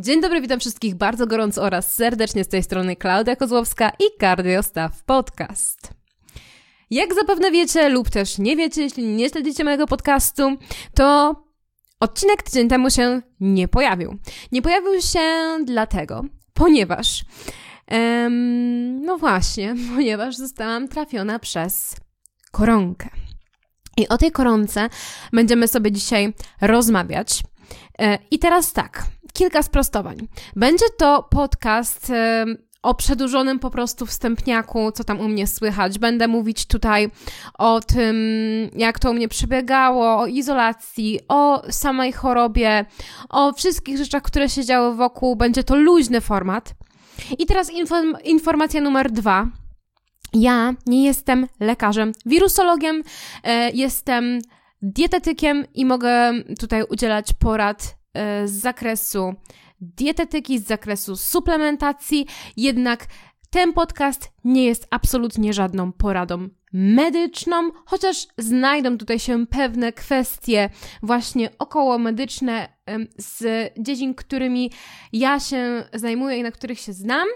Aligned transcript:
Dzień 0.00 0.20
dobry, 0.20 0.40
witam 0.40 0.60
wszystkich 0.60 0.94
bardzo 0.94 1.26
gorąco 1.26 1.62
oraz 1.62 1.94
serdecznie 1.94 2.44
z 2.44 2.48
tej 2.48 2.62
strony 2.62 2.96
Klaudia 2.96 3.36
Kozłowska 3.36 3.90
i 3.90 4.18
Kardiostaw 4.18 5.04
Podcast. 5.04 5.90
Jak 6.90 7.14
zapewne 7.14 7.50
wiecie 7.50 7.88
lub 7.88 8.10
też 8.10 8.38
nie 8.38 8.56
wiecie, 8.56 8.82
jeśli 8.82 9.04
nie 9.04 9.28
śledzicie 9.28 9.64
mojego 9.64 9.86
podcastu, 9.86 10.56
to 10.94 11.34
odcinek 12.00 12.42
tydzień 12.42 12.68
temu 12.68 12.90
się 12.90 13.22
nie 13.40 13.68
pojawił. 13.68 14.18
Nie 14.52 14.62
pojawił 14.62 15.00
się 15.00 15.20
dlatego, 15.64 16.24
ponieważ 16.54 17.24
em, 17.86 19.04
no 19.04 19.18
właśnie, 19.18 19.74
ponieważ 19.94 20.36
zostałam 20.36 20.88
trafiona 20.88 21.38
przez 21.38 21.96
koronkę. 22.50 23.08
I 23.96 24.08
o 24.08 24.18
tej 24.18 24.32
koronce 24.32 24.88
będziemy 25.32 25.68
sobie 25.68 25.92
dzisiaj 25.92 26.34
rozmawiać. 26.60 27.42
E, 27.98 28.18
I 28.30 28.38
teraz 28.38 28.72
tak, 28.72 29.06
kilka 29.32 29.62
sprostowań. 29.62 30.28
Będzie 30.56 30.86
to 30.98 31.28
podcast 31.30 32.12
o 32.82 32.94
przedłużonym 32.94 33.58
po 33.58 33.70
prostu 33.70 34.06
wstępniaku, 34.06 34.92
co 34.92 35.04
tam 35.04 35.20
u 35.20 35.28
mnie 35.28 35.46
słychać. 35.46 35.98
Będę 35.98 36.28
mówić 36.28 36.66
tutaj 36.66 37.10
o 37.58 37.80
tym, 37.80 38.16
jak 38.76 38.98
to 38.98 39.10
u 39.10 39.14
mnie 39.14 39.28
przebiegało, 39.28 40.18
o 40.18 40.26
izolacji, 40.26 41.20
o 41.28 41.62
samej 41.70 42.12
chorobie, 42.12 42.84
o 43.28 43.52
wszystkich 43.52 43.98
rzeczach, 43.98 44.22
które 44.22 44.48
się 44.48 44.64
działy 44.64 44.96
wokół. 44.96 45.36
Będzie 45.36 45.64
to 45.64 45.76
luźny 45.76 46.20
format. 46.20 46.74
I 47.38 47.46
teraz 47.46 47.70
inform 47.70 48.14
informacja 48.24 48.80
numer 48.80 49.10
dwa. 49.10 49.46
Ja 50.34 50.74
nie 50.86 51.04
jestem 51.04 51.46
lekarzem, 51.60 52.12
wirusologiem, 52.26 53.02
e, 53.44 53.70
jestem 53.70 54.38
dietetykiem 54.82 55.64
i 55.74 55.84
mogę 55.84 56.32
tutaj 56.58 56.82
udzielać 56.82 57.32
porad 57.38 57.97
z 58.44 58.50
zakresu 58.50 59.34
dietetyki, 59.80 60.58
z 60.58 60.66
zakresu 60.66 61.16
suplementacji, 61.16 62.26
jednak 62.56 63.06
ten 63.50 63.72
podcast 63.72 64.32
nie 64.44 64.64
jest 64.64 64.86
absolutnie 64.90 65.52
żadną 65.52 65.92
poradą 65.92 66.48
medyczną, 66.72 67.70
chociaż 67.86 68.26
znajdą 68.38 68.98
tutaj 68.98 69.18
się 69.18 69.46
pewne 69.46 69.92
kwestie 69.92 70.70
właśnie 71.02 71.50
około 71.58 71.98
medyczne 71.98 72.68
z 73.18 73.72
dziedzin, 73.78 74.14
którymi 74.14 74.72
ja 75.12 75.40
się 75.40 75.84
zajmuję 75.92 76.38
i 76.38 76.42
na 76.42 76.50
których 76.50 76.80
się 76.80 76.92
znam. 76.92 77.28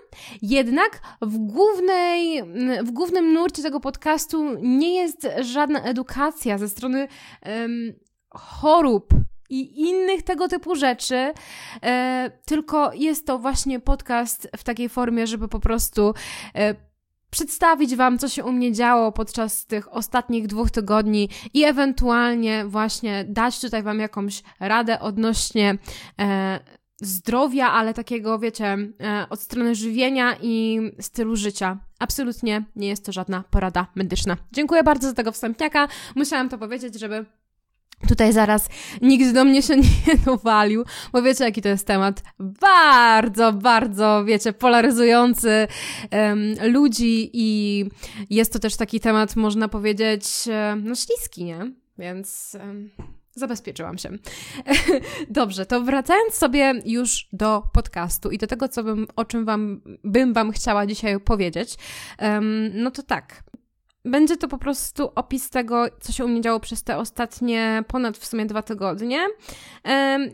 Jednak 0.43 1.01
w, 1.23 1.39
głównej, 1.39 2.43
w 2.83 2.91
głównym 2.91 3.33
nurcie 3.33 3.63
tego 3.63 3.81
podcastu 3.81 4.57
nie 4.63 4.95
jest 4.95 5.29
żadna 5.41 5.83
edukacja 5.83 6.59
ze 6.59 6.69
strony 6.69 7.09
um, 7.47 7.93
chorób 8.31 9.15
i 9.53 9.81
innych 9.81 10.23
tego 10.23 10.49
typu 10.49 10.75
rzeczy, 10.75 11.33
e, 11.83 12.31
tylko 12.45 12.93
jest 12.93 13.27
to 13.27 13.39
właśnie 13.39 13.81
podcast 13.81 14.49
w 14.57 14.65
takiej 14.65 14.89
formie, 14.89 15.27
żeby 15.27 15.49
po 15.49 15.61
prostu 15.61 16.15
e, 16.55 16.75
przedstawić 17.31 17.97
Wam, 17.97 18.19
co 18.19 18.29
się 18.29 18.45
u 18.45 18.53
mnie 18.53 18.73
działo 18.73 19.13
podczas 19.13 19.67
tych 19.67 19.93
ostatnich 19.93 20.47
dwóch 20.47 20.71
tygodni 20.71 21.29
i 21.55 21.65
ewentualnie 21.65 22.65
właśnie 22.67 23.25
dać 23.29 23.61
tutaj 23.61 23.83
Wam 23.83 24.01
jakąś 24.01 24.43
radę 24.61 25.01
odnośnie 25.01 25.79
e, 26.21 26.61
zdrowia, 27.01 27.71
ale 27.71 27.95
takiego, 27.95 28.39
wiecie, 28.39 28.79
e, 29.01 29.27
od 29.31 29.41
strony 29.41 29.75
żywienia 29.75 30.37
i 30.43 30.81
stylu 31.01 31.37
życia. 31.37 31.79
Absolutnie 31.99 32.65
nie 32.77 32.89
jest 32.89 33.07
to 33.07 33.13
żadna 33.13 33.45
porada 33.51 33.87
medyczna. 33.95 34.37
Dziękuję 34.53 34.83
bardzo 34.83 35.09
za 35.09 35.15
tego 35.15 35.33
wstępniaka. 35.33 35.89
Musiałam 36.15 36.49
to 36.49 36.59
powiedzieć, 36.59 37.01
żeby 37.01 37.27
Tutaj 38.09 38.33
zaraz 38.33 38.69
nikt 39.03 39.33
do 39.33 39.45
mnie 39.45 39.63
się 39.63 39.77
nie 40.07 40.17
dowalił, 40.25 40.85
bo 41.13 41.23
wiecie, 41.23 41.45
jaki 41.45 41.63
to 41.63 41.69
jest 41.69 41.87
temat 41.87 42.23
bardzo, 42.39 43.53
bardzo, 43.53 44.25
wiecie, 44.25 44.53
polaryzujący 44.53 45.69
um, 46.13 46.73
ludzi 46.73 47.31
i 47.33 47.85
jest 48.31 48.53
to 48.53 48.59
też 48.59 48.77
taki 48.77 49.01
temat, 49.01 49.37
można 49.37 49.69
powiedzieć, 49.69 50.25
no 50.83 50.95
śliski, 50.95 51.45
nie? 51.45 51.73
Więc 51.99 52.57
um, 52.61 52.91
zabezpieczyłam 53.35 53.99
się. 53.99 54.11
Dobrze, 55.31 55.67
to 55.67 55.81
wracając 55.83 56.35
sobie 56.35 56.75
już 56.85 57.29
do 57.33 57.63
podcastu 57.73 58.31
i 58.31 58.39
do 58.39 58.47
tego, 58.47 58.69
co 58.69 58.85
bym, 58.85 59.07
o 59.17 59.25
czym 59.25 59.45
wam, 59.45 59.81
bym 60.05 60.33
wam 60.33 60.53
chciała 60.53 60.87
dzisiaj 60.87 61.21
powiedzieć, 61.21 61.77
um, 62.19 62.71
no 62.75 62.91
to 62.91 63.03
tak. 63.03 63.43
Będzie 64.05 64.37
to 64.37 64.49
po 64.49 64.59
prostu 64.59 65.11
opis 65.15 65.51
tego, 65.51 65.87
co 66.01 66.13
się 66.13 66.25
u 66.25 66.29
mnie 66.29 66.41
działo 66.41 66.61
przez 66.61 66.83
te 66.83 66.97
ostatnie 66.99 67.85
ponad 67.89 68.19
w 68.19 68.27
sumie 68.27 68.47
dwa 68.47 68.63
tygodnie. 68.63 69.27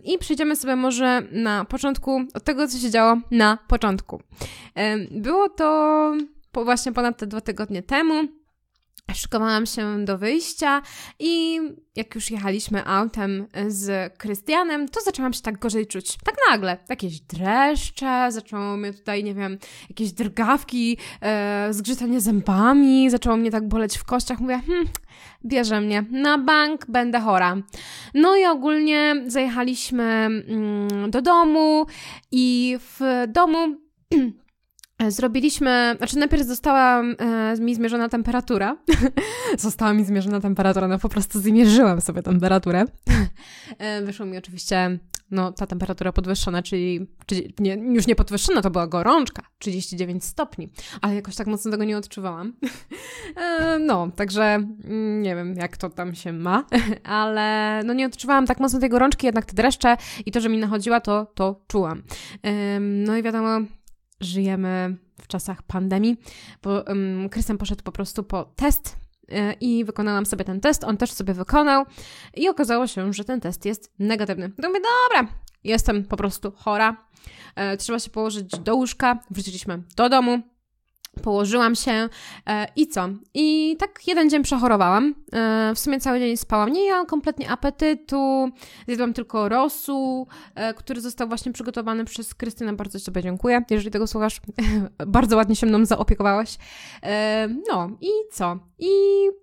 I 0.04 0.18
przejdziemy 0.18 0.56
sobie 0.56 0.76
może 0.76 1.22
na 1.32 1.64
początku 1.64 2.20
od 2.34 2.44
tego, 2.44 2.68
co 2.68 2.78
się 2.78 2.90
działo 2.90 3.16
na 3.30 3.58
początku. 3.68 4.22
Było 5.10 5.48
to 5.48 6.12
właśnie 6.54 6.92
ponad 6.92 7.18
te 7.18 7.26
dwa 7.26 7.40
tygodnie 7.40 7.82
temu 7.82 8.14
szykowałam 9.14 9.66
się 9.66 10.04
do 10.04 10.18
wyjścia 10.18 10.82
i 11.18 11.60
jak 11.96 12.14
już 12.14 12.30
jechaliśmy 12.30 12.86
autem 12.86 13.46
z 13.68 14.12
Krystianem, 14.18 14.88
to 14.88 15.00
zaczęłam 15.00 15.32
się 15.32 15.42
tak 15.42 15.58
gorzej 15.58 15.86
czuć. 15.86 16.16
Tak 16.24 16.34
nagle. 16.50 16.78
Jakieś 16.88 17.20
dreszcze, 17.20 18.26
zaczęło 18.30 18.76
mnie 18.76 18.92
tutaj, 18.92 19.24
nie 19.24 19.34
wiem, 19.34 19.58
jakieś 19.88 20.12
drgawki, 20.12 20.98
e, 21.20 21.68
zgrzytanie 21.70 22.20
zębami, 22.20 23.10
zaczęło 23.10 23.36
mnie 23.36 23.50
tak 23.50 23.68
boleć 23.68 23.98
w 23.98 24.04
kościach. 24.04 24.40
Mówię, 24.40 24.60
hmm, 24.66 24.86
bierze 25.44 25.80
mnie 25.80 26.04
na 26.10 26.38
bank, 26.38 26.86
będę 26.88 27.20
chora. 27.20 27.56
No 28.14 28.36
i 28.36 28.44
ogólnie 28.44 29.14
zajechaliśmy 29.26 30.04
mm, 30.04 31.10
do 31.10 31.22
domu 31.22 31.86
i 32.32 32.78
w 32.80 33.24
domu 33.28 33.58
Zrobiliśmy, 35.08 35.94
znaczy 35.98 36.18
najpierw 36.18 36.46
została 36.46 37.02
e, 37.02 37.56
mi 37.60 37.74
zmierzona 37.74 38.08
temperatura. 38.08 38.76
została 39.58 39.92
mi 39.92 40.04
zmierzona 40.04 40.40
temperatura, 40.40 40.88
no 40.88 40.98
po 40.98 41.08
prostu 41.08 41.40
zmierzyłam 41.40 42.00
sobie 42.00 42.22
temperaturę. 42.22 42.84
e, 43.78 44.02
wyszło 44.02 44.26
mi 44.26 44.38
oczywiście, 44.38 44.98
no 45.30 45.52
ta 45.52 45.66
temperatura 45.66 46.12
podwyższona, 46.12 46.62
czyli, 46.62 47.06
czyli 47.26 47.54
nie, 47.58 47.74
już 47.74 48.06
nie 48.06 48.14
podwyższona, 48.14 48.62
to 48.62 48.70
była 48.70 48.86
gorączka, 48.86 49.42
39 49.58 50.24
stopni, 50.24 50.68
ale 51.00 51.14
jakoś 51.14 51.36
tak 51.36 51.46
mocno 51.46 51.70
tego 51.70 51.84
nie 51.84 51.96
odczuwałam. 51.98 52.52
e, 53.36 53.78
no, 53.78 54.10
także 54.16 54.42
mm, 54.44 55.22
nie 55.22 55.36
wiem, 55.36 55.54
jak 55.54 55.76
to 55.76 55.90
tam 55.90 56.14
się 56.14 56.32
ma, 56.32 56.64
ale 57.04 57.80
no 57.84 57.92
nie 57.92 58.06
odczuwałam 58.06 58.46
tak 58.46 58.60
mocno 58.60 58.80
tej 58.80 58.90
gorączki, 58.90 59.26
jednak 59.26 59.44
te 59.44 59.54
dreszcze 59.54 59.96
i 60.26 60.32
to, 60.32 60.40
że 60.40 60.48
mi 60.48 60.58
nachodziła, 60.58 61.00
to, 61.00 61.26
to 61.34 61.60
czułam. 61.68 62.02
no 62.80 63.16
i 63.16 63.22
wiadomo, 63.22 63.60
żyjemy 64.20 64.96
w 65.20 65.26
czasach 65.26 65.62
pandemii, 65.62 66.16
bo 66.62 66.82
um, 66.82 67.28
Krystian 67.28 67.58
poszedł 67.58 67.82
po 67.82 67.92
prostu 67.92 68.24
po 68.24 68.44
test 68.44 68.96
y, 69.22 69.52
i 69.60 69.84
wykonałam 69.84 70.26
sobie 70.26 70.44
ten 70.44 70.60
test, 70.60 70.84
on 70.84 70.96
też 70.96 71.12
sobie 71.12 71.34
wykonał 71.34 71.84
i 72.34 72.48
okazało 72.48 72.86
się, 72.86 73.12
że 73.12 73.24
ten 73.24 73.40
test 73.40 73.64
jest 73.64 73.92
negatywny. 73.98 74.50
To 74.62 74.68
mówię, 74.68 74.80
dobra, 74.80 75.32
jestem 75.64 76.04
po 76.04 76.16
prostu 76.16 76.52
chora, 76.56 76.96
e, 77.54 77.76
trzeba 77.76 77.98
się 77.98 78.10
położyć 78.10 78.58
do 78.58 78.76
łóżka, 78.76 79.18
wróciliśmy 79.30 79.82
do 79.96 80.08
domu, 80.08 80.42
Położyłam 81.18 81.74
się 81.74 82.08
e, 82.46 82.66
i 82.76 82.88
co? 82.88 83.08
I 83.34 83.76
tak 83.78 84.08
jeden 84.08 84.30
dzień 84.30 84.42
przechorowałam. 84.42 85.14
E, 85.32 85.72
w 85.74 85.78
sumie 85.78 86.00
cały 86.00 86.18
dzień 86.18 86.36
spałam. 86.36 86.72
Nie 86.72 86.88
miałam 86.88 87.06
kompletnie 87.06 87.50
apetytu. 87.50 88.50
Zjadłam 88.86 89.12
tylko 89.12 89.48
rosół, 89.48 90.26
e, 90.54 90.74
który 90.74 91.00
został 91.00 91.28
właśnie 91.28 91.52
przygotowany 91.52 92.04
przez 92.04 92.34
Krystynę. 92.34 92.72
Bardzo 92.72 92.98
Ci 92.98 93.04
Tobie 93.04 93.22
dziękuję, 93.22 93.64
jeżeli 93.70 93.90
tego 93.90 94.06
słuchasz. 94.06 94.40
Bardzo 95.06 95.36
ładnie 95.36 95.56
się 95.56 95.66
mną 95.66 95.84
zaopiekowałaś. 95.84 96.58
E, 97.02 97.48
no 97.70 97.90
i 98.00 98.10
co? 98.32 98.58
I 98.78 98.90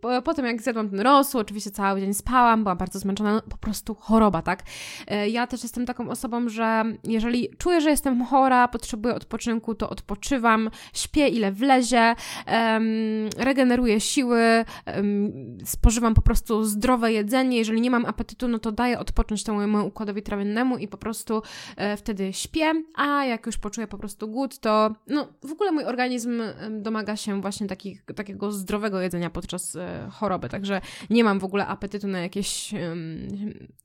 po, 0.01 0.21
potem 0.21 0.45
jak 0.45 0.61
zjadłam 0.61 0.89
ten 0.89 0.99
rosół, 0.99 1.41
oczywiście 1.41 1.71
cały 1.71 2.01
dzień 2.01 2.13
spałam, 2.13 2.63
byłam 2.63 2.77
bardzo 2.77 2.99
zmęczona. 2.99 3.33
No, 3.33 3.41
po 3.41 3.57
prostu 3.57 3.95
choroba, 3.95 4.41
tak? 4.41 4.63
E, 5.07 5.29
ja 5.29 5.47
też 5.47 5.63
jestem 5.63 5.85
taką 5.85 6.09
osobą, 6.09 6.49
że 6.49 6.83
jeżeli 7.03 7.49
czuję, 7.57 7.81
że 7.81 7.89
jestem 7.89 8.25
chora, 8.25 8.67
potrzebuję 8.67 9.15
odpoczynku, 9.15 9.75
to 9.75 9.89
odpoczywam, 9.89 10.69
śpię 10.93 11.27
ile 11.27 11.51
wlezie, 11.65 12.15
um, 12.47 13.29
regeneruję 13.37 13.99
siły, 13.99 14.65
um, 14.95 15.57
spożywam 15.65 16.13
po 16.13 16.21
prostu 16.21 16.63
zdrowe 16.63 17.13
jedzenie. 17.13 17.57
Jeżeli 17.57 17.81
nie 17.81 17.91
mam 17.91 18.05
apetytu, 18.05 18.47
no 18.47 18.59
to 18.59 18.71
daję 18.71 18.99
odpocząć 18.99 19.43
temu 19.43 19.87
układowi 19.87 20.21
trawiennemu 20.21 20.77
i 20.77 20.87
po 20.87 20.97
prostu 20.97 21.41
e, 21.77 21.97
wtedy 21.97 22.33
śpię, 22.33 22.73
a 22.95 23.25
jak 23.25 23.45
już 23.45 23.57
poczuję 23.57 23.87
po 23.87 23.97
prostu 23.97 24.27
głód, 24.27 24.59
to 24.59 24.95
no 25.07 25.27
w 25.43 25.51
ogóle 25.51 25.71
mój 25.71 25.83
organizm 25.83 26.41
domaga 26.69 27.15
się 27.15 27.41
właśnie 27.41 27.67
takich, 27.67 28.03
takiego 28.15 28.51
zdrowego 28.51 29.01
jedzenia 29.01 29.29
podczas 29.29 29.75
e, 29.75 30.09
choroby, 30.11 30.49
także 30.49 30.81
nie 31.09 31.23
mam 31.23 31.39
w 31.39 31.43
ogóle 31.43 31.67
apetytu 31.67 32.07
na 32.07 32.19
jakieś, 32.19 32.73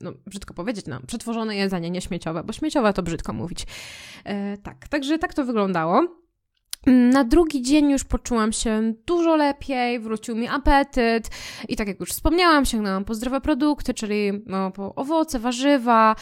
no 0.00 0.12
brzydko 0.26 0.54
powiedzieć, 0.54 0.86
na 0.86 1.00
przetworzone 1.00 1.56
jedzenie, 1.56 1.90
nie 1.90 2.00
śmieciowe, 2.00 2.44
bo 2.44 2.52
śmieciowe 2.52 2.92
to 2.92 3.02
brzydko 3.02 3.32
mówić. 3.32 3.66
E, 4.24 4.56
tak, 4.56 4.88
także 4.88 5.18
tak 5.18 5.34
to 5.34 5.44
wyglądało. 5.44 6.20
Na 6.86 7.24
drugi 7.24 7.62
dzień 7.62 7.90
już 7.90 8.04
poczułam 8.04 8.52
się 8.52 8.92
dużo 9.06 9.36
lepiej, 9.36 10.00
wrócił 10.00 10.36
mi 10.36 10.48
apetyt 10.48 11.28
i 11.68 11.76
tak 11.76 11.88
jak 11.88 12.00
już 12.00 12.10
wspomniałam, 12.10 12.64
sięgnęłam 12.64 13.04
po 13.04 13.14
zdrowe 13.14 13.40
produkty, 13.40 13.94
czyli 13.94 14.32
no, 14.46 14.70
po 14.70 14.94
owoce, 14.94 15.38
warzywa. 15.38 16.16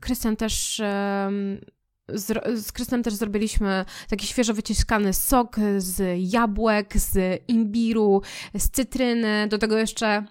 Krystian 0.00 0.36
też 0.36 0.82
z, 2.08 2.72
Krystem 2.72 3.02
też 3.02 3.14
zrobiliśmy 3.14 3.84
taki 4.10 4.26
świeżo 4.26 4.54
wyciskany 4.54 5.12
sok 5.12 5.56
z 5.78 6.18
jabłek, 6.32 6.96
z 6.96 7.42
imbiru, 7.48 8.22
z 8.54 8.70
cytryny, 8.70 9.46
do 9.48 9.58
tego 9.58 9.78
jeszcze 9.78 10.24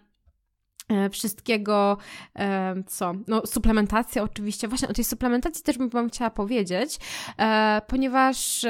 wszystkiego, 1.11 1.97
e, 2.35 2.75
co, 2.87 3.13
no 3.27 3.41
suplementacja 3.45 4.23
oczywiście, 4.23 4.67
właśnie 4.67 4.87
o 4.87 4.93
tej 4.93 5.03
suplementacji 5.03 5.63
też 5.63 5.77
bym 5.77 5.89
Wam 5.89 6.09
chciała 6.09 6.29
powiedzieć, 6.29 6.99
e, 7.39 7.81
ponieważ 7.87 8.65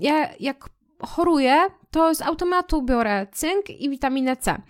ja 0.00 0.28
jak 0.40 0.68
choruję, 1.02 1.56
to 1.90 2.14
z 2.14 2.22
automatu 2.22 2.82
biorę 2.82 3.26
cynk 3.32 3.70
i 3.70 3.90
witaminę 3.90 4.36
C. 4.36 4.62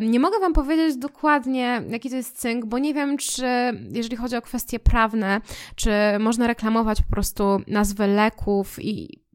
Nie 0.00 0.20
mogę 0.20 0.38
Wam 0.38 0.52
powiedzieć 0.52 0.96
dokładnie, 0.96 1.82
jaki 1.88 2.10
to 2.10 2.16
jest 2.16 2.40
cynk, 2.40 2.64
bo 2.64 2.78
nie 2.78 2.94
wiem, 2.94 3.16
czy 3.16 3.46
jeżeli 3.92 4.16
chodzi 4.16 4.36
o 4.36 4.42
kwestie 4.42 4.78
prawne, 4.78 5.40
czy 5.76 5.90
można 6.20 6.46
reklamować 6.46 7.02
po 7.02 7.10
prostu 7.10 7.60
nazwy 7.66 8.06
leków 8.06 8.78
i 8.80 9.27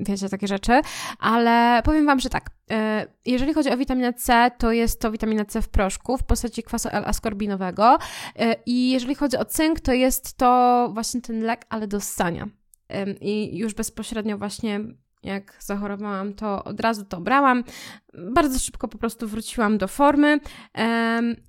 wiecie, 0.00 0.28
takie 0.28 0.46
rzeczy, 0.46 0.80
ale 1.18 1.82
powiem 1.84 2.06
Wam, 2.06 2.20
że 2.20 2.28
tak, 2.30 2.50
e, 2.70 3.06
jeżeli 3.26 3.54
chodzi 3.54 3.70
o 3.70 3.76
witaminę 3.76 4.12
C, 4.12 4.50
to 4.58 4.72
jest 4.72 5.00
to 5.00 5.10
witamina 5.10 5.44
C 5.44 5.62
w 5.62 5.68
proszku 5.68 6.16
w 6.16 6.24
postaci 6.24 6.62
kwasu 6.62 6.88
L-askorbinowego 6.92 7.98
e, 8.36 8.56
i 8.66 8.90
jeżeli 8.90 9.14
chodzi 9.14 9.36
o 9.36 9.44
cynk, 9.44 9.80
to 9.80 9.92
jest 9.92 10.36
to 10.36 10.90
właśnie 10.94 11.20
ten 11.20 11.42
lek, 11.42 11.66
ale 11.68 11.86
do 11.86 12.00
ssania. 12.00 12.48
I 13.20 13.58
już 13.58 13.74
bezpośrednio 13.74 14.38
właśnie 14.38 14.80
jak 15.22 15.56
zachorowałam, 15.58 16.34
to 16.34 16.64
od 16.64 16.80
razu 16.80 17.04
to 17.04 17.20
brałam. 17.20 17.64
Bardzo 18.14 18.58
szybko 18.58 18.88
po 18.88 18.98
prostu 18.98 19.28
wróciłam 19.28 19.78
do 19.78 19.88
formy. 19.88 20.40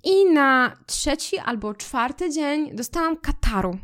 I 0.04 0.32
na 0.32 0.76
trzeci 0.86 1.38
albo 1.38 1.74
czwarty 1.74 2.30
dzień 2.30 2.76
dostałam 2.76 3.16
kataru. 3.16 3.78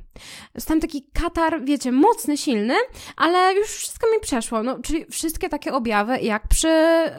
Dostałam 0.54 0.80
taki 0.80 1.02
katar, 1.12 1.64
wiecie, 1.64 1.92
mocny, 1.92 2.36
silny, 2.36 2.74
ale 3.16 3.54
już 3.54 3.68
wszystko 3.68 4.06
mi 4.14 4.20
przeszło. 4.20 4.62
No, 4.62 4.78
czyli 4.78 5.04
wszystkie 5.10 5.48
takie 5.48 5.72
objawy 5.72 6.18
jak 6.18 6.48
przy 6.48 6.68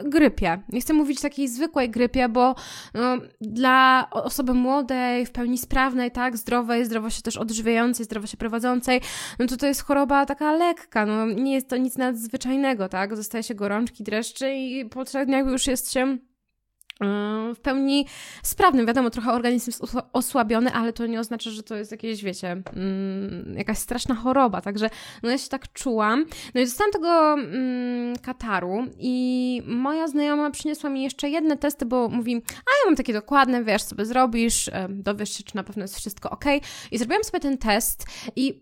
grypie. 0.04 0.62
Nie 0.68 0.80
chcę 0.80 0.92
mówić 0.92 1.20
takiej 1.20 1.48
zwykłej 1.48 1.90
grypie, 1.90 2.28
bo 2.28 2.54
no, 2.94 3.16
dla 3.40 4.06
osoby 4.10 4.54
młodej, 4.54 5.26
w 5.26 5.30
pełni 5.30 5.58
sprawnej, 5.58 6.10
tak, 6.10 6.36
zdrowej, 6.36 6.84
zdrowo 6.84 7.10
się 7.10 7.22
też 7.22 7.36
odżywiającej, 7.36 8.04
zdrowo 8.04 8.26
się 8.26 8.36
prowadzącej, 8.36 9.00
no 9.38 9.46
to 9.46 9.56
to 9.56 9.66
jest 9.66 9.82
choroba 9.82 10.26
taka 10.26 10.52
lekka, 10.52 11.06
no 11.06 11.26
nie 11.26 11.54
jest 11.54 11.68
to 11.68 11.76
nic 11.76 11.96
nadzwyczajnego, 11.96 12.88
tak, 12.88 13.16
zostaje 13.16 13.42
się 13.42 13.54
gorączki, 13.54 14.04
dreszczy 14.04 14.52
i 14.54 14.84
po 14.84 15.04
trzech 15.04 15.26
dniach 15.26 15.49
już 15.52 15.66
jest 15.66 15.92
się 15.92 16.18
w 17.54 17.60
pełni 17.62 18.06
sprawnym. 18.42 18.86
Wiadomo, 18.86 19.10
trochę 19.10 19.32
organizm 19.32 19.70
jest 19.70 19.96
osłabiony, 20.12 20.72
ale 20.72 20.92
to 20.92 21.06
nie 21.06 21.20
oznacza, 21.20 21.50
że 21.50 21.62
to 21.62 21.76
jest 21.76 21.90
jakieś, 21.90 22.24
wiecie, 22.24 22.62
mm, 22.76 23.54
jakaś 23.56 23.78
straszna 23.78 24.14
choroba. 24.14 24.60
Także 24.60 24.90
no 25.22 25.30
ja 25.30 25.38
się 25.38 25.48
tak 25.48 25.72
czułam. 25.72 26.24
No 26.54 26.60
i 26.60 26.64
dostałam 26.64 26.92
tego 26.92 27.32
mm, 27.32 28.16
kataru 28.16 28.86
i 28.98 29.62
moja 29.66 30.08
znajoma 30.08 30.50
przyniosła 30.50 30.90
mi 30.90 31.02
jeszcze 31.02 31.28
jedne 31.28 31.56
testy, 31.56 31.86
bo 31.86 32.08
mówi, 32.08 32.42
a 32.50 32.70
ja 32.80 32.86
mam 32.86 32.96
takie 32.96 33.12
dokładne, 33.12 33.64
wiesz, 33.64 33.82
sobie 33.82 34.04
zrobisz, 34.04 34.70
dowiesz 34.88 35.36
się, 35.36 35.44
czy 35.44 35.56
na 35.56 35.64
pewno 35.64 35.82
jest 35.82 35.96
wszystko 35.96 36.30
ok. 36.30 36.44
I 36.90 36.98
zrobiłam 36.98 37.24
sobie 37.24 37.40
ten 37.40 37.58
test 37.58 38.06
i 38.36 38.60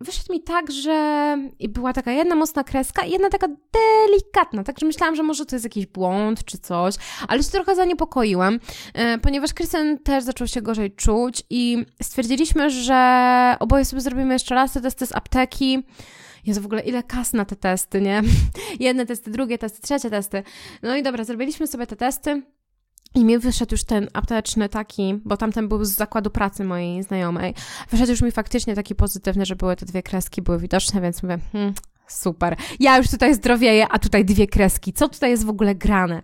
wyszedł 0.00 0.32
mi 0.32 0.42
tak, 0.42 0.72
że 0.72 1.38
była 1.68 1.92
taka 1.92 2.12
jedna 2.12 2.34
mocna 2.34 2.64
kreska 2.64 3.04
i 3.04 3.10
jedna 3.10 3.30
taka 3.30 3.48
delikatna, 3.48 4.64
także 4.64 4.86
myślałam, 4.86 5.16
że 5.16 5.22
może 5.22 5.46
to 5.46 5.56
jest 5.56 5.64
jakiś 5.64 5.86
błąd 5.86 6.44
czy 6.44 6.58
coś, 6.58 6.94
ale 7.28 7.42
się 7.42 7.50
trochę 7.50 7.76
zaniepokoiłam, 7.76 8.60
e, 8.94 9.18
ponieważ 9.18 9.54
Krystian 9.54 9.98
też 9.98 10.24
zaczął 10.24 10.46
się 10.46 10.62
gorzej 10.62 10.92
czuć 10.92 11.42
i 11.50 11.86
stwierdziliśmy, 12.02 12.70
że 12.70 13.56
oboje 13.60 13.84
sobie 13.84 14.02
zrobimy 14.02 14.32
jeszcze 14.32 14.54
raz 14.54 14.72
te 14.72 14.80
testy 14.80 15.06
z 15.06 15.12
apteki. 15.12 15.82
Jest 16.46 16.60
w 16.60 16.66
ogóle 16.66 16.82
ile 16.82 17.02
kas 17.02 17.32
na 17.32 17.44
te 17.44 17.56
testy, 17.56 18.00
nie? 18.00 18.22
Jedne 18.80 19.06
testy, 19.06 19.30
drugie 19.30 19.58
testy, 19.58 19.82
trzecie 19.82 20.10
testy. 20.10 20.42
No 20.82 20.96
i 20.96 21.02
dobra, 21.02 21.24
zrobiliśmy 21.24 21.66
sobie 21.66 21.86
te 21.86 21.96
testy. 21.96 22.42
I 23.14 23.24
mi 23.24 23.38
wyszedł 23.38 23.74
już 23.74 23.84
ten 23.84 24.08
apteczny 24.12 24.68
taki, 24.68 25.20
bo 25.24 25.36
tamten 25.36 25.68
był 25.68 25.84
z 25.84 25.90
zakładu 25.90 26.30
pracy 26.30 26.64
mojej 26.64 27.02
znajomej. 27.02 27.54
Wyszedł 27.90 28.10
już 28.10 28.22
mi 28.22 28.32
faktycznie 28.32 28.74
taki 28.74 28.94
pozytywny, 28.94 29.46
że 29.46 29.56
były 29.56 29.76
te 29.76 29.86
dwie 29.86 30.02
kreski, 30.02 30.42
były 30.42 30.58
widoczne, 30.58 31.00
więc 31.00 31.22
mówię, 31.22 31.38
hmm, 31.52 31.74
Super. 32.08 32.56
Ja 32.80 32.98
już 32.98 33.10
tutaj 33.10 33.34
zdrowieję, 33.34 33.86
a 33.90 33.98
tutaj 33.98 34.24
dwie 34.24 34.46
kreski. 34.46 34.92
Co 34.92 35.08
tutaj 35.08 35.30
jest 35.30 35.44
w 35.44 35.48
ogóle 35.48 35.74
grane? 35.74 36.22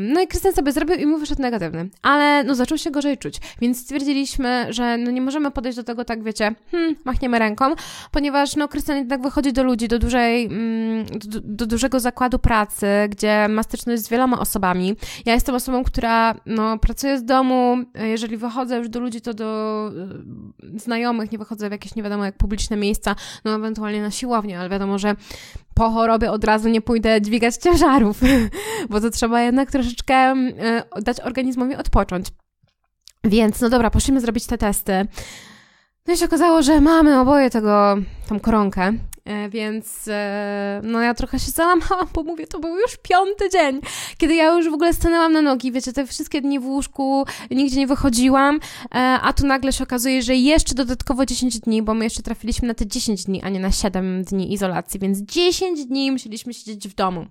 No 0.00 0.20
i 0.20 0.26
Krystian 0.26 0.52
sobie 0.52 0.72
zrobił 0.72 0.96
i 0.96 1.06
mu 1.06 1.18
wyszedł 1.18 1.42
negatywny. 1.42 1.88
Ale 2.02 2.44
no 2.44 2.54
zaczął 2.54 2.78
się 2.78 2.90
gorzej 2.90 3.18
czuć. 3.18 3.40
Więc 3.60 3.80
stwierdziliśmy, 3.80 4.66
że 4.70 4.96
no 4.96 5.10
nie 5.10 5.20
możemy 5.20 5.50
podejść 5.50 5.76
do 5.76 5.84
tego 5.84 6.04
tak, 6.04 6.22
wiecie, 6.22 6.54
hmm, 6.70 6.96
machniemy 7.04 7.38
ręką, 7.38 7.74
ponieważ 8.10 8.56
no 8.56 8.68
Krystian 8.68 8.96
jednak 8.96 9.22
wychodzi 9.22 9.52
do 9.52 9.64
ludzi, 9.64 9.88
do 9.88 9.98
dużej, 9.98 10.46
mm, 10.46 11.06
do, 11.06 11.40
do, 11.40 11.66
dużego 11.66 12.00
zakładu 12.00 12.38
pracy, 12.38 12.86
gdzie 13.08 13.48
ma 13.48 13.62
styczność 13.62 14.02
z 14.02 14.08
wieloma 14.08 14.40
osobami. 14.40 14.96
Ja 15.26 15.34
jestem 15.34 15.54
osobą, 15.54 15.84
która 15.84 16.34
no 16.46 16.78
pracuje 16.78 17.18
z 17.18 17.24
domu. 17.24 17.76
Jeżeli 17.94 18.36
wychodzę 18.36 18.78
już 18.78 18.88
do 18.88 19.00
ludzi, 19.00 19.20
to 19.20 19.34
do 19.34 19.90
y, 20.74 20.78
znajomych, 20.78 21.32
nie 21.32 21.38
wychodzę 21.38 21.68
w 21.68 21.72
jakieś 21.72 21.94
nie 21.94 22.02
wiadomo 22.02 22.24
jak 22.24 22.36
publiczne 22.36 22.76
miejsca, 22.76 23.14
no 23.44 23.54
ewentualnie 23.54 24.02
na 24.02 24.10
siłownię, 24.10 24.58
ale 24.60 24.68
wiadomo, 24.68 24.83
wiadomo, 24.84 24.98
że 24.98 25.14
po 25.74 25.90
chorobie 25.90 26.30
od 26.30 26.44
razu 26.44 26.68
nie 26.68 26.80
pójdę 26.80 27.22
dźwigać 27.22 27.56
ciężarów, 27.56 28.20
bo 28.90 29.00
to 29.00 29.10
trzeba 29.10 29.42
jednak 29.42 29.70
troszeczkę 29.70 30.14
e, 30.14 30.82
dać 31.02 31.20
organizmowi 31.20 31.76
odpocząć. 31.76 32.26
Więc, 33.24 33.60
no 33.60 33.70
dobra, 33.70 33.90
poszliśmy 33.90 34.20
zrobić 34.20 34.46
te 34.46 34.58
testy. 34.58 35.06
No 36.06 36.14
i 36.14 36.16
się 36.16 36.24
okazało, 36.24 36.62
że 36.62 36.80
mamy 36.80 37.20
oboje 37.20 37.50
tego, 37.50 37.96
tą 38.28 38.40
koronkę. 38.40 38.92
E, 39.24 39.48
więc 39.48 40.08
e, 40.08 40.80
no 40.84 41.00
ja 41.02 41.14
trochę 41.14 41.38
się 41.38 41.50
załamałam, 41.50 42.08
bo 42.14 42.22
mówię, 42.22 42.46
to 42.46 42.58
był 42.60 42.76
już 42.76 42.96
piąty 43.02 43.50
dzień, 43.50 43.80
kiedy 44.18 44.34
ja 44.34 44.56
już 44.56 44.70
w 44.70 44.74
ogóle 44.74 44.92
stanęłam 44.92 45.32
na 45.32 45.42
nogi, 45.42 45.72
wiecie, 45.72 45.92
te 45.92 46.06
wszystkie 46.06 46.40
dni 46.40 46.60
w 46.60 46.66
łóżku, 46.66 47.24
nigdzie 47.50 47.78
nie 47.78 47.86
wychodziłam, 47.86 48.60
e, 48.94 48.98
a 48.98 49.32
tu 49.32 49.46
nagle 49.46 49.72
się 49.72 49.84
okazuje, 49.84 50.22
że 50.22 50.34
jeszcze 50.34 50.74
dodatkowo 50.74 51.26
10 51.26 51.60
dni, 51.60 51.82
bo 51.82 51.94
my 51.94 52.04
jeszcze 52.04 52.22
trafiliśmy 52.22 52.68
na 52.68 52.74
te 52.74 52.86
10 52.86 53.24
dni, 53.24 53.42
a 53.42 53.48
nie 53.48 53.60
na 53.60 53.70
7 53.70 54.24
dni 54.24 54.52
izolacji, 54.52 55.00
więc 55.00 55.18
10 55.18 55.86
dni 55.86 56.12
musieliśmy 56.12 56.54
siedzieć 56.54 56.88
w 56.88 56.94
domu. 56.94 57.26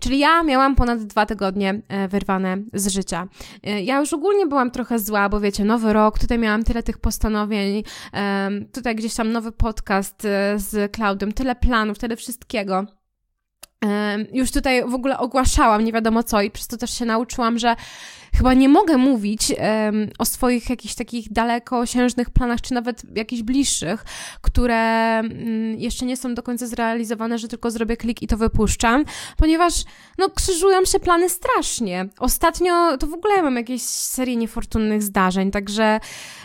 Czyli 0.00 0.18
ja 0.18 0.42
miałam 0.42 0.74
ponad 0.74 1.02
dwa 1.02 1.26
tygodnie 1.26 1.80
wyrwane 2.08 2.56
z 2.72 2.88
życia. 2.88 3.28
Ja 3.62 4.00
już 4.00 4.12
ogólnie 4.12 4.46
byłam 4.46 4.70
trochę 4.70 4.98
zła, 4.98 5.28
bo 5.28 5.40
wiecie, 5.40 5.64
nowy 5.64 5.92
rok, 5.92 6.18
tutaj 6.18 6.38
miałam 6.38 6.64
tyle 6.64 6.82
tych 6.82 6.98
postanowień, 6.98 7.82
tutaj 8.72 8.96
gdzieś 8.96 9.14
tam 9.14 9.32
nowy 9.32 9.52
podcast 9.52 10.22
z 10.56 10.92
Tyle 11.32 11.54
planów, 11.54 11.98
tyle 11.98 12.16
wszystkiego. 12.16 12.86
Już 14.32 14.50
tutaj 14.50 14.84
w 14.84 14.94
ogóle 14.94 15.18
ogłaszałam 15.18 15.84
nie 15.84 15.92
wiadomo 15.92 16.22
co 16.22 16.42
i 16.42 16.50
przez 16.50 16.68
to 16.68 16.76
też 16.76 16.98
się 16.98 17.04
nauczyłam, 17.04 17.58
że 17.58 17.76
chyba 18.36 18.54
nie 18.54 18.68
mogę 18.68 18.96
mówić 18.96 19.52
um, 19.58 20.08
o 20.18 20.24
swoich 20.24 20.70
jakichś 20.70 20.94
takich 20.94 21.32
dalekosiężnych 21.32 22.30
planach, 22.30 22.60
czy 22.60 22.74
nawet 22.74 23.02
jakichś 23.16 23.42
bliższych, 23.42 24.04
które 24.40 25.20
um, 25.22 25.74
jeszcze 25.80 26.06
nie 26.06 26.16
są 26.16 26.34
do 26.34 26.42
końca 26.42 26.66
zrealizowane, 26.66 27.38
że 27.38 27.48
tylko 27.48 27.70
zrobię 27.70 27.96
klik 27.96 28.22
i 28.22 28.26
to 28.26 28.36
wypuszczam, 28.36 29.04
ponieważ 29.36 29.74
no 30.18 30.30
krzyżują 30.30 30.84
się 30.84 31.00
plany 31.00 31.28
strasznie. 31.28 32.08
Ostatnio 32.18 32.96
to 32.96 33.06
w 33.06 33.14
ogóle 33.14 33.42
mam 33.42 33.56
jakieś 33.56 33.82
serię 33.82 34.36
niefortunnych 34.36 35.02
zdarzeń, 35.02 35.50
także 35.50 36.00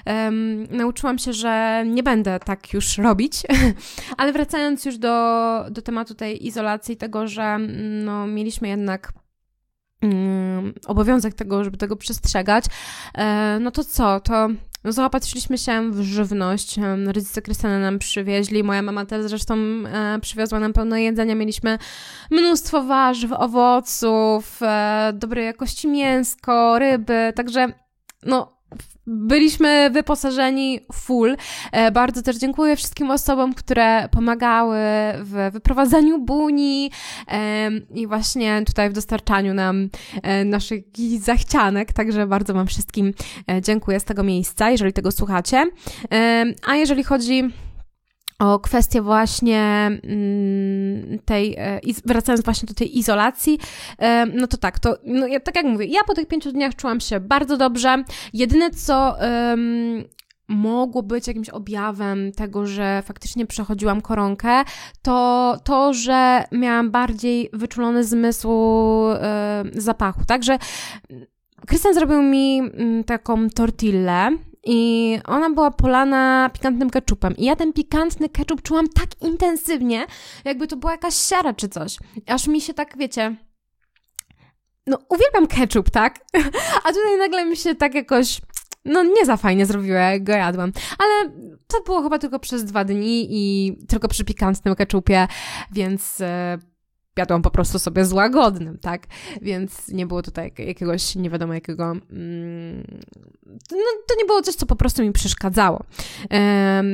um, 0.05 0.67
nauczyłam 0.71 1.17
się, 1.17 1.33
że 1.33 1.83
nie 1.87 2.03
będę 2.03 2.39
tak 2.39 2.73
już 2.73 2.97
robić, 2.97 3.43
ale 4.17 4.33
wracając 4.33 4.85
już 4.85 4.97
do, 4.97 5.65
do 5.71 5.81
tematu 5.81 6.15
tej 6.15 6.47
izolacji, 6.47 6.97
tego, 6.97 7.27
że 7.27 7.57
no, 8.03 8.27
mieliśmy 8.27 8.67
jednak 8.67 9.13
obowiązek 10.87 11.33
tego, 11.33 11.63
żeby 11.63 11.77
tego 11.77 11.95
przestrzegać, 11.95 12.65
e, 13.15 13.57
no 13.61 13.71
to 13.71 13.83
co, 13.83 14.19
to 14.19 14.49
zaopatrzyliśmy 14.85 15.57
się 15.57 15.91
w 15.91 16.01
żywność. 16.01 16.75
Rodzice 17.05 17.41
Krystiana 17.41 17.79
nam 17.79 17.99
przywieźli, 17.99 18.63
moja 18.63 18.81
mama 18.81 19.05
też 19.05 19.25
zresztą 19.25 19.55
e, 19.55 20.19
przywiozła 20.21 20.59
nam 20.59 20.73
pełno 20.73 20.97
jedzenia. 20.97 21.35
Mieliśmy 21.35 21.77
mnóstwo 22.31 22.83
warzyw, 22.83 23.31
owoców, 23.31 24.59
e, 24.61 25.11
dobrej 25.13 25.45
jakości 25.45 25.87
mięsko, 25.87 26.79
ryby, 26.79 27.33
także 27.35 27.67
no 28.23 28.58
byliśmy 29.09 29.89
wyposażeni 29.89 30.79
full. 30.93 31.35
E, 31.71 31.91
bardzo 31.91 32.21
też 32.21 32.37
dziękuję 32.37 32.75
wszystkim 32.75 33.11
osobom, 33.11 33.53
które 33.53 34.09
pomagały 34.09 34.77
w 35.21 35.49
wyprowadzaniu 35.53 36.19
buni 36.19 36.91
i 37.95 38.07
właśnie 38.07 38.63
tutaj 38.65 38.89
w 38.89 38.93
dostarczaniu 38.93 39.53
nam 39.53 39.89
e, 40.23 40.45
naszych 40.45 40.83
zachcianek, 41.19 41.93
także 41.93 42.27
bardzo 42.27 42.53
Wam 42.53 42.67
wszystkim 42.67 43.13
e, 43.51 43.61
dziękuję 43.61 43.99
z 43.99 44.03
tego 44.03 44.23
miejsca, 44.23 44.69
jeżeli 44.69 44.93
tego 44.93 45.11
słuchacie. 45.11 45.65
A 46.67 46.75
jeżeli 46.75 47.03
chodzi 47.03 47.43
o 48.39 48.59
kwestię 48.59 49.01
właśnie 49.01 49.61
mm, 50.03 51.19
tej, 51.25 51.55
e, 51.57 51.79
wracając 52.05 52.45
właśnie 52.45 52.67
do 52.67 52.73
tej 52.73 52.97
izolacji, 52.97 53.59
e, 53.97 54.25
no 54.25 54.47
to 54.47 54.57
tak, 54.57 54.79
to 54.79 54.97
no 55.05 55.27
ja, 55.27 55.39
tak 55.39 55.55
jak 55.55 55.65
mówię, 55.65 55.85
ja 55.85 56.03
po 56.07 56.13
tych 56.13 56.27
pięciu 56.27 56.51
dniach 56.51 56.75
czułam 56.75 56.99
się 56.99 57.19
bardzo 57.19 57.57
dobrze. 57.57 58.03
Jedyne 58.33 58.71
co 58.71 59.15
um, 59.21 60.03
mogło 60.47 61.03
być 61.03 61.27
jakimś 61.27 61.49
objawem 61.49 62.31
tego, 62.31 62.65
że 62.65 63.03
faktycznie 63.05 63.45
przechodziłam 63.45 64.01
koronkę, 64.01 64.63
to 65.01 65.57
to, 65.63 65.93
że 65.93 66.43
miałam 66.51 66.91
bardziej 66.91 67.49
wyczulony 67.53 68.03
zmysł 68.03 68.49
e, 69.11 69.63
zapachu. 69.73 70.25
Także 70.27 70.57
Krystian 71.67 71.93
zrobił 71.93 72.21
mi 72.21 72.59
mm, 72.59 73.03
taką 73.03 73.49
tortillę 73.49 74.31
i 74.63 75.19
ona 75.25 75.49
była 75.49 75.71
polana 75.71 76.49
pikantnym 76.53 76.89
keczupem. 76.89 77.37
I 77.37 77.45
ja 77.45 77.55
ten 77.55 77.73
pikantny 77.73 78.29
keczup 78.29 78.61
czułam 78.61 78.87
tak 78.87 79.21
intensywnie, 79.21 80.05
jakby 80.45 80.67
to 80.67 80.77
była 80.77 80.91
jakaś 80.91 81.15
siara 81.15 81.53
czy 81.53 81.69
coś. 81.69 81.97
Aż 82.27 82.47
mi 82.47 82.61
się 82.61 82.73
tak, 82.73 82.97
wiecie... 82.97 83.35
No, 84.87 84.97
uwielbiam 85.09 85.47
keczup, 85.47 85.89
tak? 85.89 86.19
A 86.85 86.87
tutaj 86.87 87.17
nagle 87.17 87.45
mi 87.45 87.57
się 87.57 87.75
tak 87.75 87.95
jakoś 87.95 88.41
no 88.85 89.03
nie 89.03 89.25
za 89.25 89.37
fajnie 89.37 89.65
zrobiła, 89.65 89.99
jak 89.99 90.23
go 90.23 90.31
jadłam. 90.31 90.71
Ale 90.99 91.31
to 91.67 91.81
było 91.85 92.01
chyba 92.01 92.19
tylko 92.19 92.39
przez 92.39 92.63
dwa 92.63 92.83
dni 92.85 93.27
i 93.29 93.75
tylko 93.87 94.07
przy 94.07 94.25
pikantnym 94.25 94.75
keczupie, 94.75 95.27
więc 95.71 96.21
e, 96.21 96.57
jadłam 97.19 97.41
po 97.41 97.51
prostu 97.51 97.79
sobie 97.79 98.05
z 98.05 98.13
łagodnym, 98.13 98.77
tak? 98.77 99.07
Więc 99.41 99.87
nie 99.87 100.05
było 100.05 100.21
tutaj 100.21 100.53
jakiegoś 100.57 101.15
nie 101.15 101.29
wiadomo 101.29 101.53
jakiego. 101.53 101.83
Mm, 102.11 102.83
no, 103.71 103.77
to 104.07 104.15
nie 104.17 104.25
było 104.25 104.41
coś, 104.41 104.55
co 104.55 104.65
po 104.65 104.75
prostu 104.75 105.01
mi 105.01 105.11
przeszkadzało. 105.11 105.83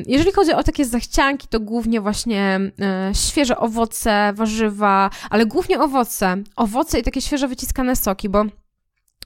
Jeżeli 0.07 0.31
chodzi 0.31 0.53
o 0.53 0.63
takie 0.63 0.85
zachcianki, 0.85 1.47
to 1.47 1.59
głównie 1.59 2.01
właśnie 2.01 2.59
e, 2.81 3.11
świeże 3.13 3.57
owoce, 3.57 4.33
warzywa, 4.33 5.09
ale 5.29 5.45
głównie 5.45 5.79
owoce. 5.79 6.37
Owoce 6.55 6.99
i 6.99 7.03
takie 7.03 7.21
świeżo 7.21 7.47
wyciskane 7.47 7.95
soki, 7.95 8.29
bo 8.29 8.45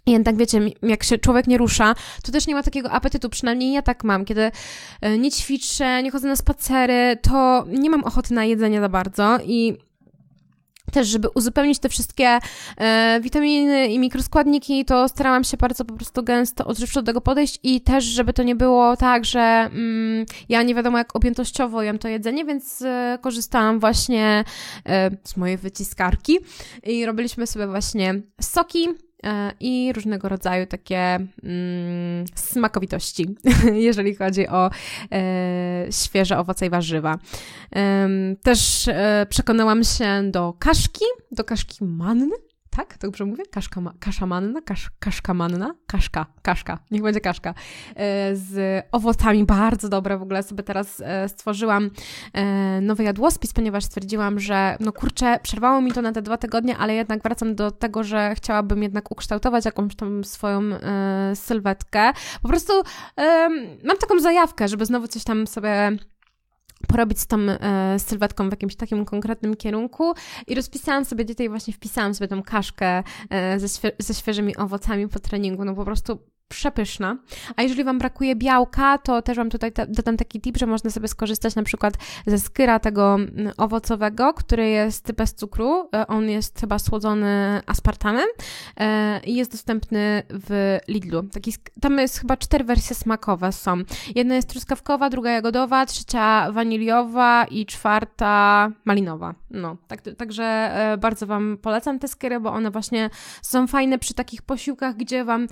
jednak 0.07 0.37
wiecie, 0.37 0.61
jak 0.81 1.03
się 1.03 1.17
człowiek 1.17 1.47
nie 1.47 1.57
rusza, 1.57 1.95
to 2.23 2.31
też 2.31 2.47
nie 2.47 2.55
ma 2.55 2.63
takiego 2.63 2.91
apetytu, 2.91 3.29
przynajmniej 3.29 3.73
ja 3.73 3.81
tak 3.81 4.03
mam, 4.03 4.25
kiedy 4.25 4.51
e, 5.01 5.17
nie 5.17 5.31
ćwiczę, 5.31 6.03
nie 6.03 6.11
chodzę 6.11 6.27
na 6.27 6.35
spacery, 6.35 7.17
to 7.21 7.65
nie 7.67 7.89
mam 7.89 8.03
ochoty 8.03 8.33
na 8.33 8.45
jedzenie 8.45 8.79
za 8.79 8.89
bardzo 8.89 9.39
i 9.45 9.77
też, 10.91 11.07
żeby 11.07 11.29
uzupełnić 11.29 11.79
te 11.79 11.89
wszystkie 11.89 12.39
e, 12.77 13.19
witaminy 13.21 13.87
i 13.87 13.99
mikroskładniki, 13.99 14.85
to 14.85 15.07
starałam 15.07 15.43
się 15.43 15.57
bardzo 15.57 15.85
po 15.85 15.93
prostu 15.93 16.23
gęsto, 16.23 16.65
odżywczo 16.65 17.01
do 17.01 17.05
tego 17.05 17.21
podejść 17.21 17.59
i 17.63 17.81
też, 17.81 18.03
żeby 18.03 18.33
to 18.33 18.43
nie 18.43 18.55
było 18.55 18.97
tak, 18.97 19.25
że 19.25 19.39
mm, 19.39 20.25
ja 20.49 20.63
nie 20.63 20.75
wiadomo 20.75 20.97
jak 20.97 21.15
objętościowo 21.15 21.83
jem 21.83 21.99
to 21.99 22.07
jedzenie, 22.07 22.45
więc 22.45 22.81
e, 22.81 23.17
korzystałam 23.21 23.79
właśnie 23.79 24.43
e, 24.85 25.11
z 25.23 25.37
mojej 25.37 25.57
wyciskarki 25.57 26.37
i 26.83 27.05
robiliśmy 27.05 27.47
sobie 27.47 27.67
właśnie 27.67 28.21
soki, 28.41 28.87
i 29.59 29.93
różnego 29.93 30.29
rodzaju 30.29 30.65
takie 30.65 31.19
mm, 31.43 32.25
smakowitości, 32.35 33.35
jeżeli 33.73 34.15
chodzi 34.15 34.47
o 34.47 34.69
e, 35.11 35.87
świeże 35.91 36.37
owoce 36.37 36.65
i 36.65 36.69
warzywa. 36.69 37.17
E, 37.75 38.09
też 38.43 38.87
e, 38.87 39.25
przekonałam 39.29 39.83
się 39.83 40.21
do 40.31 40.53
kaszki, 40.59 41.05
do 41.31 41.43
kaszki 41.43 41.83
manny, 41.85 42.35
tak? 42.79 42.97
Dobrze 42.97 43.25
mówię? 43.25 43.43
Kaszka, 43.51 43.81
kasza 43.99 44.25
manna? 44.25 44.61
Kasz, 44.61 44.89
kaszka 44.99 45.33
manna? 45.33 45.75
Kaszka, 45.87 46.25
kaszka, 46.41 46.79
niech 46.91 47.01
będzie 47.01 47.21
kaszka. 47.21 47.53
E, 47.95 48.35
z 48.35 48.85
owocami, 48.91 49.45
bardzo 49.45 49.89
dobre. 49.89 50.17
W 50.17 50.21
ogóle 50.21 50.43
sobie 50.43 50.63
teraz 50.63 51.01
e, 51.05 51.29
stworzyłam 51.29 51.89
e, 52.33 52.81
nowy 52.81 53.03
jadłospis, 53.03 53.53
ponieważ 53.53 53.83
stwierdziłam, 53.83 54.39
że 54.39 54.77
no 54.79 54.91
kurczę, 54.91 55.39
przerwało 55.43 55.81
mi 55.81 55.91
to 55.91 56.01
na 56.01 56.11
te 56.11 56.21
dwa 56.21 56.37
tygodnie, 56.37 56.77
ale 56.77 56.95
jednak 56.95 57.23
wracam 57.23 57.55
do 57.55 57.71
tego, 57.71 58.03
że 58.03 58.35
chciałabym 58.35 58.83
jednak 58.83 59.11
ukształtować 59.11 59.65
jakąś 59.65 59.95
tam 59.95 60.23
swoją 60.23 60.61
sylwetkę. 61.35 62.11
Po 62.41 62.47
prostu 62.47 62.73
mam 63.83 63.97
taką 63.97 64.19
zajawkę, 64.19 64.67
żeby 64.67 64.85
znowu 64.85 65.07
coś 65.07 65.23
tam 65.23 65.47
sobie 65.47 65.91
porobić 66.87 67.19
z 67.19 67.27
tą 67.27 67.37
e, 67.39 67.99
sylwetką 67.99 68.49
w 68.49 68.51
jakimś 68.51 68.75
takim 68.75 69.05
konkretnym 69.05 69.55
kierunku. 69.55 70.13
I 70.47 70.55
rozpisałam 70.55 71.05
sobie 71.05 71.25
i 71.43 71.49
właśnie 71.49 71.73
wpisałam 71.73 72.13
sobie 72.13 72.27
tą 72.27 72.43
kaszkę 72.43 73.03
e, 73.29 73.59
ze, 73.59 73.69
świe 73.69 73.91
ze 73.99 74.13
świeżymi 74.13 74.57
owocami 74.57 75.07
po 75.07 75.19
treningu, 75.19 75.65
no 75.65 75.75
po 75.75 75.85
prostu 75.85 76.19
przepyszna. 76.49 77.17
A 77.55 77.61
jeżeli 77.63 77.83
Wam 77.83 77.99
brakuje 77.99 78.35
białka, 78.35 78.97
to 78.97 79.21
też 79.21 79.37
Wam 79.37 79.49
tutaj 79.49 79.71
dodam 79.87 80.17
taki 80.17 80.41
tip, 80.41 80.57
że 80.57 80.65
można 80.65 80.89
sobie 80.89 81.07
skorzystać 81.07 81.55
na 81.55 81.63
przykład 81.63 81.93
ze 82.27 82.39
skyra 82.39 82.79
tego 82.79 83.15
mm, 83.15 83.53
owocowego, 83.57 84.33
który 84.33 84.69
jest 84.69 85.11
bez 85.11 85.33
cukru. 85.33 85.89
E, 85.95 86.07
on 86.07 86.29
jest 86.29 86.59
chyba 86.59 86.79
słodzony 86.79 87.61
aspartamem 87.65 88.27
e, 88.79 89.19
i 89.19 89.35
jest 89.35 89.51
dostępny 89.51 90.23
w 90.29 90.77
Lidlu. 90.87 91.23
Taki, 91.23 91.53
tam 91.81 91.97
jest 91.97 92.19
chyba 92.19 92.37
cztery 92.37 92.63
wersje 92.63 92.95
smakowe 92.95 93.51
są. 93.51 93.77
Jedna 94.15 94.35
jest 94.35 94.49
truskawkowa, 94.49 95.09
druga 95.09 95.31
jagodowa, 95.31 95.85
trzecia 95.85 96.51
waniliowa 96.51 97.45
i 97.45 97.65
czwarta 97.65 98.71
malinowa. 98.85 99.35
No, 99.51 99.77
tak, 99.87 100.01
także 100.17 100.43
e, 100.43 100.97
bardzo 100.97 101.27
Wam 101.27 101.57
polecam 101.61 101.99
te 101.99 102.07
skyry, 102.07 102.39
bo 102.39 102.51
one 102.51 102.71
właśnie 102.71 103.09
są 103.41 103.67
fajne 103.67 103.99
przy 103.99 104.13
takich 104.13 104.41
posiłkach, 104.41 104.95
gdzie 104.95 105.25
Wam 105.25 105.47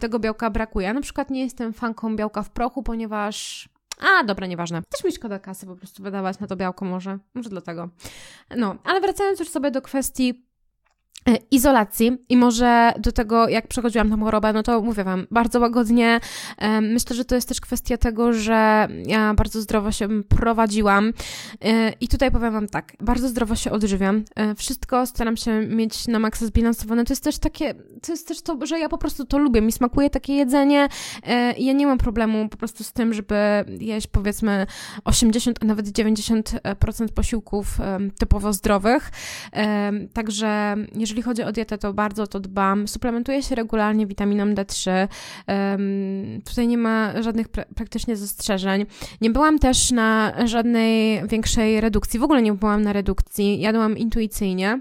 tego 0.00 0.18
białka 0.18 0.27
białka 0.28 0.50
brakuje. 0.50 0.86
Ja 0.86 0.94
na 0.94 1.00
przykład 1.00 1.30
nie 1.30 1.40
jestem 1.40 1.72
fanką 1.72 2.16
białka 2.16 2.42
w 2.42 2.50
prochu, 2.50 2.82
ponieważ 2.82 3.68
a, 4.00 4.24
dobra, 4.24 4.46
nieważne. 4.46 4.82
Też 4.82 5.04
mi 5.04 5.12
szkoda 5.12 5.38
kasy 5.38 5.66
po 5.66 5.76
prostu 5.76 6.02
wydawać 6.02 6.38
na 6.38 6.46
to 6.46 6.56
białko 6.56 6.84
może. 6.84 7.18
Może 7.34 7.50
dlatego. 7.50 7.88
No, 8.56 8.76
ale 8.84 9.00
wracając 9.00 9.40
już 9.40 9.48
sobie 9.48 9.70
do 9.70 9.82
kwestii 9.82 10.47
izolacji 11.50 12.18
i 12.28 12.36
może 12.36 12.92
do 12.98 13.12
tego, 13.12 13.48
jak 13.48 13.68
przechodziłam 13.68 14.10
tą 14.10 14.20
chorobę, 14.24 14.52
no 14.52 14.62
to 14.62 14.82
mówię 14.82 15.04
Wam, 15.04 15.26
bardzo 15.30 15.60
łagodnie. 15.60 16.20
E, 16.58 16.80
myślę, 16.80 17.16
że 17.16 17.24
to 17.24 17.34
jest 17.34 17.48
też 17.48 17.60
kwestia 17.60 17.96
tego, 17.96 18.32
że 18.32 18.88
ja 19.06 19.34
bardzo 19.34 19.60
zdrowo 19.60 19.92
się 19.92 20.22
prowadziłam 20.22 21.12
e, 21.64 21.92
i 22.00 22.08
tutaj 22.08 22.30
powiem 22.30 22.52
Wam 22.52 22.68
tak, 22.68 22.92
bardzo 23.00 23.28
zdrowo 23.28 23.56
się 23.56 23.70
odżywiam. 23.70 24.24
Wszystko 24.56 25.06
staram 25.06 25.36
się 25.36 25.66
mieć 25.66 26.08
na 26.08 26.18
maksa 26.18 26.46
zbilansowane. 26.46 27.04
To 27.04 27.12
jest 27.12 27.24
też 27.24 27.38
takie, 27.38 27.74
to 28.02 28.12
jest 28.12 28.28
też 28.28 28.42
to, 28.42 28.66
że 28.66 28.78
ja 28.78 28.88
po 28.88 28.98
prostu 28.98 29.24
to 29.24 29.38
lubię. 29.38 29.60
Mi 29.60 29.72
smakuje 29.72 30.10
takie 30.10 30.34
jedzenie 30.34 30.88
i 31.56 31.64
ja 31.64 31.72
nie 31.72 31.86
mam 31.86 31.98
problemu 31.98 32.48
po 32.48 32.56
prostu 32.56 32.84
z 32.84 32.92
tym, 32.92 33.14
żeby 33.14 33.36
jeść 33.80 34.06
powiedzmy 34.06 34.66
80, 35.04 35.58
a 35.62 35.64
nawet 35.64 35.86
90% 35.86 37.08
posiłków 37.14 37.78
typowo 38.18 38.52
zdrowych. 38.52 39.10
Także 40.12 40.76
jeżeli 40.94 41.17
jeżeli 41.18 41.22
chodzi 41.22 41.42
o 41.42 41.52
dietę, 41.52 41.78
to 41.78 41.92
bardzo 41.92 42.26
to 42.26 42.40
dbam. 42.40 42.88
Suplementuję 42.88 43.42
się 43.42 43.54
regularnie 43.54 44.06
witaminą 44.06 44.54
D3. 44.54 45.08
Um, 45.48 46.42
tutaj 46.44 46.68
nie 46.68 46.78
ma 46.78 47.22
żadnych 47.22 47.48
pra 47.48 47.64
praktycznie 47.74 48.16
zastrzeżeń. 48.16 48.86
Nie 49.20 49.30
byłam 49.30 49.58
też 49.58 49.90
na 49.90 50.32
żadnej 50.44 51.22
większej 51.28 51.80
redukcji. 51.80 52.20
W 52.20 52.22
ogóle 52.22 52.42
nie 52.42 52.52
byłam 52.52 52.82
na 52.82 52.92
redukcji. 52.92 53.60
Jadłam 53.60 53.98
intuicyjnie 53.98 54.80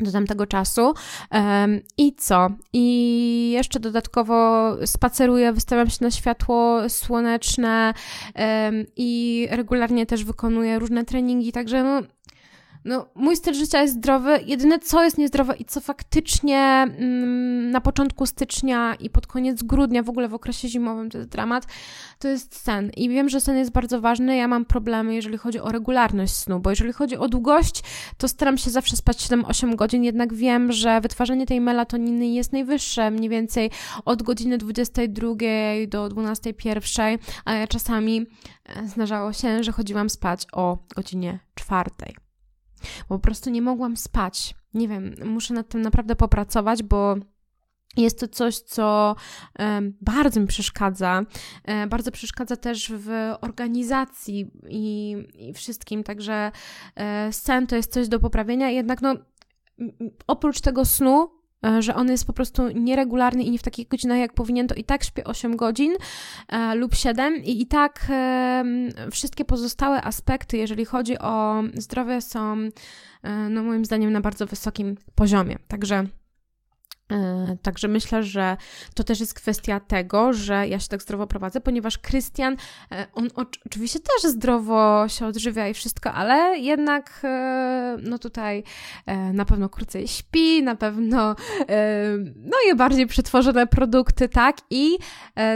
do 0.00 0.12
tamtego 0.12 0.46
czasu. 0.46 0.94
Um, 1.32 1.80
I 1.98 2.14
co? 2.14 2.48
I 2.72 3.50
jeszcze 3.50 3.80
dodatkowo 3.80 4.76
spaceruję, 4.86 5.52
wystawiam 5.52 5.90
się 5.90 5.98
na 6.00 6.10
światło 6.10 6.88
słoneczne 6.88 7.94
um, 8.34 8.86
i 8.96 9.48
regularnie 9.50 10.06
też 10.06 10.24
wykonuję 10.24 10.78
różne 10.78 11.04
treningi, 11.04 11.52
także 11.52 11.84
no, 11.84 12.02
no, 12.84 13.06
mój 13.14 13.36
styl 13.36 13.54
życia 13.54 13.82
jest 13.82 13.94
zdrowy. 13.94 14.40
Jedyne, 14.46 14.78
co 14.78 15.04
jest 15.04 15.18
niezdrowe 15.18 15.56
i 15.56 15.64
co 15.64 15.80
faktycznie 15.80 16.58
mm, 16.58 17.70
na 17.70 17.80
początku 17.80 18.26
stycznia 18.26 18.94
i 18.94 19.10
pod 19.10 19.26
koniec 19.26 19.62
grudnia, 19.62 20.02
w 20.02 20.08
ogóle 20.08 20.28
w 20.28 20.34
okresie 20.34 20.68
zimowym, 20.68 21.10
to 21.10 21.18
jest 21.18 21.30
dramat, 21.30 21.66
to 22.18 22.28
jest 22.28 22.56
sen. 22.56 22.90
I 22.96 23.08
wiem, 23.08 23.28
że 23.28 23.40
sen 23.40 23.56
jest 23.56 23.72
bardzo 23.72 24.00
ważny. 24.00 24.36
Ja 24.36 24.48
mam 24.48 24.64
problemy, 24.64 25.14
jeżeli 25.14 25.38
chodzi 25.38 25.60
o 25.60 25.72
regularność 25.72 26.32
snu, 26.32 26.60
bo 26.60 26.70
jeżeli 26.70 26.92
chodzi 26.92 27.16
o 27.16 27.28
długość, 27.28 27.82
to 28.18 28.28
staram 28.28 28.58
się 28.58 28.70
zawsze 28.70 28.96
spać 28.96 29.16
7-8 29.16 29.74
godzin, 29.74 30.04
jednak 30.04 30.34
wiem, 30.34 30.72
że 30.72 31.00
wytwarzanie 31.00 31.46
tej 31.46 31.60
melatoniny 31.60 32.26
jest 32.26 32.52
najwyższe, 32.52 33.10
mniej 33.10 33.28
więcej 33.28 33.70
od 34.04 34.22
godziny 34.22 34.58
22 34.58 35.28
do 35.88 36.08
21, 36.08 37.18
a 37.44 37.54
ja 37.54 37.66
czasami 37.66 38.26
e, 38.66 38.88
zdarzało 38.88 39.32
się, 39.32 39.64
że 39.64 39.72
chodziłam 39.72 40.10
spać 40.10 40.46
o 40.52 40.78
godzinie 40.96 41.38
4 41.54 41.90
po 43.08 43.18
prostu 43.18 43.50
nie 43.50 43.62
mogłam 43.62 43.96
spać. 43.96 44.54
Nie 44.74 44.88
wiem, 44.88 45.14
muszę 45.24 45.54
nad 45.54 45.68
tym 45.68 45.82
naprawdę 45.82 46.16
popracować, 46.16 46.82
bo 46.82 47.16
jest 47.96 48.20
to 48.20 48.28
coś, 48.28 48.58
co 48.58 49.16
bardzo 50.00 50.40
mi 50.40 50.46
przeszkadza. 50.46 51.22
E, 51.64 51.86
bardzo 51.86 52.10
przeszkadza 52.10 52.56
też 52.56 52.92
w 52.96 53.34
organizacji 53.40 54.50
i, 54.68 55.16
i 55.34 55.52
wszystkim, 55.52 56.04
także 56.04 56.52
e, 56.96 57.32
sen 57.32 57.66
to 57.66 57.76
jest 57.76 57.92
coś 57.92 58.08
do 58.08 58.20
poprawienia. 58.20 58.70
Jednak, 58.70 59.02
no, 59.02 59.14
oprócz 60.26 60.60
tego 60.60 60.84
snu, 60.84 61.39
że 61.78 61.94
on 61.94 62.10
jest 62.10 62.26
po 62.26 62.32
prostu 62.32 62.68
nieregularny 62.68 63.42
i 63.42 63.50
nie 63.50 63.58
w 63.58 63.62
takich 63.62 63.88
godzinach, 63.88 64.18
jak 64.18 64.32
powinien, 64.32 64.66
to 64.68 64.74
i 64.74 64.84
tak 64.84 65.04
śpię 65.04 65.24
8 65.24 65.56
godzin 65.56 65.92
e, 66.48 66.74
lub 66.74 66.94
7 66.94 67.44
i 67.44 67.60
i 67.62 67.66
tak 67.66 68.06
e, 68.10 68.64
wszystkie 69.10 69.44
pozostałe 69.44 70.02
aspekty, 70.02 70.56
jeżeli 70.56 70.84
chodzi 70.84 71.18
o 71.18 71.62
zdrowie, 71.74 72.20
są 72.20 72.56
e, 73.22 73.48
no 73.48 73.62
moim 73.62 73.84
zdaniem 73.84 74.12
na 74.12 74.20
bardzo 74.20 74.46
wysokim 74.46 74.96
poziomie. 75.14 75.58
Także 75.68 76.04
E, 76.04 76.19
także 77.62 77.88
myślę, 77.88 78.22
że 78.22 78.56
to 78.94 79.04
też 79.04 79.20
jest 79.20 79.34
kwestia 79.34 79.80
tego, 79.80 80.32
że 80.32 80.68
ja 80.68 80.78
się 80.78 80.88
tak 80.88 81.02
zdrowo 81.02 81.26
prowadzę, 81.26 81.60
ponieważ 81.60 81.98
Krystian, 81.98 82.56
e, 82.92 83.06
on 83.14 83.28
oczywiście 83.66 83.98
też 83.98 84.32
zdrowo 84.32 85.04
się 85.08 85.26
odżywia 85.26 85.68
i 85.68 85.74
wszystko, 85.74 86.12
ale 86.12 86.58
jednak 86.58 87.20
e, 87.24 87.96
no 88.02 88.18
tutaj 88.18 88.64
na 89.32 89.44
pewno 89.44 89.68
krócej 89.68 90.08
śpi, 90.08 90.62
na 90.62 90.74
pewno 90.74 91.36
no 92.36 92.56
je 92.66 92.74
bardziej 92.74 93.06
przetworzone 93.06 93.66
produkty, 93.66 94.28
tak? 94.28 94.56
I 94.70 94.98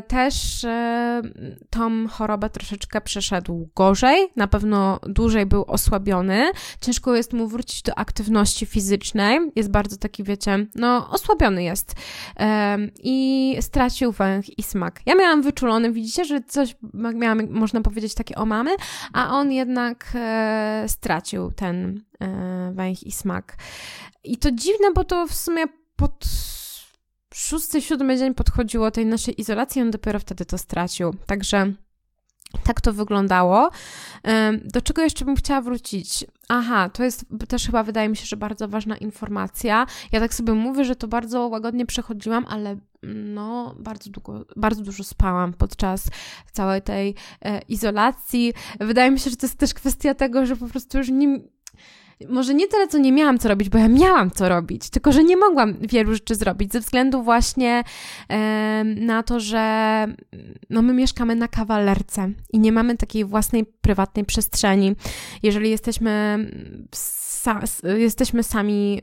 też 0.09 0.67
tą 1.71 2.09
chorobę 2.09 2.51
troszeczkę 2.51 3.01
przeszedł 3.01 3.69
gorzej, 3.77 4.29
na 4.37 4.47
pewno 4.47 5.01
dłużej 5.03 5.47
był 5.47 5.65
osłabiony, 5.65 6.51
ciężko 6.81 7.15
jest 7.15 7.33
mu 7.33 7.49
wrócić 7.49 7.83
do 7.83 7.99
aktywności 7.99 8.67
fizycznej, 8.67 9.41
jest 9.57 9.71
bardzo 9.71 9.97
taki, 9.97 10.25
wiecie, 10.25 10.67
no 10.75 11.11
osłabiony 11.11 11.44
jest 11.51 11.95
um, 12.41 12.91
i 13.03 13.57
stracił 13.61 14.13
węch 14.13 14.59
i 14.59 14.63
smak. 14.63 15.01
Ja 15.07 15.15
miałam 15.15 15.43
wyczulony, 15.43 15.93
widzicie, 15.93 16.25
że 16.25 16.41
coś 16.41 16.77
miałam, 16.95 17.51
można 17.51 17.81
powiedzieć, 17.81 18.15
takie 18.15 18.35
o 18.35 18.47
mamy, 18.47 18.71
a 19.13 19.31
on 19.31 19.53
jednak 19.53 20.13
e, 20.15 20.85
stracił 20.89 21.53
ten 21.53 22.01
e, 22.21 22.73
węch 22.75 23.03
i 23.03 23.13
smak. 23.13 23.57
I 24.25 24.37
to 24.37 24.51
dziwne, 24.51 24.93
bo 24.95 25.05
to 25.05 25.27
w 25.27 25.35
sumie 25.35 25.65
pod 25.97 26.25
szósty, 27.35 27.83
siódmy 27.83 28.19
dzień 28.19 28.35
podchodziło 28.35 28.91
tej 28.91 29.07
naszej 29.07 29.41
izolacji, 29.41 29.83
on 29.83 29.91
dopiero 29.91 30.19
wtedy 30.19 30.45
to 30.45 30.59
stracił. 30.59 31.15
Także 31.27 31.73
tak 32.65 32.81
to 32.81 32.93
wyglądało. 32.93 33.71
Do 34.65 34.83
czego 34.83 35.03
jeszcze 35.03 35.25
bym 35.25 35.37
chciała 35.37 35.61
wrócić? 35.61 36.25
Aha, 36.49 36.89
to 36.89 37.05
jest 37.05 37.27
też 37.49 37.67
chyba 37.67 37.83
wydaje 37.83 38.09
mi 38.09 38.17
się, 38.17 38.27
że 38.27 38.37
bardzo 38.37 38.69
ważna 38.69 38.97
informacja. 38.97 39.87
Ja 40.13 40.21
tak 40.21 40.35
sobie 40.35 40.53
mówię, 40.53 40.85
że 40.85 40.97
to 40.97 41.09
bardzo 41.09 41.49
łagodnie 41.49 41.87
przechodziłam, 41.87 42.47
ale 42.49 42.77
no, 43.13 43.75
bardzo 43.79 44.11
długo, 44.11 44.45
bardzo 44.57 44.83
dużo 44.83 45.05
spałam 45.05 45.53
podczas 45.53 46.11
całej 46.53 46.83
tej 46.83 47.15
e, 47.41 47.61
izolacji. 47.69 48.53
Wydaje 48.81 49.11
mi 49.11 49.19
się, 49.19 49.31
że 49.31 49.37
to 49.37 49.47
jest 49.47 49.59
też 49.59 49.75
kwestia 49.75 50.15
tego, 50.15 50.47
że 50.47 50.57
po 50.57 50.67
prostu 50.69 50.99
już 50.99 51.09
nie, 51.09 51.41
może 52.29 52.55
nie 52.55 52.69
tyle, 52.69 52.89
co 52.89 52.99
nie 52.99 53.13
miałam 53.13 53.39
co 53.39 53.49
robić, 53.49 53.69
bo 53.69 53.79
ja 53.79 53.89
miałam 53.89 54.31
co 54.31 54.49
robić, 54.49 54.91
tylko 54.91 55.13
że 55.13 55.25
nie 55.25 55.37
mogłam 55.37 55.75
wielu 55.81 56.15
rzeczy 56.15 56.35
zrobić 56.35 56.73
ze 56.73 56.81
względu 56.81 57.23
właśnie 57.23 57.85
e, 58.29 58.85
na 58.85 59.23
to, 59.23 59.41
że 59.41 60.07
no 60.71 60.83
my 60.83 60.93
mieszkamy 60.93 61.37
na 61.37 61.49
kawalerce 61.49 62.31
i 62.53 62.59
nie 62.59 62.73
mamy 62.73 62.97
takiej 62.97 63.25
własnej 63.25 63.65
prywatnej 63.65 64.25
przestrzeni. 64.25 64.97
Jeżeli 65.43 65.71
jesteśmy 65.71 66.39
jesteśmy 67.99 68.43
sami 68.43 69.03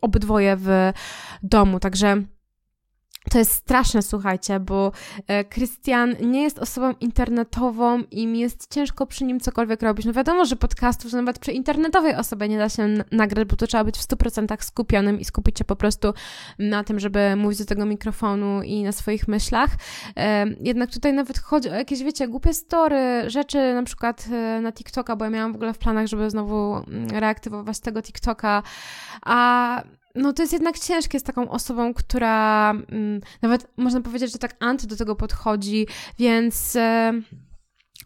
obydwoje 0.00 0.56
w 0.56 0.92
domu, 1.42 1.80
także 1.80 2.22
to 3.30 3.38
jest 3.38 3.52
straszne, 3.52 4.02
słuchajcie, 4.02 4.60
bo 4.60 4.92
e, 5.26 5.44
Krystian 5.44 6.16
nie 6.20 6.42
jest 6.42 6.58
osobą 6.58 6.94
internetową 7.00 8.02
i 8.10 8.26
mi 8.26 8.38
jest 8.38 8.74
ciężko 8.74 9.06
przy 9.06 9.24
nim 9.24 9.40
cokolwiek 9.40 9.82
robić. 9.82 10.06
No 10.06 10.12
wiadomo, 10.12 10.44
że 10.44 10.56
podcastów 10.56 11.12
nawet 11.12 11.38
przy 11.38 11.52
internetowej 11.52 12.14
osobie 12.14 12.48
nie 12.48 12.58
da 12.58 12.68
się 12.68 12.88
nagrać, 13.12 13.48
bo 13.48 13.56
to 13.56 13.66
trzeba 13.66 13.84
być 13.84 13.98
w 13.98 14.08
100% 14.08 14.62
skupionym 14.62 15.20
i 15.20 15.24
skupić 15.24 15.58
się 15.58 15.64
po 15.64 15.76
prostu 15.76 16.14
na 16.58 16.84
tym, 16.84 17.00
żeby 17.00 17.36
mówić 17.36 17.58
do 17.58 17.64
tego 17.64 17.86
mikrofonu 17.86 18.62
i 18.62 18.82
na 18.82 18.92
swoich 18.92 19.28
myślach. 19.28 19.70
E, 20.16 20.46
jednak 20.60 20.90
tutaj 20.90 21.12
nawet 21.12 21.38
chodzi 21.38 21.70
o 21.70 21.74
jakieś, 21.74 22.02
wiecie, 22.02 22.28
głupie 22.28 22.54
story, 22.54 23.30
rzeczy 23.30 23.74
na 23.74 23.82
przykład 23.82 24.26
e, 24.32 24.60
na 24.60 24.72
TikToka, 24.72 25.16
bo 25.16 25.24
ja 25.24 25.30
miałam 25.30 25.52
w 25.52 25.56
ogóle 25.56 25.74
w 25.74 25.78
planach, 25.78 26.06
żeby 26.06 26.30
znowu 26.30 26.76
mm, 26.76 27.10
reaktywować 27.10 27.80
tego 27.80 28.02
TikToka, 28.02 28.62
a 29.22 29.82
no 30.14 30.32
to 30.32 30.42
jest 30.42 30.52
jednak 30.52 30.78
ciężkie 30.78 31.20
z 31.20 31.22
taką 31.22 31.50
osobą, 31.50 31.94
która 31.94 32.70
mm, 32.70 33.20
nawet 33.42 33.66
można 33.76 34.00
powiedzieć, 34.00 34.32
że 34.32 34.38
tak 34.38 34.56
anty 34.60 34.86
do 34.86 34.96
tego 34.96 35.16
podchodzi, 35.16 35.86
więc. 36.18 36.76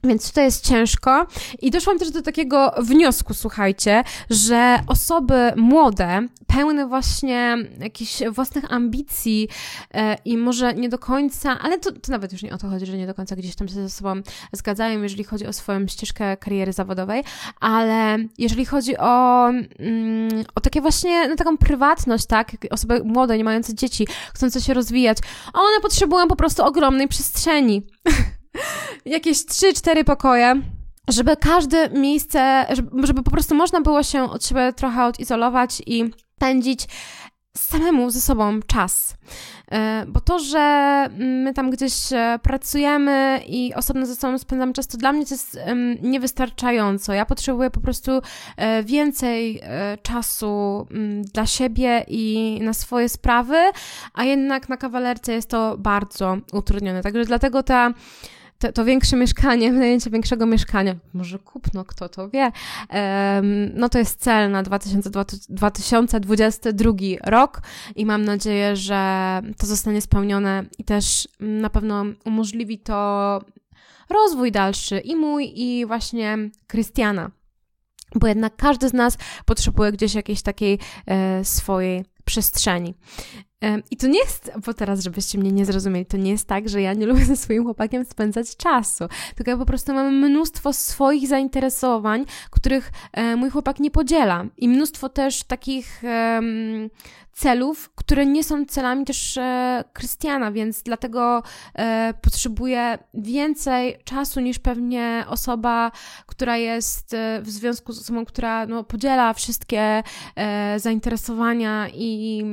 Więc 0.06 0.28
tutaj 0.28 0.44
jest 0.44 0.66
ciężko. 0.66 1.26
I 1.62 1.70
doszłam 1.70 1.98
też 1.98 2.10
do 2.10 2.22
takiego 2.22 2.74
wniosku, 2.78 3.34
słuchajcie, 3.34 4.04
że 4.30 4.78
osoby 4.86 5.52
młode, 5.56 6.28
pełne 6.46 6.86
właśnie 6.86 7.56
jakichś 7.80 8.22
własnych 8.30 8.72
ambicji 8.72 9.48
e, 9.94 10.16
i 10.24 10.38
może 10.38 10.74
nie 10.74 10.88
do 10.88 10.98
końca, 10.98 11.58
ale 11.60 11.78
to, 11.78 11.92
to 11.92 12.12
nawet 12.12 12.32
już 12.32 12.42
nie 12.42 12.54
o 12.54 12.58
to 12.58 12.68
chodzi, 12.68 12.86
że 12.86 12.96
nie 12.96 13.06
do 13.06 13.14
końca 13.14 13.36
gdzieś 13.36 13.54
tam 13.54 13.68
się 13.68 13.74
ze 13.74 13.90
sobą 13.90 14.14
zgadzają, 14.52 15.02
jeżeli 15.02 15.24
chodzi 15.24 15.46
o 15.46 15.52
swoją 15.52 15.86
ścieżkę 15.86 16.36
kariery 16.36 16.72
zawodowej, 16.72 17.24
ale 17.60 18.18
jeżeli 18.38 18.64
chodzi 18.64 18.96
o, 18.96 19.48
mm, 19.48 20.44
o 20.54 20.60
takie 20.60 20.80
właśnie, 20.80 21.28
no 21.28 21.36
taką 21.36 21.56
prywatność, 21.56 22.26
tak, 22.26 22.52
osoby 22.70 23.00
młode, 23.04 23.38
nie 23.38 23.44
mające 23.44 23.74
dzieci, 23.74 24.06
chcące 24.34 24.60
się 24.60 24.74
rozwijać, 24.74 25.18
one 25.52 25.80
potrzebują 25.82 26.28
po 26.28 26.36
prostu 26.36 26.64
ogromnej 26.64 27.08
przestrzeni. 27.08 27.82
jakieś 29.06 29.38
3-4 29.38 30.04
pokoje, 30.04 30.62
żeby 31.08 31.36
każde 31.36 31.90
miejsce, 31.90 32.66
żeby, 32.72 33.06
żeby 33.06 33.22
po 33.22 33.30
prostu 33.30 33.54
można 33.54 33.80
było 33.80 34.02
się 34.02 34.30
od 34.30 34.46
siebie 34.46 34.72
trochę 34.72 35.04
odizolować 35.04 35.82
i 35.86 36.04
spędzić 36.36 36.88
samemu 37.56 38.10
ze 38.10 38.20
sobą 38.20 38.62
czas. 38.62 39.14
E, 39.72 40.04
bo 40.08 40.20
to, 40.20 40.38
że 40.38 41.08
my 41.18 41.54
tam 41.54 41.70
gdzieś 41.70 42.12
e, 42.12 42.38
pracujemy 42.42 43.40
i 43.46 43.74
osobno 43.74 44.06
ze 44.06 44.16
sobą 44.16 44.38
spędzamy 44.38 44.72
czas, 44.72 44.86
to 44.86 44.98
dla 44.98 45.12
mnie 45.12 45.26
to 45.26 45.34
jest 45.34 45.58
niewystarczająco. 46.02 47.12
Ja 47.12 47.26
potrzebuję 47.26 47.70
po 47.70 47.80
prostu 47.80 48.20
e, 48.56 48.82
więcej 48.82 49.60
czasu 50.02 50.86
dla 51.34 51.46
siebie 51.46 52.04
i 52.08 52.58
na 52.62 52.72
swoje 52.72 53.08
sprawy, 53.08 53.56
a 54.14 54.24
jednak 54.24 54.68
na 54.68 54.76
kawalerce 54.76 55.32
jest 55.32 55.50
to 55.50 55.78
bardzo 55.78 56.36
utrudnione. 56.52 57.02
Także 57.02 57.24
dlatego 57.24 57.62
ta 57.62 57.92
to, 58.58 58.72
to 58.72 58.84
większe 58.84 59.16
mieszkanie, 59.16 59.72
wynajęcie 59.76 60.10
większego 60.10 60.46
mieszkania, 60.46 60.96
może 61.14 61.38
kupno, 61.38 61.84
kto 61.84 62.08
to 62.08 62.28
wie, 62.28 62.52
no 63.74 63.88
to 63.88 63.98
jest 63.98 64.20
cel 64.20 64.50
na 64.50 64.62
2022 64.62 66.92
rok 67.24 67.62
i 67.96 68.06
mam 68.06 68.24
nadzieję, 68.24 68.76
że 68.76 69.40
to 69.58 69.66
zostanie 69.66 70.00
spełnione 70.00 70.64
i 70.78 70.84
też 70.84 71.28
na 71.40 71.70
pewno 71.70 72.04
umożliwi 72.24 72.78
to 72.78 73.40
rozwój 74.10 74.52
dalszy 74.52 74.98
i 74.98 75.16
mój, 75.16 75.52
i 75.54 75.86
właśnie 75.86 76.38
Krystiana. 76.66 77.30
Bo 78.14 78.26
jednak 78.26 78.56
każdy 78.56 78.88
z 78.88 78.92
nas 78.92 79.18
potrzebuje 79.44 79.92
gdzieś 79.92 80.14
jakiejś 80.14 80.42
takiej 80.42 80.78
e, 81.06 81.44
swojej 81.44 82.04
przestrzeni. 82.24 82.94
I 83.90 83.96
to 83.96 84.06
nie 84.06 84.18
jest, 84.18 84.52
bo 84.66 84.74
teraz, 84.74 85.02
żebyście 85.02 85.38
mnie 85.38 85.52
nie 85.52 85.64
zrozumieli, 85.64 86.06
to 86.06 86.16
nie 86.16 86.30
jest 86.30 86.48
tak, 86.48 86.68
że 86.68 86.82
ja 86.82 86.92
nie 86.92 87.06
lubię 87.06 87.24
ze 87.34 87.36
swoim 87.36 87.64
chłopakiem 87.64 88.04
spędzać 88.04 88.56
czasu, 88.56 89.04
tylko 89.34 89.50
ja 89.50 89.56
po 89.56 89.66
prostu 89.66 89.94
mam 89.94 90.16
mnóstwo 90.16 90.72
swoich 90.72 91.28
zainteresowań, 91.28 92.24
których 92.50 92.92
e, 93.12 93.36
mój 93.36 93.50
chłopak 93.50 93.80
nie 93.80 93.90
podziela. 93.90 94.44
I 94.56 94.68
mnóstwo 94.68 95.08
też 95.08 95.44
takich 95.44 96.02
um, 96.02 96.90
celów, 97.32 97.90
które 97.94 98.26
nie 98.26 98.44
są 98.44 98.64
celami 98.64 99.04
też 99.04 99.36
e, 99.36 99.84
Krystiana, 99.92 100.52
więc 100.52 100.82
dlatego 100.82 101.42
e, 101.74 102.14
potrzebuję 102.22 102.98
więcej 103.14 103.98
czasu 104.04 104.40
niż 104.40 104.58
pewnie 104.58 105.24
osoba, 105.28 105.92
która 106.26 106.56
jest 106.56 107.14
e, 107.14 107.42
w 107.42 107.50
związku 107.50 107.92
z 107.92 108.00
osobą, 108.00 108.24
która 108.24 108.66
no, 108.66 108.84
podziela 108.84 109.32
wszystkie 109.32 110.02
e, 110.36 110.80
zainteresowania 110.80 111.88
i 111.94 112.44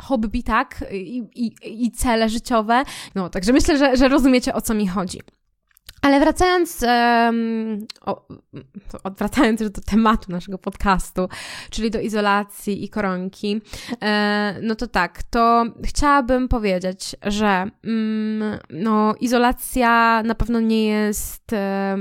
hobby, 0.00 0.42
tak, 0.42 0.84
i, 0.92 1.22
i, 1.34 1.84
i 1.84 1.90
cele 1.90 2.28
życiowe. 2.28 2.82
No, 3.14 3.30
także 3.30 3.52
myślę, 3.52 3.78
że, 3.78 3.96
że 3.96 4.08
rozumiecie 4.08 4.54
o 4.54 4.60
co 4.60 4.74
mi 4.74 4.88
chodzi. 4.88 5.20
Ale 6.02 6.20
wracając, 6.20 6.82
um, 6.82 7.86
o, 8.00 8.26
wracając 9.18 9.60
już 9.60 9.70
do 9.70 9.80
tematu 9.80 10.32
naszego 10.32 10.58
podcastu, 10.58 11.28
czyli 11.70 11.90
do 11.90 12.00
izolacji 12.00 12.84
i 12.84 12.88
koronki, 12.88 13.60
e, 14.02 14.56
no 14.62 14.74
to 14.74 14.86
tak, 14.86 15.22
to 15.22 15.64
chciałabym 15.84 16.48
powiedzieć, 16.48 17.16
że 17.22 17.70
mm, 17.84 18.58
no, 18.70 19.14
izolacja 19.20 20.22
na 20.22 20.34
pewno 20.34 20.60
nie 20.60 20.86
jest 20.86 21.52
e, 21.52 21.96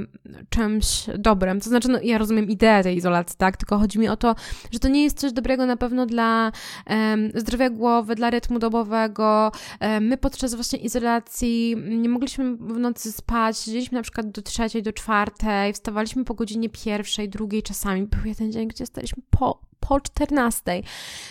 czymś 0.50 1.06
dobrym. 1.18 1.62
To 1.62 1.70
znaczy, 1.70 1.90
no, 1.90 2.00
ja 2.04 2.18
rozumiem 2.18 2.50
ideę 2.50 2.84
tej 2.84 2.98
izolacji, 2.98 3.36
tak? 3.38 3.58
Tylko 3.58 3.78
chodzi 3.78 4.00
mi 4.00 4.10
o 4.10 4.18
to, 4.18 4.36
że 4.72 4.80
to 4.80 4.88
nie 4.88 5.04
jest 5.04 5.20
coś 5.20 5.32
dobrego 5.32 5.66
na 5.66 5.78
pewno 5.78 6.06
dla 6.06 6.52
e, 6.88 7.18
zdrowia 7.36 7.70
głowy, 7.70 8.16
dla 8.16 8.30
rytmu 8.30 8.60
dobowego. 8.60 9.52
E, 9.80 10.00
my 10.00 10.18
podczas 10.18 10.56
właśnie 10.56 10.80
izolacji 10.80 11.76
nie 11.90 12.10
mogliśmy 12.10 12.56
w 12.56 12.80
nocy 12.80 13.12
spać, 13.12 13.58
siedzieliśmy 13.58 13.89
na 13.92 14.02
przykład 14.02 14.32
do 14.32 14.42
trzeciej, 14.42 14.84
do 14.84 14.94
czwartej, 14.94 15.74
wstawaliśmy 15.74 16.26
po 16.26 16.34
godzinie 16.34 16.70
pierwszej, 16.70 17.30
drugiej 17.30 17.64
czasami. 17.64 18.04
Był 18.04 18.26
jeden 18.26 18.52
dzień, 18.52 18.68
gdzie 18.68 18.86
staliśmy 18.86 19.24
po, 19.30 19.62
po 19.80 20.02
14. 20.02 20.82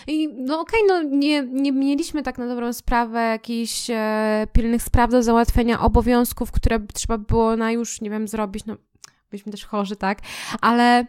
I 0.07 0.29
no 0.33 0.59
okej, 0.59 0.81
okay, 0.85 1.03
no 1.03 1.17
nie, 1.17 1.43
nie 1.43 1.71
mieliśmy 1.71 2.23
tak 2.23 2.37
na 2.37 2.47
dobrą 2.47 2.73
sprawę 2.73 3.21
jakichś 3.21 3.89
e, 3.89 4.47
pilnych 4.53 4.83
spraw 4.83 5.11
do 5.11 5.23
załatwienia, 5.23 5.79
obowiązków, 5.81 6.51
które 6.51 6.79
trzeba 6.93 7.17
było 7.17 7.55
na 7.55 7.71
już, 7.71 8.01
nie 8.01 8.09
wiem, 8.09 8.27
zrobić, 8.27 8.65
no 8.65 8.75
byliśmy 9.31 9.51
też 9.51 9.65
chorzy, 9.65 9.95
tak, 9.95 10.19
ale 10.61 11.05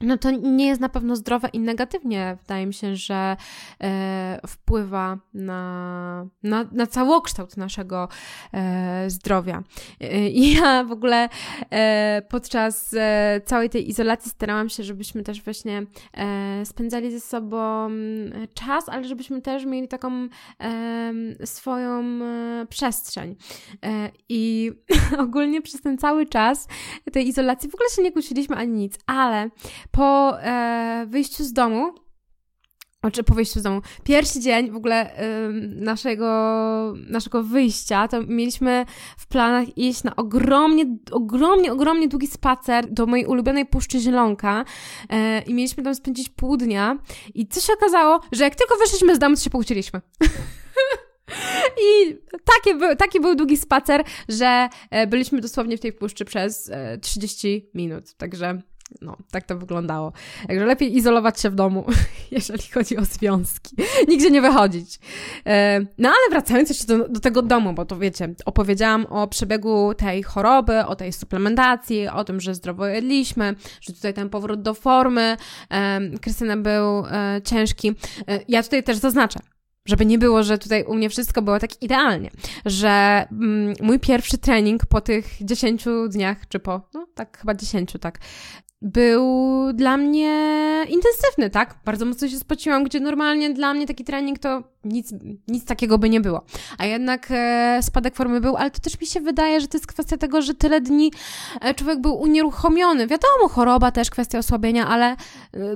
no 0.00 0.18
to 0.18 0.30
nie 0.30 0.66
jest 0.66 0.80
na 0.80 0.88
pewno 0.88 1.16
zdrowe 1.16 1.48
i 1.52 1.58
negatywnie 1.58 2.36
wydaje 2.40 2.66
mi 2.66 2.74
się, 2.74 2.96
że 2.96 3.36
e, 3.80 4.40
wpływa 4.46 5.18
na, 5.34 6.26
na, 6.42 6.64
na 6.72 6.86
całokształt 6.86 7.56
naszego 7.56 8.08
e, 8.52 9.10
zdrowia. 9.10 9.62
E, 10.00 10.30
ja 10.30 10.84
w 10.84 10.92
ogóle 10.92 11.28
e, 11.70 12.22
podczas 12.28 12.94
e, 12.98 13.40
całej 13.44 13.70
tej 13.70 13.88
izolacji 13.88 14.30
starałam 14.30 14.68
się, 14.68 14.82
żebyśmy 14.82 15.22
też 15.22 15.42
właśnie 15.42 15.86
e, 16.14 16.66
spędzali 16.66 17.12
ze 17.12 17.20
sobą 17.20 17.90
czas, 18.54 18.88
ale 18.88 19.04
żebyśmy 19.04 19.42
też 19.42 19.64
mieli 19.64 19.88
taką 19.88 20.28
swoją 21.44 22.18
przestrzeń. 22.68 23.36
I 24.28 24.72
ogólnie 25.18 25.62
przez 25.62 25.80
ten 25.80 25.98
cały 25.98 26.26
czas 26.26 26.68
tej 27.12 27.28
izolacji 27.28 27.70
w 27.70 27.74
ogóle 27.74 27.88
się 27.90 28.02
nie 28.02 28.12
kłóciliśmy 28.12 28.56
ani 28.56 28.72
nic, 28.72 28.98
ale 29.06 29.50
po 29.90 30.38
e, 30.40 31.06
wyjściu 31.08 31.44
z 31.44 31.52
domu, 31.52 31.94
znaczy 33.02 33.22
po 33.22 33.34
wyjściu 33.34 33.60
z 33.60 33.62
domu, 33.62 33.80
pierwszy 34.04 34.40
dzień 34.40 34.70
w 34.70 34.76
ogóle 34.76 35.10
naszego, 35.76 36.94
naszego 37.08 37.42
wyjścia, 37.42 38.08
to 38.08 38.22
mieliśmy 38.22 38.86
w 39.18 39.26
planach 39.26 39.78
iść 39.78 40.04
na 40.04 40.16
ogromnie, 40.16 40.96
ogromnie, 41.10 41.72
ogromnie 41.72 42.08
długi 42.08 42.26
spacer 42.26 42.92
do 42.92 43.06
mojej 43.06 43.26
ulubionej 43.26 43.66
Puszczy 43.66 44.00
Zielonka 44.00 44.64
y, 45.04 45.42
i 45.46 45.54
mieliśmy 45.54 45.82
tam 45.82 45.94
spędzić 45.94 46.28
pół 46.28 46.56
dnia 46.56 46.98
i 47.34 47.46
co 47.46 47.60
się 47.60 47.72
okazało, 47.72 48.20
że 48.32 48.44
jak 48.44 48.54
tylko 48.54 48.76
wyszliśmy 48.76 49.16
z 49.16 49.18
domu, 49.18 49.36
to 49.36 49.42
się 49.42 49.50
pokłóciliśmy. 49.50 50.00
I 51.90 52.18
taki 52.44 52.78
był, 52.78 52.96
taki 52.96 53.20
był 53.20 53.34
długi 53.34 53.56
spacer, 53.56 54.04
że 54.28 54.68
e, 54.90 55.06
byliśmy 55.06 55.40
dosłownie 55.40 55.76
w 55.76 55.80
tej 55.80 55.92
puszczy 55.92 56.24
przez 56.24 56.70
30 57.00 57.70
minut. 57.74 58.14
Także 58.14 58.62
no, 59.00 59.16
tak 59.30 59.46
to 59.46 59.56
wyglądało. 59.56 60.12
Także 60.46 60.66
lepiej 60.66 60.96
izolować 60.96 61.40
się 61.40 61.50
w 61.50 61.54
domu, 61.54 61.84
jeżeli 62.30 62.68
chodzi 62.74 62.96
o 62.96 63.04
związki. 63.04 63.76
Nigdzie 64.08 64.30
nie 64.30 64.42
wychodzić. 64.42 64.98
E, 65.46 65.80
no 65.98 66.08
ale 66.08 66.30
wracając 66.30 66.68
jeszcze 66.68 66.86
do, 66.86 67.08
do, 67.08 67.20
tego 67.20 67.42
domu, 67.42 67.72
bo 67.72 67.84
to 67.84 67.98
wiecie, 67.98 68.34
opowiedziałam 68.44 69.06
o 69.06 69.28
przebiegu 69.28 69.94
tej 69.94 70.22
choroby, 70.22 70.86
o 70.86 70.96
tej 70.96 71.12
suplementacji, 71.12 72.08
o 72.08 72.24
tym, 72.24 72.40
że 72.40 72.54
zdrowo 72.54 72.86
jedliśmy, 72.86 73.54
że 73.80 73.92
tutaj 73.92 74.14
ten 74.14 74.28
powrót 74.28 74.62
do 74.62 74.74
formy 74.74 75.36
Krystyna 76.20 76.56
był 76.56 77.06
e, 77.06 77.40
ciężki. 77.44 77.94
E, 78.28 78.40
ja 78.48 78.62
tutaj 78.62 78.82
też 78.82 78.96
zaznaczę, 78.96 79.40
żeby 79.86 80.06
nie 80.06 80.18
było, 80.18 80.42
że 80.42 80.58
tutaj 80.58 80.84
u 80.84 80.94
mnie 80.94 81.10
wszystko 81.10 81.42
było 81.42 81.58
tak 81.58 81.82
idealnie, 81.82 82.30
że 82.64 83.26
mm, 83.32 83.74
mój 83.80 84.00
pierwszy 84.00 84.38
trening 84.38 84.86
po 84.86 85.00
tych 85.00 85.26
10 85.40 85.84
dniach, 86.08 86.48
czy 86.48 86.58
po, 86.58 86.88
no 86.94 87.06
tak, 87.14 87.38
chyba 87.38 87.54
10, 87.54 87.92
tak, 88.00 88.18
był 88.82 89.26
dla 89.72 89.96
mnie 89.96 90.28
intensywny, 90.88 91.50
tak? 91.50 91.74
Bardzo 91.84 92.04
mocno 92.04 92.28
się 92.28 92.36
spociłam, 92.36 92.84
gdzie 92.84 93.00
normalnie 93.00 93.50
dla 93.50 93.74
mnie 93.74 93.86
taki 93.86 94.04
trening 94.04 94.38
to 94.38 94.62
nic, 94.84 95.14
nic 95.48 95.64
takiego 95.64 95.98
by 95.98 96.10
nie 96.10 96.20
było. 96.20 96.44
A 96.78 96.86
jednak 96.86 97.26
e, 97.30 97.78
spadek 97.82 98.16
formy 98.16 98.40
był, 98.40 98.56
ale 98.56 98.70
to 98.70 98.80
też 98.80 99.00
mi 99.00 99.06
się 99.06 99.20
wydaje, 99.20 99.60
że 99.60 99.68
to 99.68 99.76
jest 99.78 99.86
kwestia 99.86 100.16
tego, 100.16 100.42
że 100.42 100.54
tyle 100.54 100.80
dni 100.80 101.12
e, 101.60 101.74
człowiek 101.74 102.00
był 102.00 102.20
unieruchomiony. 102.20 103.06
Wiadomo, 103.06 103.48
choroba 103.48 103.90
też 103.90 104.10
kwestia 104.10 104.38
osłabienia, 104.38 104.88
ale 104.88 105.10
e, 105.10 105.16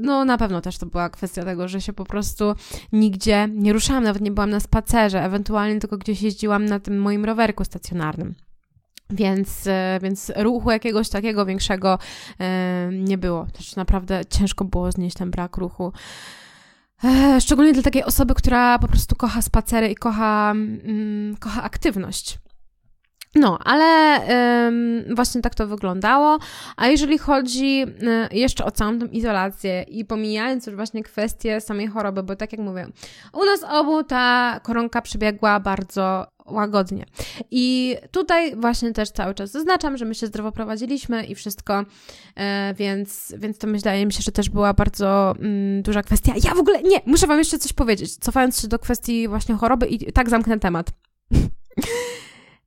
no 0.01 0.25
na 0.25 0.39
pewno 0.39 0.61
też 0.61 0.79
to 0.79 0.87
była 0.87 1.11
kwestia 1.11 1.45
tego, 1.45 1.69
że 1.69 1.81
się 1.81 1.93
po 1.93 2.05
prostu 2.05 2.55
nigdzie 2.93 3.49
nie 3.53 3.73
ruszałam, 3.73 4.05
nawet 4.05 4.23
nie 4.23 4.31
byłam 4.31 4.51
na 4.51 4.61
spacerze, 4.61 5.25
ewentualnie 5.25 5.81
tylko 5.81 5.99
gdzieś 5.99 6.23
jeździłam 6.23 6.65
na 6.65 6.81
tym 6.81 6.99
moim 6.99 7.25
rowerku 7.25 7.65
stacjonarnym. 7.65 8.46
Więc, 9.11 9.67
e, 9.67 9.99
więc 10.03 10.33
ruchu 10.37 10.71
jakiegoś 10.71 11.09
takiego 11.09 11.47
większego 11.47 11.99
e, 12.41 12.89
nie 12.93 13.19
było. 13.19 13.47
Też 13.53 13.77
naprawdę 13.77 14.21
ciężko 14.31 14.65
było 14.65 14.93
znieść 14.93 15.17
ten 15.17 15.31
brak 15.31 15.57
ruchu. 15.57 15.93
E, 17.05 17.41
szczególnie 17.41 17.73
dla 17.73 17.83
takiej 17.83 18.05
osoby, 18.05 18.35
która 18.35 18.79
po 18.79 18.89
prostu 18.89 19.17
kocha 19.17 19.43
spacery 19.43 19.89
i 19.89 19.95
kocha, 19.95 20.51
mm, 20.51 21.37
kocha 21.37 21.63
aktywność. 21.63 22.39
No, 23.35 23.59
ale 23.65 24.21
ym, 24.69 25.15
właśnie 25.15 25.43
tak 25.43 25.55
to 25.55 25.67
wyglądało. 25.67 26.39
A 26.77 26.87
jeżeli 26.87 27.19
chodzi 27.19 27.83
y, 28.33 28.37
jeszcze 28.37 28.65
o 28.65 28.71
całą 28.71 28.99
tą 28.99 29.07
izolację 29.07 29.83
i 29.83 30.05
pomijając 30.05 30.67
już 30.67 30.77
właśnie 30.77 31.03
kwestię 31.03 31.61
samej 31.61 31.87
choroby, 31.87 32.23
bo 32.23 32.37
tak 32.37 32.53
jak 32.53 32.61
mówię, 32.61 32.87
u 33.33 33.45
nas 33.45 33.65
obu 33.71 34.05
ta 34.05 34.61
koronka 34.63 35.03
przebiegła 35.03 35.61
bardzo 35.61 36.27
łagodnie. 36.49 37.07
I 37.51 37.97
tutaj 38.11 38.57
właśnie 38.57 38.93
też 38.93 39.11
cały 39.11 39.35
czas 39.35 39.51
zaznaczam, 39.51 39.97
że 39.97 40.05
my 40.05 40.15
się 40.15 40.27
zdrowo 40.27 40.53
prowadziliśmy 40.53 41.25
i 41.25 41.35
wszystko, 41.35 41.85
e, 42.37 42.75
więc, 42.75 43.35
więc 43.39 43.59
to 43.59 43.67
wydaje 43.67 44.07
mi 44.07 44.13
się, 44.13 44.23
że 44.23 44.33
też 44.33 44.51
była 44.51 44.75
bardzo 44.75 45.35
mm, 45.39 45.83
duża 45.83 46.03
kwestia. 46.03 46.33
Ja 46.45 46.55
w 46.55 46.59
ogóle, 46.59 46.83
nie, 46.83 47.01
muszę 47.07 47.27
Wam 47.27 47.39
jeszcze 47.39 47.59
coś 47.59 47.73
powiedzieć, 47.73 48.17
cofając 48.17 48.61
się 48.61 48.69
do 48.69 48.79
kwestii 48.79 49.29
właśnie 49.29 49.55
choroby 49.55 49.87
i 49.87 50.13
tak 50.13 50.31
zamknę 50.31 50.59
temat. 50.59 50.91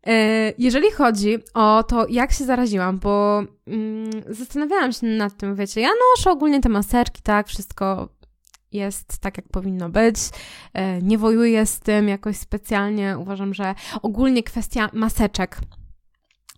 E, 0.07 0.53
jeżeli 0.57 0.91
chodzi 0.91 1.37
o 1.53 1.83
to, 1.83 2.07
jak 2.09 2.31
się 2.31 2.45
zaraziłam, 2.45 2.99
bo 2.99 3.43
mm, 3.67 4.09
zastanawiałam 4.29 4.91
się 4.91 5.07
nad 5.07 5.37
tym, 5.37 5.55
wiecie, 5.55 5.81
ja 5.81 5.89
noszę 5.89 6.31
ogólnie 6.31 6.61
te 6.61 6.69
maseczki, 6.69 7.21
tak, 7.21 7.47
wszystko 7.47 8.09
jest 8.71 9.17
tak, 9.19 9.37
jak 9.37 9.49
powinno 9.49 9.89
być. 9.89 10.17
E, 10.73 11.01
nie 11.01 11.17
wojuję 11.17 11.65
z 11.65 11.79
tym 11.79 12.07
jakoś 12.07 12.37
specjalnie. 12.37 13.17
Uważam, 13.19 13.53
że 13.53 13.75
ogólnie 14.01 14.43
kwestia 14.43 14.89
maseczek 14.93 15.57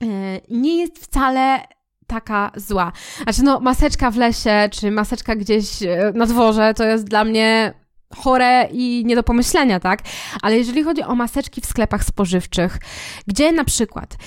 e, 0.02 0.06
nie 0.50 0.78
jest 0.78 0.98
wcale 0.98 1.60
taka 2.08 2.52
zła. 2.56 2.92
Znaczy, 3.24 3.44
no, 3.44 3.60
maseczka 3.60 4.12
w 4.12 4.18
lesie, 4.18 4.70
czy 4.72 4.92
maseczka 4.92 5.36
gdzieś 5.36 5.84
e, 5.84 6.12
na 6.16 6.26
dworze, 6.26 6.74
to 6.74 6.84
jest 6.84 7.04
dla 7.04 7.24
mnie 7.24 7.74
chore 8.16 8.70
i 8.72 9.04
nie 9.06 9.16
do 9.16 9.24
pomyślenia, 9.24 9.80
tak? 9.80 10.00
Ale 10.42 10.58
jeżeli 10.58 10.84
chodzi 10.84 11.04
o 11.04 11.16
maseczki 11.16 11.62
w 11.62 11.66
sklepach 11.66 12.04
spożywczych, 12.04 12.78
gdzie 13.28 13.52
na 13.52 13.64
przykład 13.64 14.18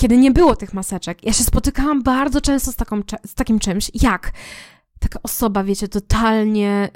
kiedy 0.00 0.16
nie 0.16 0.30
było 0.30 0.56
tych 0.56 0.74
maseczek, 0.74 1.24
ja 1.24 1.32
się 1.32 1.44
spotykałam 1.44 2.02
bardzo 2.02 2.40
często 2.40 2.72
z, 2.72 2.76
taką, 2.76 3.02
z 3.26 3.34
takim 3.34 3.58
czymś, 3.58 3.90
jak 4.02 4.32
taka 5.00 5.18
osoba, 5.22 5.64
wiecie, 5.64 5.88
totalnie 5.88 6.88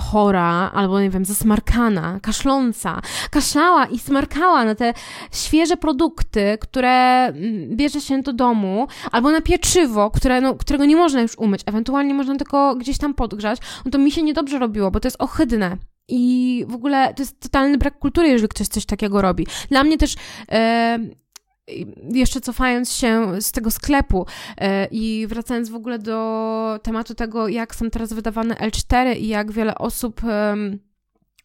chora, 0.00 0.70
albo 0.74 1.00
nie 1.00 1.10
wiem, 1.10 1.24
zasmarkana, 1.24 2.20
kaszląca, 2.22 3.00
kaszlała 3.30 3.86
i 3.86 3.98
smarkała 3.98 4.64
na 4.64 4.74
te 4.74 4.94
świeże 5.32 5.76
produkty, 5.76 6.58
które 6.60 7.26
mm, 7.26 7.76
bierze 7.76 8.00
się 8.00 8.22
do 8.22 8.32
domu, 8.32 8.88
albo 9.12 9.30
na 9.30 9.40
pieczywo, 9.40 10.10
które, 10.10 10.40
no, 10.40 10.54
którego 10.54 10.84
nie 10.84 10.96
można 10.96 11.20
już 11.20 11.38
umyć, 11.38 11.60
ewentualnie 11.66 12.14
można 12.14 12.36
tylko 12.36 12.76
gdzieś 12.76 12.98
tam 12.98 13.14
podgrzać, 13.14 13.58
no 13.84 13.90
to 13.90 13.98
mi 13.98 14.12
się 14.12 14.22
niedobrze 14.22 14.58
robiło, 14.58 14.90
bo 14.90 15.00
to 15.00 15.06
jest 15.06 15.22
ohydne. 15.22 15.76
I 16.08 16.64
w 16.68 16.74
ogóle 16.74 17.14
to 17.14 17.22
jest 17.22 17.40
totalny 17.40 17.78
brak 17.78 17.98
kultury, 17.98 18.28
jeżeli 18.28 18.48
ktoś 18.48 18.68
coś 18.68 18.86
takiego 18.86 19.22
robi. 19.22 19.46
Dla 19.70 19.84
mnie 19.84 19.98
też 19.98 20.14
jeszcze 22.10 22.40
cofając 22.40 22.92
się 22.92 23.40
z 23.40 23.52
tego 23.52 23.70
sklepu 23.70 24.26
e, 24.58 24.88
i 24.90 25.26
wracając 25.26 25.70
w 25.70 25.74
ogóle 25.74 25.98
do 25.98 26.80
tematu 26.82 27.14
tego, 27.14 27.48
jak 27.48 27.74
są 27.74 27.90
teraz 27.90 28.12
wydawane 28.12 28.54
L4 28.54 29.16
i 29.16 29.28
jak 29.28 29.52
wiele 29.52 29.74
osób 29.74 30.20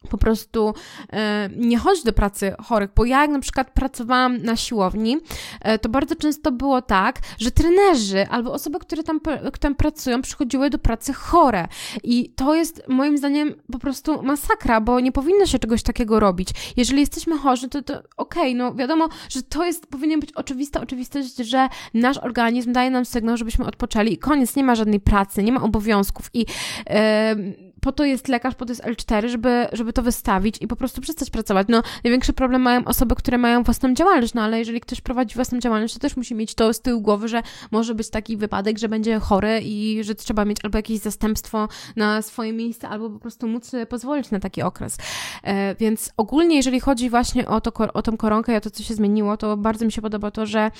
po 0.08 0.18
prostu 0.18 0.74
e, 1.12 1.48
nie 1.56 1.78
chodzi 1.78 2.04
do 2.04 2.12
pracy 2.12 2.54
chorych, 2.64 2.90
bo 2.96 3.04
ja 3.04 3.20
jak 3.20 3.30
na 3.30 3.40
przykład 3.40 3.70
pracowałam 3.70 4.42
na 4.42 4.56
siłowni, 4.56 5.16
e, 5.60 5.78
to 5.78 5.88
bardzo 5.88 6.16
często 6.16 6.52
było 6.52 6.82
tak, 6.82 7.18
że 7.38 7.50
trenerzy 7.50 8.26
albo 8.28 8.52
osoby, 8.52 8.78
które 8.78 9.02
tam, 9.02 9.20
tam 9.60 9.74
pracują, 9.74 10.22
przychodziły 10.22 10.70
do 10.70 10.78
pracy 10.78 11.12
chore 11.12 11.68
i 12.04 12.30
to 12.36 12.54
jest 12.54 12.82
moim 12.88 13.18
zdaniem 13.18 13.54
po 13.72 13.78
prostu 13.78 14.22
masakra, 14.22 14.80
bo 14.80 15.00
nie 15.00 15.12
powinno 15.12 15.46
się 15.46 15.58
czegoś 15.58 15.82
takiego 15.82 16.20
robić. 16.20 16.48
Jeżeli 16.76 17.00
jesteśmy 17.00 17.38
chorzy, 17.38 17.68
to, 17.68 17.82
to 17.82 17.94
okej, 18.16 18.42
okay, 18.42 18.54
no 18.54 18.74
wiadomo, 18.74 19.08
że 19.28 19.42
to 19.42 19.64
jest, 19.64 19.86
powinien 19.86 20.20
być 20.20 20.32
oczywista 20.32 20.80
oczywistość, 20.80 21.36
że 21.36 21.68
nasz 21.94 22.18
organizm 22.18 22.72
daje 22.72 22.90
nam 22.90 23.04
sygnał, 23.04 23.36
żebyśmy 23.36 23.66
odpoczęli 23.66 24.12
i 24.12 24.18
koniec, 24.18 24.56
nie 24.56 24.64
ma 24.64 24.74
żadnej 24.74 25.00
pracy, 25.00 25.42
nie 25.42 25.52
ma 25.52 25.62
obowiązków 25.62 26.30
i 26.34 26.38
yy, 26.38 27.67
po 27.80 27.92
to 27.92 28.04
jest 28.04 28.28
lekarz, 28.28 28.54
po 28.54 28.66
to 28.66 28.72
jest 28.72 28.84
L4, 28.84 29.28
żeby, 29.28 29.66
żeby 29.72 29.92
to 29.92 30.02
wystawić 30.02 30.56
i 30.60 30.66
po 30.66 30.76
prostu 30.76 31.00
przestać 31.00 31.30
pracować. 31.30 31.66
No, 31.70 31.82
największy 32.04 32.32
problem 32.32 32.62
mają 32.62 32.84
osoby, 32.84 33.14
które 33.14 33.38
mają 33.38 33.62
własną 33.62 33.94
działalność, 33.94 34.34
no 34.34 34.42
ale 34.42 34.58
jeżeli 34.58 34.80
ktoś 34.80 35.00
prowadzi 35.00 35.34
własną 35.34 35.58
działalność, 35.58 35.94
to 35.94 36.00
też 36.00 36.16
musi 36.16 36.34
mieć 36.34 36.54
to 36.54 36.72
z 36.72 36.80
tyłu 36.80 37.00
głowy, 37.00 37.28
że 37.28 37.42
może 37.70 37.94
być 37.94 38.10
taki 38.10 38.36
wypadek, 38.36 38.78
że 38.78 38.88
będzie 38.88 39.18
chory 39.18 39.60
i 39.62 40.04
że 40.04 40.14
trzeba 40.14 40.44
mieć 40.44 40.58
albo 40.64 40.78
jakieś 40.78 40.98
zastępstwo 40.98 41.68
na 41.96 42.22
swoje 42.22 42.52
miejsce, 42.52 42.88
albo 42.88 43.10
po 43.10 43.18
prostu 43.18 43.48
móc 43.48 43.72
pozwolić 43.88 44.30
na 44.30 44.40
taki 44.40 44.62
okres. 44.62 44.96
E, 45.42 45.74
więc 45.74 46.12
ogólnie, 46.16 46.56
jeżeli 46.56 46.80
chodzi 46.80 47.10
właśnie 47.10 47.48
o, 47.48 47.60
to, 47.60 47.72
o 47.94 48.02
tą 48.02 48.16
koronkę 48.16 48.52
i 48.52 48.56
o 48.56 48.60
to, 48.60 48.70
co 48.70 48.82
się 48.82 48.94
zmieniło, 48.94 49.36
to 49.36 49.56
bardzo 49.56 49.84
mi 49.84 49.92
się 49.92 50.02
podoba 50.02 50.30
to, 50.30 50.46
że 50.46 50.70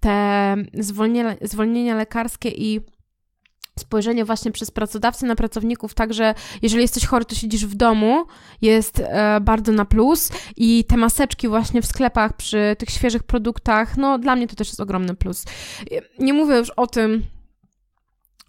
te 0.00 0.56
zwolnienia, 0.74 1.36
zwolnienia 1.42 1.96
lekarskie 1.96 2.48
i 2.48 2.97
spojrzenie 3.78 4.24
właśnie 4.24 4.52
przez 4.52 4.70
pracodawcę 4.70 5.26
na 5.26 5.36
pracowników, 5.36 5.94
także 5.94 6.34
jeżeli 6.62 6.82
jesteś 6.82 7.06
chory, 7.06 7.24
to 7.24 7.34
siedzisz 7.34 7.66
w 7.66 7.74
domu, 7.74 8.24
jest 8.62 9.00
e, 9.00 9.40
bardzo 9.40 9.72
na 9.72 9.84
plus 9.84 10.30
i 10.56 10.84
te 10.84 10.96
maseczki 10.96 11.48
właśnie 11.48 11.82
w 11.82 11.86
sklepach 11.86 12.32
przy 12.32 12.76
tych 12.78 12.90
świeżych 12.90 13.22
produktach, 13.22 13.96
no 13.96 14.18
dla 14.18 14.36
mnie 14.36 14.48
to 14.48 14.56
też 14.56 14.68
jest 14.68 14.80
ogromny 14.80 15.14
plus. 15.14 15.44
Nie 16.18 16.32
mówię 16.32 16.56
już 16.56 16.70
o 16.70 16.86
tym, 16.86 17.22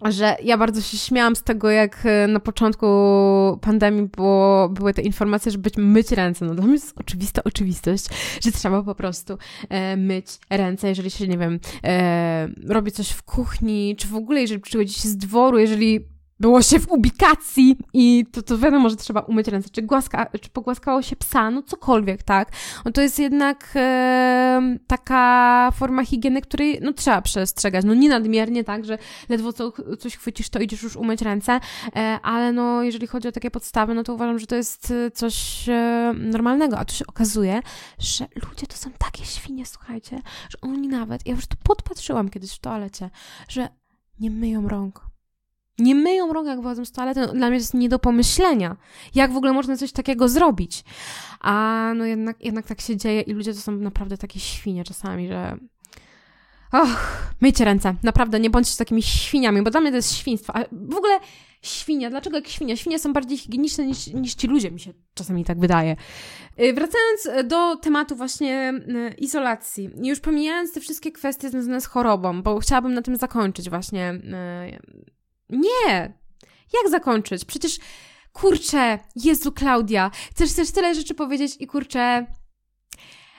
że 0.08 0.36
ja 0.42 0.58
bardzo 0.58 0.80
się 0.80 0.98
śmiałam 0.98 1.36
z 1.36 1.42
tego, 1.42 1.70
jak 1.70 2.02
e, 2.04 2.26
na 2.26 2.40
początku 2.40 2.86
pandemii 3.60 4.08
było, 4.16 4.68
były 4.68 4.94
te 4.94 5.02
informacje, 5.02 5.52
żeby 5.52 5.70
myć 5.76 6.12
ręce. 6.12 6.44
No 6.44 6.54
dla 6.54 6.64
mnie 6.64 6.72
jest 6.72 7.00
oczywista 7.00 7.44
oczywistość, 7.44 8.04
że 8.42 8.52
trzeba 8.52 8.82
po 8.82 8.94
prostu 8.94 9.38
e, 9.68 9.96
myć 9.96 10.26
ręce, 10.50 10.88
jeżeli 10.88 11.10
się, 11.10 11.28
nie 11.28 11.38
wiem, 11.38 11.60
e, 11.84 12.48
robi 12.66 12.92
coś 12.92 13.10
w 13.10 13.22
kuchni, 13.22 13.96
czy 13.98 14.08
w 14.08 14.14
ogóle 14.14 14.40
jeżeli 14.40 14.60
przychodzi 14.60 14.94
się 14.94 15.08
z 15.08 15.16
dworu, 15.16 15.58
jeżeli 15.58 16.19
było 16.40 16.62
się 16.62 16.78
w 16.78 16.90
ubikacji 16.90 17.76
i 17.92 18.26
to, 18.32 18.42
to 18.42 18.58
wiadomo, 18.58 18.90
że 18.90 18.96
trzeba 18.96 19.20
umyć 19.20 19.48
ręce, 19.48 19.70
czy, 19.70 19.82
głaska, 19.82 20.26
czy 20.40 20.50
pogłaskało 20.50 21.02
się 21.02 21.16
psa, 21.16 21.50
no 21.50 21.62
cokolwiek, 21.62 22.22
tak? 22.22 22.52
No 22.84 22.92
to 22.92 23.00
jest 23.00 23.18
jednak 23.18 23.72
e, 23.76 24.76
taka 24.86 25.70
forma 25.74 26.04
higieny, 26.04 26.42
której 26.42 26.78
no 26.82 26.92
trzeba 26.92 27.22
przestrzegać, 27.22 27.84
no 27.84 27.94
nie 27.94 28.08
nadmiernie, 28.08 28.64
tak, 28.64 28.84
że 28.84 28.98
ledwo 29.28 29.52
co, 29.52 29.72
coś 29.98 30.16
chwycisz, 30.16 30.48
to 30.48 30.58
idziesz 30.58 30.82
już 30.82 30.96
umyć 30.96 31.22
ręce, 31.22 31.60
e, 31.96 32.18
ale 32.22 32.52
no 32.52 32.82
jeżeli 32.82 33.06
chodzi 33.06 33.28
o 33.28 33.32
takie 33.32 33.50
podstawy, 33.50 33.94
no 33.94 34.02
to 34.02 34.14
uważam, 34.14 34.38
że 34.38 34.46
to 34.46 34.56
jest 34.56 34.90
e, 34.90 35.10
coś 35.10 35.68
e, 35.68 36.14
normalnego, 36.16 36.78
a 36.78 36.84
tu 36.84 36.94
się 36.94 37.06
okazuje, 37.06 37.62
że 37.98 38.26
ludzie 38.48 38.66
to 38.66 38.76
są 38.76 38.90
takie 38.98 39.24
świnie, 39.24 39.66
słuchajcie, 39.66 40.22
że 40.48 40.60
oni 40.60 40.88
nawet, 40.88 41.26
ja 41.26 41.34
już 41.34 41.46
to 41.46 41.56
podpatrzyłam 41.62 42.28
kiedyś 42.28 42.52
w 42.52 42.58
toalecie, 42.58 43.10
że 43.48 43.68
nie 44.20 44.30
myją 44.30 44.68
rąk 44.68 45.09
nie 45.80 45.94
myją 45.94 46.32
rąk, 46.32 46.46
jak 46.46 46.60
wychodzą 46.60 46.84
z 46.84 46.92
toalety. 46.92 47.20
No, 47.20 47.26
dla 47.26 47.48
mnie 47.48 47.58
to 47.58 47.62
jest 47.62 47.74
nie 47.74 47.88
do 47.88 47.98
pomyślenia. 47.98 48.76
Jak 49.14 49.32
w 49.32 49.36
ogóle 49.36 49.52
można 49.52 49.76
coś 49.76 49.92
takiego 49.92 50.28
zrobić? 50.28 50.84
A 51.40 51.92
no 51.96 52.04
jednak, 52.04 52.44
jednak 52.44 52.66
tak 52.66 52.80
się 52.80 52.96
dzieje 52.96 53.20
i 53.20 53.32
ludzie 53.32 53.54
to 53.54 53.60
są 53.60 53.72
naprawdę 53.72 54.18
takie 54.18 54.40
świnie 54.40 54.84
czasami, 54.84 55.28
że... 55.28 55.56
Och, 56.72 56.88
myjcie 57.40 57.64
ręce. 57.64 57.94
Naprawdę, 58.02 58.40
nie 58.40 58.50
bądźcie 58.50 58.78
takimi 58.78 59.02
świniami, 59.02 59.62
bo 59.62 59.70
dla 59.70 59.80
mnie 59.80 59.90
to 59.90 59.96
jest 59.96 60.14
świństwo. 60.14 60.56
A 60.56 60.64
w 60.72 60.94
ogóle 60.94 61.18
świnia. 61.62 62.10
Dlaczego 62.10 62.36
jak 62.36 62.48
świnia? 62.48 62.76
Świnie 62.76 62.98
są 62.98 63.12
bardziej 63.12 63.38
higieniczne 63.38 63.86
niż, 63.86 64.06
niż 64.06 64.34
ci 64.34 64.46
ludzie, 64.46 64.70
mi 64.70 64.80
się 64.80 64.92
czasami 65.14 65.44
tak 65.44 65.60
wydaje. 65.60 65.96
Y, 66.60 66.72
wracając 66.72 67.48
do 67.48 67.76
tematu 67.76 68.16
właśnie 68.16 68.72
y, 69.10 69.14
izolacji. 69.14 69.90
Już 70.02 70.20
pomijając 70.20 70.72
te 70.72 70.80
wszystkie 70.80 71.12
kwestie 71.12 71.50
związane 71.50 71.80
z 71.80 71.86
chorobą, 71.86 72.42
bo 72.42 72.58
chciałabym 72.58 72.94
na 72.94 73.02
tym 73.02 73.16
zakończyć 73.16 73.70
właśnie 73.70 74.10
y, 74.10 75.00
nie! 75.52 76.20
Jak 76.72 76.90
zakończyć? 76.90 77.44
Przecież, 77.44 77.78
kurczę, 78.32 78.98
Jezu, 79.16 79.52
Klaudia, 79.52 80.10
chcesz 80.30 80.52
też 80.52 80.70
tyle 80.70 80.94
rzeczy 80.94 81.14
powiedzieć 81.14 81.56
i 81.58 81.66
kurczę... 81.66 82.26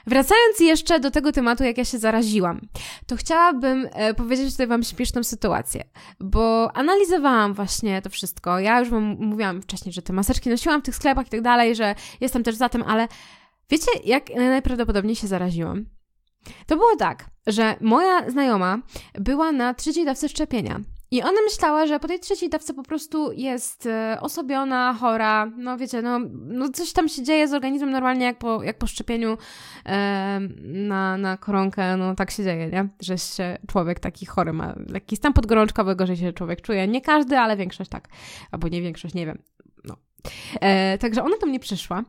Wracając 0.08 0.60
jeszcze 0.60 1.00
do 1.00 1.12
tego 1.12 1.32
tematu, 1.32 1.64
jak 1.64 1.78
ja 1.78 1.86
się 1.86 2.00
zaraziłam, 2.00 2.62
to 3.08 3.16
chciałabym 3.16 3.88
e, 3.92 4.14
powiedzieć 4.14 4.52
tutaj 4.52 4.68
Wam 4.68 4.84
śmieszną 4.84 5.24
sytuację, 5.24 5.84
bo 6.20 6.72
analizowałam 6.78 7.54
właśnie 7.54 8.02
to 8.02 8.10
wszystko. 8.10 8.60
Ja 8.60 8.80
już 8.80 8.90
Wam 8.90 9.04
mówiłam 9.04 9.62
wcześniej, 9.62 9.94
że 9.94 10.02
te 10.02 10.14
maseczki 10.14 10.50
nosiłam 10.50 10.82
w 10.82 10.86
tych 10.86 10.96
sklepach 10.96 11.28
i 11.28 11.30
tak 11.30 11.42
dalej, 11.42 11.76
że 11.76 11.96
jestem 12.22 12.44
też 12.44 12.56
za 12.56 12.70
tym, 12.70 12.84
ale 12.84 13.08
wiecie, 13.70 13.92
jak 14.04 14.36
najprawdopodobniej 14.36 15.16
się 15.16 15.28
zaraziłam? 15.28 15.86
To 16.66 16.76
było 16.76 16.96
tak, 16.96 17.30
że 17.48 17.76
moja 17.82 18.30
znajoma 18.30 18.80
była 19.14 19.52
na 19.52 19.74
trzeciej 19.74 20.06
dawce 20.06 20.30
szczepienia. 20.30 20.80
I 21.12 21.22
ona 21.22 21.42
myślała, 21.44 21.88
że 21.88 22.00
po 22.00 22.08
tej 22.08 22.20
trzeciej 22.20 22.50
dawce 22.50 22.74
po 22.74 22.84
prostu 22.84 23.32
jest 23.32 23.86
e, 23.86 24.18
osobiona, 24.22 24.94
chora, 25.00 25.52
no 25.58 25.78
wiecie, 25.78 26.02
no, 26.02 26.20
no 26.32 26.70
coś 26.70 26.94
tam 26.94 27.10
się 27.10 27.24
dzieje 27.24 27.48
z 27.48 27.54
organizmem 27.54 27.92
normalnie 27.92 28.26
jak 28.26 28.38
po, 28.38 28.64
jak 28.64 28.78
po 28.78 28.88
szczepieniu 28.88 29.38
e, 29.86 30.40
na, 30.64 31.18
na 31.18 31.38
koronkę, 31.38 31.98
no 31.98 32.16
tak 32.16 32.32
się 32.32 32.44
dzieje, 32.44 32.68
nie? 32.70 32.88
Że 33.02 33.18
się 33.18 33.58
człowiek 33.68 34.00
taki 34.00 34.26
chory 34.26 34.54
ma 34.54 34.76
lekki 34.90 35.16
stan 35.16 35.34
podgorączkowy, 35.34 35.96
gorzej 35.96 36.18
się 36.18 36.34
człowiek 36.34 36.62
czuje. 36.62 36.88
Nie 36.88 37.02
każdy, 37.02 37.38
ale 37.38 37.58
większość 37.58 37.90
tak. 37.90 38.08
Albo 38.52 38.68
nie 38.68 38.82
większość, 38.82 39.14
nie 39.14 39.26
wiem. 39.26 39.42
E, 40.62 40.98
także 40.98 41.24
ona 41.24 41.38
do 41.38 41.48
mnie 41.48 41.60
przyszła 41.60 42.04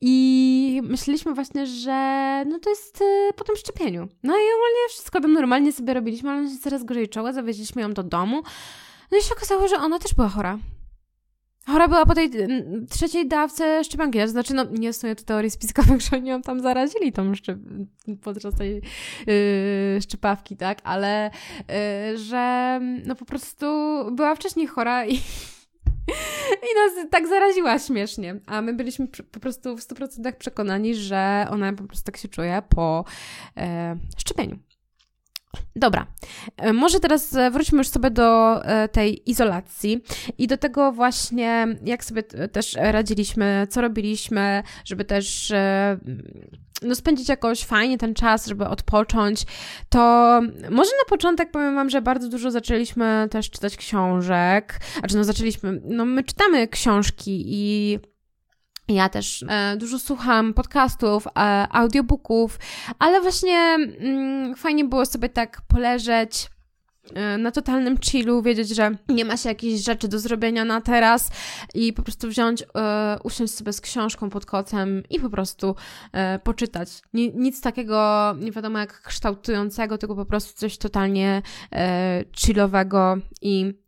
i 0.00 0.80
myśleliśmy 0.84 1.34
właśnie, 1.34 1.66
że 1.66 2.44
no 2.46 2.58
to 2.58 2.70
jest 2.70 3.02
e, 3.02 3.32
po 3.32 3.44
tym 3.44 3.56
szczepieniu. 3.56 4.08
No 4.22 4.32
i 4.32 4.46
ogólnie 4.56 4.88
wszystko 4.88 5.20
tam 5.20 5.32
normalnie 5.32 5.72
sobie 5.72 5.94
robiliśmy, 5.94 6.30
ale 6.30 6.40
ona 6.40 6.50
się 6.50 6.58
coraz 6.58 6.84
gorzej 6.84 7.08
czoła, 7.08 7.32
zawieźliśmy 7.32 7.82
ją 7.82 7.92
do 7.92 8.02
domu. 8.02 8.42
No 9.12 9.18
i 9.18 9.22
się 9.22 9.34
okazało, 9.34 9.68
że 9.68 9.76
ona 9.76 9.98
też 9.98 10.14
była 10.14 10.28
chora. 10.28 10.58
Chora 11.66 11.88
była 11.88 12.06
po 12.06 12.14
tej 12.14 12.30
trzeciej 12.90 13.28
dawce 13.28 13.84
szczepionki. 13.84 14.18
To 14.18 14.28
znaczy, 14.28 14.54
no 14.54 14.64
nie 14.64 14.88
istnieje 14.88 15.16
tu 15.16 15.24
teorii 15.24 15.50
spiskowych, 15.50 16.00
że 16.00 16.16
oni 16.16 16.28
ją 16.28 16.42
tam 16.42 16.60
zarazili 16.60 17.12
tą 17.12 17.34
szczep... 17.34 17.58
podczas 18.22 18.54
tej 18.54 18.74
yy, 18.74 20.02
szczepawki, 20.02 20.56
tak? 20.56 20.78
Ale 20.84 21.30
yy, 22.10 22.18
że 22.18 22.80
no 23.06 23.14
po 23.14 23.24
prostu 23.24 23.66
była 24.12 24.34
wcześniej 24.34 24.66
chora 24.66 25.06
i 25.06 25.20
i 26.70 26.74
nas 26.74 27.10
tak 27.10 27.28
zaraziła 27.28 27.78
śmiesznie. 27.78 28.40
A 28.46 28.62
my 28.62 28.74
byliśmy 28.74 29.08
po 29.32 29.40
prostu 29.40 29.76
w 29.76 29.80
100% 29.80 30.32
przekonani, 30.32 30.94
że 30.94 31.46
ona 31.50 31.72
po 31.72 31.84
prostu 31.84 32.04
tak 32.04 32.16
się 32.16 32.28
czuje 32.28 32.62
po 32.68 33.04
e, 33.56 33.96
szczepieniu. 34.18 34.58
Dobra, 35.76 36.06
e, 36.56 36.72
może 36.72 37.00
teraz 37.00 37.36
wróćmy 37.52 37.78
już 37.78 37.88
sobie 37.88 38.10
do 38.10 38.60
e, 38.64 38.88
tej 38.88 39.30
izolacji 39.30 40.04
i 40.38 40.46
do 40.46 40.56
tego 40.56 40.92
właśnie, 40.92 41.66
jak 41.84 42.04
sobie 42.04 42.22
też 42.22 42.76
radziliśmy, 42.80 43.66
co 43.70 43.80
robiliśmy, 43.80 44.62
żeby 44.84 45.04
też 45.04 45.50
e, 45.50 45.98
no, 46.82 46.94
spędzić 46.94 47.28
jakoś 47.28 47.64
fajnie 47.64 47.98
ten 47.98 48.14
czas, 48.14 48.46
żeby 48.46 48.66
odpocząć, 48.66 49.42
to 49.88 49.98
może 50.70 50.90
na 50.90 51.08
początek 51.08 51.50
powiem 51.50 51.74
Wam, 51.74 51.90
że 51.90 52.02
bardzo 52.02 52.28
dużo 52.28 52.50
zaczęliśmy 52.50 53.28
też 53.30 53.50
czytać 53.50 53.76
książek, 53.76 54.80
znaczy 54.98 55.16
no 55.16 55.24
zaczęliśmy, 55.24 55.80
no 55.84 56.04
my 56.04 56.24
czytamy 56.24 56.68
książki 56.68 57.42
i 57.46 57.98
ja 58.88 59.08
też 59.08 59.44
e, 59.48 59.76
dużo 59.76 59.98
słucham 59.98 60.54
podcastów, 60.54 61.26
e, 61.26 61.30
audiobooków, 61.70 62.58
ale 62.98 63.20
właśnie 63.20 63.58
mm, 63.58 64.54
fajnie 64.54 64.84
było 64.84 65.06
sobie 65.06 65.28
tak 65.28 65.62
poleżeć 65.68 66.50
e, 67.14 67.38
na 67.38 67.50
totalnym 67.50 67.98
chillu, 67.98 68.42
wiedzieć, 68.42 68.68
że 68.68 68.96
nie 69.08 69.24
ma 69.24 69.36
się 69.36 69.48
jakichś 69.48 69.84
rzeczy 69.84 70.08
do 70.08 70.18
zrobienia 70.18 70.64
na 70.64 70.80
teraz 70.80 71.30
i 71.74 71.92
po 71.92 72.02
prostu 72.02 72.28
wziąć, 72.28 72.64
usiąść 73.24 73.54
sobie 73.54 73.72
z 73.72 73.80
książką 73.80 74.30
pod 74.30 74.46
kocem 74.46 75.02
i 75.10 75.20
po 75.20 75.30
prostu 75.30 75.76
poczytać. 76.44 76.88
Ni, 77.14 77.32
nic 77.34 77.60
takiego, 77.60 78.34
nie 78.40 78.52
wiadomo 78.52 78.78
jak 78.78 79.02
kształtującego, 79.02 79.98
tylko 79.98 80.14
po 80.14 80.26
prostu 80.26 80.58
coś 80.60 80.78
totalnie 80.78 81.42
chillowego 82.36 83.16
i 83.42 83.83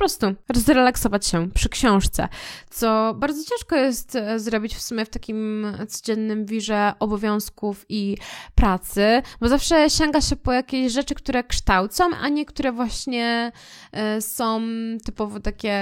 prostu 0.00 0.26
zrelaksować 0.54 1.26
się 1.26 1.50
przy 1.50 1.68
książce, 1.68 2.28
co 2.70 3.14
bardzo 3.14 3.44
ciężko 3.44 3.76
jest 3.76 4.16
e, 4.16 4.38
zrobić 4.38 4.74
w 4.74 4.82
sumie 4.82 5.04
w 5.04 5.08
takim 5.08 5.66
codziennym 5.88 6.46
wirze 6.46 6.92
obowiązków 6.98 7.86
i 7.88 8.16
pracy, 8.54 9.22
bo 9.40 9.48
zawsze 9.48 9.90
sięga 9.90 10.20
się 10.20 10.36
po 10.36 10.52
jakieś 10.52 10.92
rzeczy, 10.92 11.14
które 11.14 11.44
kształcą, 11.44 12.04
a 12.22 12.28
nie 12.28 12.46
które 12.46 12.72
właśnie 12.72 13.52
e, 13.92 14.22
są 14.22 14.60
typowo 15.04 15.40
takie 15.40 15.80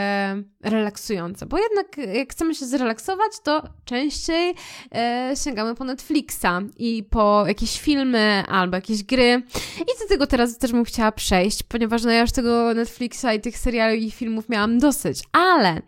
relaksujące, 0.62 1.46
bo 1.46 1.58
jednak 1.58 2.16
jak 2.16 2.32
chcemy 2.32 2.54
się 2.54 2.66
zrelaksować, 2.66 3.32
to 3.42 3.62
częściej 3.84 4.54
e, 4.94 5.32
sięgamy 5.44 5.74
po 5.74 5.84
Netflixa 5.84 6.46
i 6.76 7.04
po 7.10 7.44
jakieś 7.46 7.80
filmy 7.80 8.44
albo 8.48 8.76
jakieś 8.76 9.02
gry. 9.02 9.42
I 9.80 10.00
do 10.02 10.08
tego 10.08 10.26
teraz 10.26 10.58
też 10.58 10.72
bym 10.72 10.84
chciała 10.84 11.12
przejść, 11.12 11.62
ponieważ 11.62 12.04
no 12.04 12.10
ja 12.10 12.20
już 12.20 12.32
tego 12.32 12.74
Netflixa 12.74 13.26
i 13.36 13.40
tych 13.40 13.58
seriali 13.58 14.07
filmów 14.10 14.48
miałam 14.48 14.78
dosyć, 14.78 15.24
ale 15.32 15.82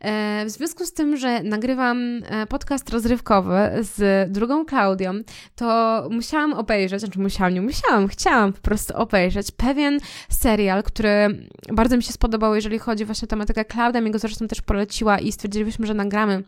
e, 0.00 0.44
w 0.46 0.50
związku 0.50 0.86
z 0.86 0.92
tym, 0.92 1.16
że 1.16 1.42
nagrywam 1.42 2.22
e, 2.24 2.46
podcast 2.46 2.90
rozrywkowy 2.90 3.58
z 3.80 4.32
drugą 4.32 4.64
Klaudią, 4.64 5.14
to 5.54 6.08
musiałam 6.10 6.52
obejrzeć, 6.52 7.00
znaczy 7.00 7.20
musiałam, 7.20 7.54
nie 7.54 7.60
musiałam, 7.60 8.08
chciałam 8.08 8.52
po 8.52 8.60
prostu 8.60 8.96
obejrzeć 8.96 9.50
pewien 9.50 9.98
serial, 10.28 10.82
który 10.82 11.46
bardzo 11.72 11.96
mi 11.96 12.02
się 12.02 12.12
spodobał, 12.12 12.54
jeżeli 12.54 12.78
chodzi 12.78 13.04
właśnie 13.04 13.26
o 13.26 13.28
tematykę 13.28 13.64
Klaudia, 13.64 14.00
mi 14.00 14.10
go 14.10 14.18
zresztą 14.18 14.48
też 14.48 14.60
poleciła 14.60 15.18
i 15.18 15.32
stwierdziliśmy, 15.32 15.86
że 15.86 15.94
nagramy 15.94 16.42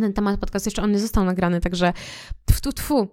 ten 0.00 0.12
temat 0.12 0.40
podcast, 0.40 0.66
jeszcze 0.66 0.82
on 0.82 0.92
nie 0.92 0.98
został 0.98 1.24
nagrany, 1.24 1.60
także 1.60 1.92
tfu, 2.44 2.72
tfu, 2.72 3.08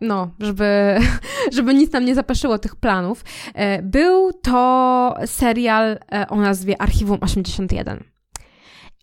no, 0.00 0.30
żeby, 0.40 0.98
żeby 1.56 1.74
nic 1.74 1.92
nam 1.92 2.04
nie 2.04 2.14
zapeszyło 2.14 2.58
tych 2.58 2.76
planów. 2.76 3.24
E, 3.54 3.82
był 3.82 4.32
to 4.32 5.14
serial 5.26 5.98
e, 6.12 6.28
o 6.28 6.36
nazwie 6.36 6.82
Archiwum 6.82 7.18
81. 7.20 8.13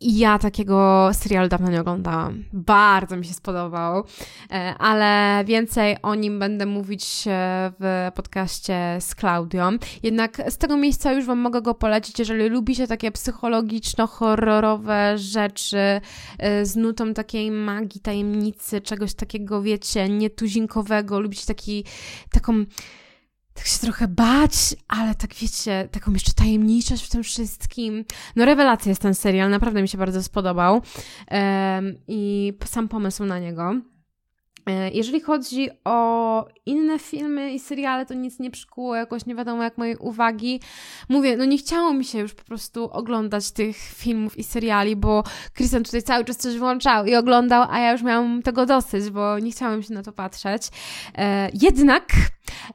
Ja 0.03 0.39
takiego 0.39 1.09
serialu 1.13 1.49
dawno 1.49 1.71
nie 1.71 1.81
oglądałam. 1.81 2.43
Bardzo 2.53 3.17
mi 3.17 3.25
się 3.25 3.33
spodobał, 3.33 4.03
e, 4.51 4.75
ale 4.79 5.43
więcej 5.45 5.97
o 6.01 6.15
nim 6.15 6.39
będę 6.39 6.65
mówić 6.65 7.23
e, 7.27 7.71
w 7.79 8.11
podcaście 8.15 8.97
z 8.99 9.15
Klaudią. 9.15 9.77
Jednak 10.03 10.41
z 10.49 10.57
tego 10.57 10.77
miejsca 10.77 11.13
już 11.13 11.25
Wam 11.25 11.39
mogę 11.39 11.61
go 11.61 11.73
polecić, 11.73 12.19
jeżeli 12.19 12.49
lubicie 12.49 12.87
takie 12.87 13.11
psychologiczno-horrorowe 13.11 15.17
rzeczy 15.17 16.01
e, 16.37 16.65
z 16.65 16.75
nutą 16.75 17.13
takiej 17.13 17.51
magii, 17.51 18.01
tajemnicy, 18.01 18.81
czegoś 18.81 19.13
takiego, 19.13 19.61
wiecie, 19.61 20.09
nietuzinkowego, 20.09 21.19
lubicie 21.19 21.45
taki, 21.45 21.83
taką 22.31 22.65
tak 23.61 23.67
się 23.67 23.79
trochę 23.79 24.07
bać, 24.07 24.75
ale 24.87 25.15
tak 25.15 25.33
wiecie, 25.33 25.89
taką 25.91 26.13
jeszcze 26.13 26.33
tajemniczość 26.33 27.05
w 27.05 27.09
tym 27.09 27.23
wszystkim. 27.23 28.05
No 28.35 28.45
rewelacja 28.45 28.89
jest 28.89 29.01
ten 29.01 29.15
serial, 29.15 29.49
naprawdę 29.49 29.81
mi 29.81 29.87
się 29.87 29.97
bardzo 29.97 30.23
spodobał 30.23 30.73
um, 30.73 31.95
i 32.07 32.53
sam 32.65 32.87
pomysł 32.87 33.25
na 33.25 33.39
niego. 33.39 33.75
E, 34.65 34.91
jeżeli 34.91 35.21
chodzi 35.21 35.69
o 35.85 36.47
inne 36.65 36.99
filmy 36.99 37.53
i 37.53 37.59
seriale, 37.59 38.05
to 38.05 38.13
nic 38.13 38.39
nie 38.39 38.51
przykuło 38.51 38.95
jakoś 38.95 39.25
nie 39.25 39.35
wiadomo 39.35 39.63
jak 39.63 39.77
mojej 39.77 39.95
uwagi. 39.95 40.61
Mówię, 41.09 41.37
no 41.37 41.45
nie 41.45 41.57
chciało 41.57 41.93
mi 41.93 42.05
się 42.05 42.19
już 42.19 42.33
po 42.33 42.43
prostu 42.43 42.83
oglądać 42.91 43.51
tych 43.51 43.77
filmów 43.77 44.37
i 44.37 44.43
seriali, 44.43 44.95
bo 44.95 45.23
Christian 45.55 45.83
tutaj 45.83 46.03
cały 46.03 46.25
czas 46.25 46.37
coś 46.37 46.57
włączał 46.57 47.05
i 47.05 47.15
oglądał, 47.15 47.67
a 47.69 47.79
ja 47.79 47.91
już 47.91 48.01
miałam 48.01 48.41
tego 48.41 48.65
dosyć, 48.65 49.09
bo 49.09 49.39
nie 49.39 49.51
chciałam 49.51 49.83
się 49.83 49.93
na 49.93 50.03
to 50.03 50.11
patrzeć. 50.11 50.63
E, 51.17 51.49
jednak 51.53 52.05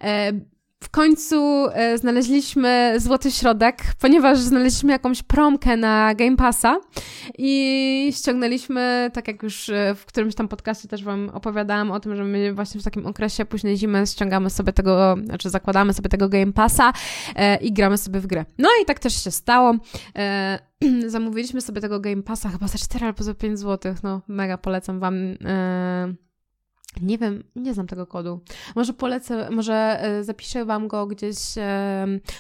e, 0.01 0.56
w 0.81 0.91
końcu 0.91 1.67
e, 1.73 1.99
znaleźliśmy 1.99 2.95
złoty 2.99 3.31
środek, 3.31 3.77
ponieważ 4.01 4.39
znaleźliśmy 4.39 4.93
jakąś 4.93 5.23
promkę 5.23 5.77
na 5.77 6.15
Game 6.15 6.37
Passa 6.37 6.81
i 7.39 8.13
ściągnęliśmy, 8.17 9.11
tak 9.15 9.29
jak 9.29 9.43
już 9.43 9.69
e, 9.69 9.95
w 9.95 10.07
którymś 10.07 10.35
tam 10.35 10.49
podcastie 10.49 10.89
też 10.89 11.05
Wam 11.05 11.31
opowiadałam 11.35 11.91
o 11.91 12.01
tym, 12.01 12.17
że 12.17 12.25
my 12.25 12.55
właśnie 12.55 12.81
w 12.81 12.85
takim 12.85 13.07
okresie 13.07 13.45
późnej 13.45 13.77
zimy 13.77 14.07
ściągamy 14.07 14.51
sobie 14.51 14.73
tego, 14.73 15.17
znaczy 15.25 15.51
zakładamy 15.51 15.93
sobie 15.93 16.09
tego 16.09 16.29
Game 16.29 16.53
Passa 16.53 16.93
e, 17.37 17.57
i 17.57 17.73
gramy 17.73 17.99
sobie 17.99 18.21
w 18.21 18.27
grę. 18.27 18.45
No 18.59 18.69
i 18.83 18.85
tak 18.85 18.99
też 18.99 19.25
się 19.25 19.31
stało. 19.31 19.75
Zamówiliśmy 21.07 21.61
sobie 21.61 21.81
tego 21.81 22.01
Game 22.01 22.23
Passa 22.23 22.49
chyba 22.49 22.69
za 22.69 22.79
4 22.79 23.07
albo 23.07 23.25
za 23.25 23.35
5 23.35 23.59
zł. 23.59 23.95
No, 24.03 24.21
mega 24.29 24.59
polecam 24.59 25.01
Wam. 25.01 25.15
E, 26.97 27.05
nie 27.05 27.19
wiem, 27.19 27.45
nie 27.57 27.75
znam 27.75 27.87
tego 27.87 28.07
kodu. 28.07 28.41
Może 28.75 28.93
polecę, 28.93 29.51
może 29.51 29.99
e, 30.01 30.25
zapiszę 30.25 30.65
Wam 30.65 30.89
go 30.89 31.07
gdzieś 31.07 31.37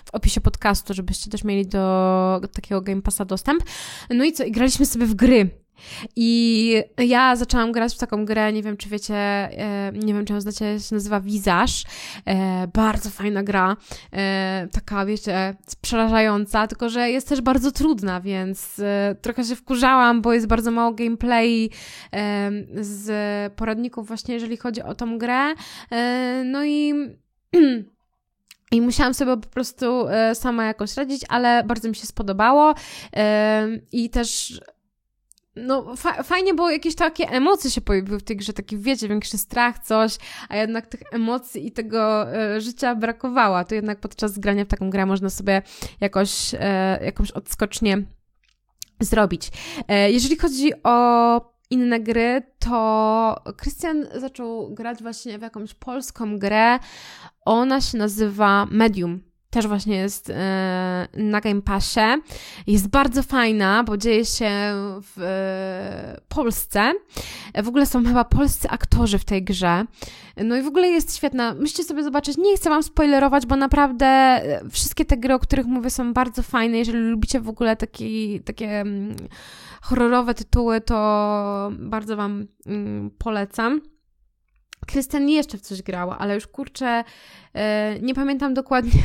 w 0.05 0.11
opisie 0.13 0.41
podcastu, 0.41 0.95
żebyście 0.95 1.31
też 1.31 1.45
mieli 1.45 1.67
do 1.67 2.41
takiego 2.53 2.81
Game 2.81 3.03
Passa 3.03 3.25
dostęp. 3.25 3.63
No 4.11 4.25
i 4.25 4.33
co, 4.33 4.45
i 4.45 4.53
graliśmy 4.53 4.87
sobie 4.87 5.07
w 5.07 5.15
gry. 5.15 5.66
I 6.17 6.83
ja 6.99 7.37
zaczęłam 7.37 7.73
grać 7.73 7.95
w 7.95 7.99
taką 7.99 8.25
grę, 8.25 8.53
nie 8.53 8.63
wiem 8.63 8.77
czy 8.77 8.89
wiecie, 8.89 9.15
e, 9.15 9.93
nie 9.93 10.15
wiem 10.15 10.25
czy 10.25 10.33
ją 10.33 10.41
znacie, 10.41 10.81
się 10.81 10.95
nazywa 10.95 11.21
Visage. 11.21 11.73
E, 12.27 12.67
bardzo 12.75 13.11
fajna 13.11 13.43
gra, 13.43 13.77
e, 14.13 14.69
taka 14.73 15.07
wiecie, 15.07 15.57
przerażająca, 15.81 16.67
tylko 16.67 16.89
że 16.89 17.11
jest 17.11 17.29
też 17.29 17.41
bardzo 17.41 17.73
trudna, 17.73 18.21
więc 18.21 18.81
trochę 19.23 19.45
się 19.45 19.57
wkurzałam, 19.57 20.23
bo 20.23 20.33
jest 20.33 20.47
bardzo 20.47 20.71
mało 20.71 20.93
gameplay 20.93 21.71
z 22.81 23.53
poradników 23.55 24.09
właśnie, 24.09 24.35
jeżeli 24.35 24.57
chodzi 24.57 24.83
o 24.83 24.95
tą 24.95 25.19
grę. 25.19 25.55
No 26.45 26.65
i... 26.65 26.95
I 28.73 28.81
musiałam 28.81 29.15
sobie 29.15 29.37
po 29.37 29.49
prostu 29.49 30.07
sama 30.35 30.65
jakoś 30.65 30.97
radzić, 30.97 31.23
ale 31.29 31.65
bardzo 31.65 31.89
mi 31.89 31.95
się 31.95 32.07
spodobało. 32.07 32.75
I 33.93 34.11
też 34.11 34.61
no 35.57 35.97
fa 35.97 36.23
fajnie, 36.23 36.55
bo 36.55 36.71
jakieś 36.71 36.95
takie 36.95 37.29
emocje 37.29 37.71
się 37.71 37.81
pojawiły 37.81 38.19
w 38.19 38.23
tej 38.23 38.37
grze, 38.37 38.53
taki 38.53 38.79
wiecie, 38.79 39.09
większy 39.09 39.39
strach, 39.39 39.79
coś, 39.79 40.17
a 40.49 40.57
jednak 40.57 40.87
tych 40.87 41.03
emocji 41.13 41.67
i 41.67 41.73
tego 41.73 42.33
e, 42.35 42.61
życia 42.61 42.95
brakowało. 42.95 43.65
To 43.65 43.75
jednak 43.75 44.01
podczas 44.01 44.39
grania 44.39 44.65
w 44.65 44.69
taką 44.69 44.91
grę 44.91 45.07
można 45.07 45.31
sobie 45.31 45.63
jakoś, 46.01 46.55
e, 46.55 46.99
jakąś 47.05 47.31
odskocznie 47.31 48.03
zrobić. 49.01 49.51
E, 49.89 50.11
jeżeli 50.11 50.37
chodzi 50.37 50.71
o 50.83 51.57
inne 51.71 52.01
gry, 52.01 52.43
to 52.59 53.43
Krystian 53.57 54.07
zaczął 54.15 54.75
grać 54.75 55.03
właśnie 55.03 55.39
w 55.39 55.43
jakąś 55.43 55.75
polską 55.75 56.39
grę. 56.39 56.79
Ona 57.45 57.81
się 57.81 57.99
nazywa 57.99 58.67
Medium 58.71 59.26
też 59.57 59.67
właśnie 59.67 59.97
jest 59.97 60.31
e, 60.31 61.09
na 61.15 61.41
Game 61.41 61.63
Passie. 61.63 62.01
Jest 62.67 62.89
bardzo 62.89 63.23
fajna, 63.23 63.85
bo 63.85 63.97
dzieje 63.97 64.25
się 64.25 64.51
w 65.03 65.23
e, 65.23 66.21
Polsce. 66.29 66.93
W 67.63 67.69
ogóle 67.69 67.87
są 67.87 68.05
chyba 68.05 68.25
polscy 68.25 68.69
aktorzy 68.69 69.19
w 69.19 69.25
tej 69.25 69.45
grze. 69.45 69.85
No 70.37 70.57
i 70.57 70.63
w 70.63 70.67
ogóle 70.67 70.89
jest 70.89 71.17
świetna. 71.17 71.55
Musicie 71.55 71.85
sobie 71.85 72.05
zobaczyć. 72.05 72.37
Nie 72.37 72.57
chcę 72.57 72.71
Wam 72.71 72.83
spoilerować, 72.83 73.47
bo 73.47 73.57
naprawdę 73.57 74.07
e, 74.07 74.61
wszystkie 74.71 75.05
te 75.05 75.17
gry, 75.17 75.35
o 75.35 75.39
których 75.39 75.67
mówię, 75.67 75.91
są 75.91 76.13
bardzo 76.13 76.43
fajne. 76.43 76.79
Jeżeli 76.79 76.99
lubicie 76.99 77.41
w 77.41 77.49
ogóle 77.49 77.77
taki, 77.77 78.41
takie 78.41 78.81
mm, 78.81 79.17
horrorowe 79.83 80.35
tytuły, 80.35 80.81
to 80.81 81.71
bardzo 81.79 82.17
Wam 82.17 82.47
mm, 82.67 83.11
polecam. 83.19 83.81
Krystian 84.87 85.29
jeszcze 85.29 85.59
w 85.59 85.61
coś 85.61 85.83
grała, 85.83 86.19
ale 86.19 86.35
już 86.35 86.47
kurczę, 86.47 87.05
nie 88.03 88.15
pamiętam 88.15 88.55
dokładnie 88.55 89.03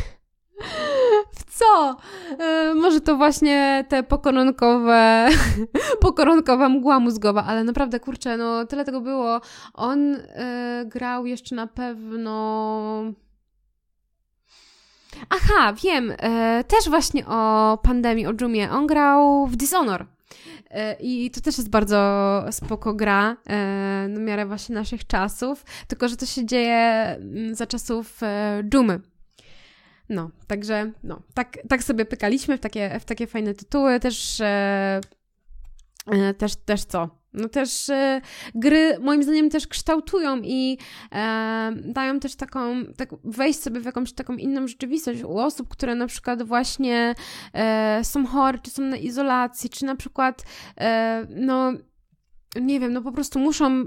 w 1.38 1.58
co? 1.58 1.98
E, 2.40 2.74
może 2.74 3.02
to 3.02 3.18
właśnie 3.18 3.86
te 3.90 4.04
pokoronkowe, 4.04 5.30
pokoronkowa 6.02 6.70
mgła 6.70 7.00
mózgowa, 7.00 7.46
ale 7.46 7.64
naprawdę, 7.64 8.00
kurczę, 8.00 8.38
no 8.38 8.66
tyle 8.66 8.86
tego 8.86 9.02
było. 9.02 9.42
On 9.74 10.16
e, 10.16 10.84
grał 10.86 11.26
jeszcze 11.26 11.56
na 11.56 11.68
pewno... 11.68 13.04
Aha, 15.30 15.74
wiem, 15.84 16.14
e, 16.18 16.64
też 16.64 16.90
właśnie 16.90 17.28
o 17.28 17.78
pandemii, 17.84 18.28
o 18.28 18.34
dżumie. 18.34 18.72
On 18.72 18.88
grał 18.88 19.48
w 19.48 19.56
Dishonor. 19.56 20.06
I 21.00 21.32
to 21.32 21.42
też 21.42 21.58
jest 21.58 21.70
bardzo 21.70 21.98
spoko 22.52 22.94
gra, 22.94 23.38
na 24.10 24.20
miarę 24.20 24.46
właśnie 24.46 24.76
naszych 24.76 25.08
czasów, 25.08 25.66
tylko 25.88 26.08
że 26.08 26.18
to 26.18 26.26
się 26.26 26.46
dzieje 26.46 26.76
mm, 26.76 27.56
za 27.56 27.68
czasów 27.68 28.20
dżumy. 28.70 29.00
No, 30.12 30.32
także 30.48 30.92
no, 31.04 31.22
tak, 31.34 31.58
tak 31.70 31.84
sobie 31.84 32.06
pykaliśmy 32.06 32.58
w 32.58 32.60
takie, 32.60 33.00
w 33.00 33.06
takie 33.06 33.28
fajne 33.28 33.54
tytuły, 33.54 34.00
też, 34.00 34.42
e, 34.42 35.02
e, 36.08 36.34
też, 36.34 36.56
też 36.56 36.84
co? 36.84 37.22
No 37.34 37.50
też 37.50 37.90
e, 37.90 38.22
gry 38.56 39.00
moim 39.00 39.24
zdaniem 39.24 39.50
też 39.50 39.68
kształtują 39.68 40.38
i 40.44 40.78
e, 41.12 41.72
dają 41.86 42.20
też 42.20 42.36
taką, 42.36 42.86
tak 42.98 43.10
wejść 43.24 43.60
sobie 43.60 43.80
w 43.80 43.86
jakąś 43.86 44.14
taką 44.14 44.34
inną 44.34 44.68
rzeczywistość 44.68 45.24
u 45.24 45.38
osób, 45.38 45.70
które 45.70 45.96
na 45.96 46.08
przykład 46.08 46.44
właśnie 46.44 47.16
e, 47.54 48.02
są 48.04 48.26
chore, 48.26 48.60
czy 48.60 48.72
są 48.72 48.82
na 48.82 48.98
izolacji, 48.98 49.70
czy 49.70 49.86
na 49.86 49.96
przykład 49.96 50.44
e, 50.78 51.28
no 51.30 51.74
nie 52.56 52.80
wiem, 52.80 52.94
no 52.94 53.02
po 53.02 53.12
prostu 53.12 53.40
muszą, 53.40 53.86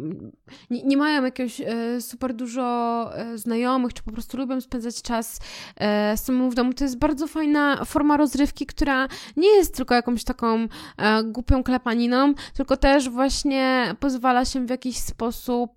nie, 0.70 0.82
nie 0.82 0.96
mają 0.96 1.24
jakiegoś 1.24 1.60
e, 1.60 2.00
super 2.00 2.34
dużo 2.34 3.10
e, 3.16 3.38
znajomych, 3.38 3.94
czy 3.94 4.02
po 4.02 4.12
prostu 4.12 4.36
lubią 4.36 4.60
spędzać 4.60 5.02
czas 5.02 5.40
e, 5.76 6.16
samemu 6.16 6.50
w 6.50 6.54
domu. 6.54 6.72
To 6.72 6.84
jest 6.84 6.98
bardzo 6.98 7.26
fajna 7.26 7.84
forma 7.84 8.16
rozrywki, 8.16 8.66
która 8.66 9.08
nie 9.36 9.48
jest 9.48 9.76
tylko 9.76 9.94
jakąś 9.94 10.24
taką 10.24 10.68
e, 10.96 11.22
głupią 11.24 11.62
klepaniną, 11.62 12.34
tylko 12.54 12.76
też 12.76 13.08
właśnie 13.08 13.94
pozwala 14.00 14.44
się 14.44 14.66
w 14.66 14.70
jakiś 14.70 14.96
sposób 14.96 15.70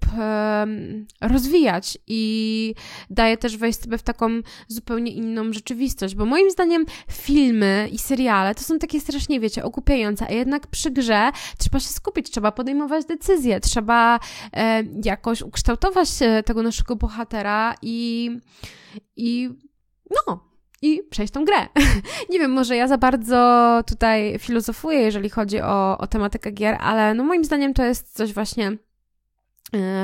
rozwijać 1.21 1.97
i 2.07 2.73
daje 3.09 3.37
też 3.37 3.57
wejść 3.57 3.81
sobie 3.81 3.97
w 3.97 4.03
taką 4.03 4.29
zupełnie 4.67 5.11
inną 5.11 5.53
rzeczywistość, 5.53 6.15
bo 6.15 6.25
moim 6.25 6.51
zdaniem 6.51 6.85
filmy 7.11 7.89
i 7.91 7.97
seriale 7.97 8.55
to 8.55 8.61
są 8.61 8.79
takie 8.79 9.01
strasznie, 9.01 9.39
wiecie, 9.39 9.63
okupiające, 9.63 10.27
a 10.27 10.31
jednak 10.31 10.67
przy 10.67 10.91
grze 10.91 11.31
trzeba 11.57 11.79
się 11.79 11.89
skupić, 11.89 12.29
trzeba 12.29 12.51
podejmować 12.51 12.76
podejmować 12.77 13.05
decyzje, 13.05 13.59
trzeba 13.59 14.19
e, 14.53 14.83
jakoś 15.03 15.41
ukształtować 15.41 16.09
e, 16.21 16.43
tego 16.43 16.63
naszego 16.63 16.95
bohatera 16.95 17.75
i, 17.81 18.31
i 19.15 19.49
no, 20.09 20.39
i 20.81 21.03
przejść 21.09 21.33
tą 21.33 21.45
grę. 21.45 21.67
Nie 22.31 22.39
wiem, 22.39 22.51
może 22.51 22.75
ja 22.75 22.87
za 22.87 22.97
bardzo 22.97 23.81
tutaj 23.87 24.39
filozofuję, 24.39 24.99
jeżeli 24.99 25.29
chodzi 25.29 25.61
o, 25.61 25.97
o 25.97 26.07
tematykę 26.07 26.51
gier, 26.51 26.77
ale 26.79 27.13
no 27.13 27.23
moim 27.23 27.45
zdaniem 27.45 27.73
to 27.73 27.85
jest 27.85 28.17
coś 28.17 28.33
właśnie 28.33 28.77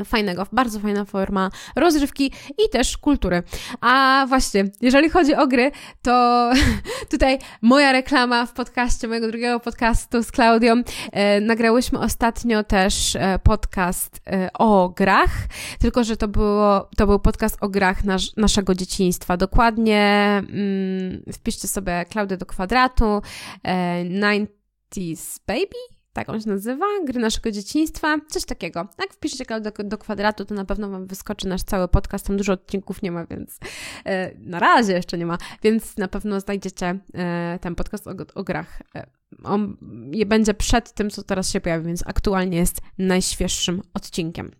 fajnego, 0.05 0.47
bardzo 0.51 0.79
fajna 0.79 1.05
forma 1.05 1.49
rozrywki 1.75 2.31
i 2.65 2.69
też 2.69 2.97
kultury. 2.97 3.43
A 3.81 4.25
właśnie, 4.27 4.65
jeżeli 4.81 5.09
chodzi 5.09 5.35
o 5.35 5.47
gry, 5.47 5.71
to 6.01 6.51
tutaj 7.11 7.39
moja 7.61 7.91
reklama 7.91 8.45
w 8.45 8.53
podcaście, 8.53 9.07
mojego 9.07 9.27
drugiego 9.27 9.59
podcastu 9.59 10.23
z 10.23 10.31
Klaudią. 10.31 10.83
E, 11.11 11.41
nagrałyśmy 11.41 11.99
ostatnio 11.99 12.63
też 12.63 13.15
e, 13.15 13.39
podcast 13.43 14.21
e, 14.27 14.49
o 14.53 14.89
grach, 14.89 15.31
tylko 15.79 16.03
że 16.03 16.17
to, 16.17 16.27
było, 16.27 16.89
to 16.97 17.07
był 17.07 17.19
podcast 17.19 17.57
o 17.61 17.69
grach 17.69 18.03
nas, 18.03 18.21
naszego 18.37 18.75
dzieciństwa. 18.75 19.37
Dokładnie 19.37 20.01
mm, 20.37 21.23
wpiszcie 21.33 21.67
sobie 21.67 22.05
Klaudię 22.09 22.37
do 22.37 22.45
kwadratu, 22.45 23.21
e, 23.63 24.03
90s 24.05 25.39
Baby 25.47 25.92
tak 26.13 26.29
on 26.29 26.41
się 26.41 26.49
nazywa, 26.49 26.85
gry 27.05 27.19
naszego 27.19 27.51
dzieciństwa, 27.51 28.17
coś 28.27 28.45
takiego. 28.45 28.87
Jak 28.99 29.13
wpiszecie 29.13 29.45
do, 29.61 29.71
do 29.83 29.97
kwadratu, 29.97 30.45
to 30.45 30.55
na 30.55 30.65
pewno 30.65 30.89
Wam 30.89 31.07
wyskoczy 31.07 31.47
nasz 31.47 31.63
cały 31.63 31.87
podcast, 31.87 32.27
tam 32.27 32.37
dużo 32.37 32.53
odcinków 32.53 33.01
nie 33.01 33.11
ma, 33.11 33.25
więc 33.25 33.59
e, 34.05 34.35
na 34.39 34.59
razie 34.59 34.93
jeszcze 34.93 35.17
nie 35.17 35.25
ma, 35.25 35.37
więc 35.63 35.97
na 35.97 36.07
pewno 36.07 36.39
znajdziecie 36.39 36.99
e, 37.13 37.59
ten 37.61 37.75
podcast 37.75 38.07
o, 38.07 38.11
o 38.35 38.43
grach. 38.43 38.81
E, 38.95 39.07
on 39.43 39.77
je 40.11 40.25
będzie 40.25 40.53
przed 40.53 40.93
tym, 40.93 41.09
co 41.09 41.23
teraz 41.23 41.51
się 41.51 41.61
pojawi, 41.61 41.85
więc 41.85 42.07
aktualnie 42.07 42.57
jest 42.57 42.81
najświeższym 42.97 43.81
odcinkiem. 43.93 44.51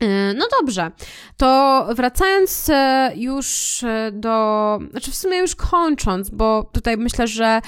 E, 0.00 0.34
no 0.34 0.46
dobrze, 0.60 0.90
to 1.36 1.86
wracając 1.96 2.68
e, 2.68 3.12
już 3.16 3.80
e, 3.84 4.12
do, 4.12 4.78
znaczy 4.90 5.10
w 5.10 5.16
sumie 5.16 5.38
już 5.38 5.56
kończąc, 5.56 6.30
bo 6.30 6.70
tutaj 6.72 6.96
myślę, 6.96 7.26
że 7.26 7.60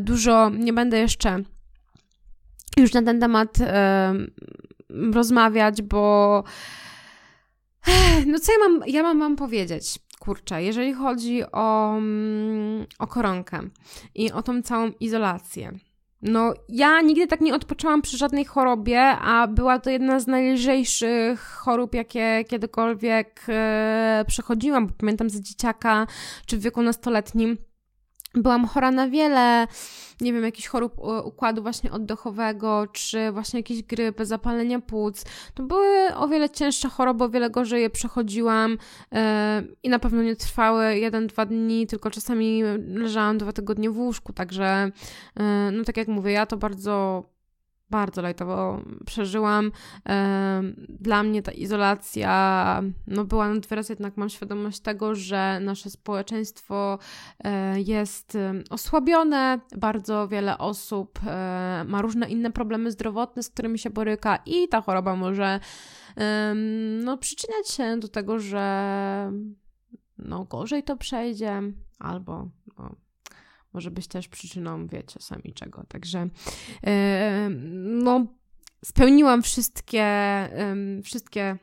dużo 0.00 0.50
nie 0.50 0.72
będę 0.72 0.98
jeszcze 0.98 1.42
już 2.76 2.92
na 2.92 3.02
ten 3.02 3.20
temat 3.20 3.58
rozmawiać, 5.12 5.82
bo 5.82 6.44
no 8.26 8.38
co 8.38 8.52
ja 8.52 8.58
mam, 8.58 8.82
ja 8.86 9.02
mam 9.02 9.18
wam 9.18 9.36
powiedzieć? 9.36 9.98
Kurczę, 10.18 10.62
jeżeli 10.62 10.92
chodzi 10.92 11.42
o, 11.52 11.96
mm, 11.96 12.86
o 12.98 13.06
koronkę 13.06 13.60
i 14.14 14.32
o 14.32 14.42
tą 14.42 14.62
całą 14.62 14.90
izolację, 15.00 15.72
no, 16.22 16.54
ja 16.68 17.00
nigdy 17.00 17.26
tak 17.26 17.40
nie 17.40 17.54
odpoczęłam 17.54 18.02
przy 18.02 18.16
żadnej 18.16 18.44
chorobie, 18.44 19.00
a 19.02 19.46
była 19.46 19.78
to 19.78 19.90
jedna 19.90 20.20
z 20.20 20.26
najlżejszych 20.26 21.40
chorób, 21.40 21.94
jakie 21.94 22.44
kiedykolwiek 22.48 23.40
e, 23.48 24.24
przechodziłam. 24.28 24.86
Bo 24.86 24.92
pamiętam 24.98 25.30
za 25.30 25.40
dzieciaka 25.40 26.06
czy 26.46 26.56
w 26.56 26.60
wieku 26.60 26.82
nastoletnim 26.82 27.58
byłam 28.34 28.66
chora 28.66 28.90
na 28.90 29.08
wiele, 29.08 29.66
nie 30.20 30.32
wiem, 30.32 30.44
jakichś 30.44 30.68
chorób 30.68 30.98
układu 31.24 31.62
właśnie 31.62 31.92
oddechowego, 31.92 32.86
czy 32.92 33.32
właśnie 33.32 33.58
jakieś 33.58 33.82
grypy, 33.82 34.26
zapalenia 34.26 34.80
płuc. 34.80 35.24
To 35.54 35.62
były 35.62 36.14
o 36.14 36.28
wiele 36.28 36.50
cięższe 36.50 36.88
choroby, 36.88 37.24
o 37.24 37.28
wiele 37.28 37.50
gorzej 37.50 37.82
je 37.82 37.90
przechodziłam 37.90 38.70
yy, 39.12 39.18
i 39.82 39.88
na 39.88 39.98
pewno 39.98 40.22
nie 40.22 40.36
trwały 40.36 40.98
jeden, 40.98 41.26
dwa 41.26 41.46
dni, 41.46 41.86
tylko 41.86 42.10
czasami 42.10 42.62
leżałam 42.86 43.38
dwa 43.38 43.52
tygodnie 43.52 43.90
w 43.90 43.98
łóżku, 43.98 44.32
także 44.32 44.90
yy, 45.36 45.44
no 45.72 45.84
tak 45.84 45.96
jak 45.96 46.08
mówię, 46.08 46.32
ja 46.32 46.46
to 46.46 46.56
bardzo 46.56 47.24
bardzo 47.92 48.22
lajtowo 48.22 48.80
przeżyłam. 49.06 49.72
Dla 50.88 51.22
mnie 51.22 51.42
ta 51.42 51.52
izolacja 51.52 52.82
no 53.06 53.24
była 53.24 53.48
nad 53.48 53.66
wyraz, 53.66 53.88
jednak 53.88 54.16
mam 54.16 54.28
świadomość 54.28 54.80
tego, 54.80 55.14
że 55.14 55.58
nasze 55.60 55.90
społeczeństwo 55.90 56.98
e, 57.44 57.80
jest 57.80 58.38
osłabione, 58.70 59.60
bardzo 59.76 60.28
wiele 60.28 60.58
osób 60.58 61.18
e, 61.26 61.84
ma 61.88 62.02
różne 62.02 62.28
inne 62.28 62.52
problemy 62.52 62.90
zdrowotne, 62.90 63.42
z 63.42 63.50
którymi 63.50 63.78
się 63.78 63.90
boryka 63.90 64.38
i 64.46 64.68
ta 64.68 64.80
choroba 64.80 65.16
może 65.16 65.60
no, 67.04 67.18
przyczyniać 67.18 67.68
się 67.68 67.96
do 67.98 68.08
tego, 68.08 68.38
że 68.38 69.32
no, 70.18 70.44
gorzej 70.44 70.82
to 70.82 70.96
przejdzie, 70.96 71.62
albo 71.98 72.48
no, 72.78 72.96
może 73.72 73.90
być 73.90 74.06
też 74.06 74.28
przyczyną, 74.28 74.86
wiecie, 74.86 75.20
sami 75.20 75.52
czego. 75.54 75.84
Także 75.88 76.28
yy, 76.82 76.90
no, 77.82 78.26
spełniłam 78.84 79.42
wszystkie, 79.42 80.48
wszystkie 81.04 81.58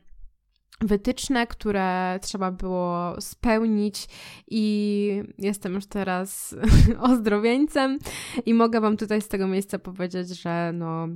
wytyczne, 0.81 1.47
które 1.47 2.19
trzeba 2.21 2.51
było 2.51 3.15
spełnić 3.21 4.07
i 4.47 5.23
jestem 5.37 5.73
już 5.73 5.85
teraz 5.85 6.55
ozdrowieńcem 7.11 7.99
i 8.45 8.53
mogę 8.53 8.81
Wam 8.81 8.97
tutaj 8.97 9.21
z 9.21 9.27
tego 9.27 9.47
miejsca 9.47 9.79
powiedzieć, 9.79 10.41
że 10.41 10.71
no 10.73 11.07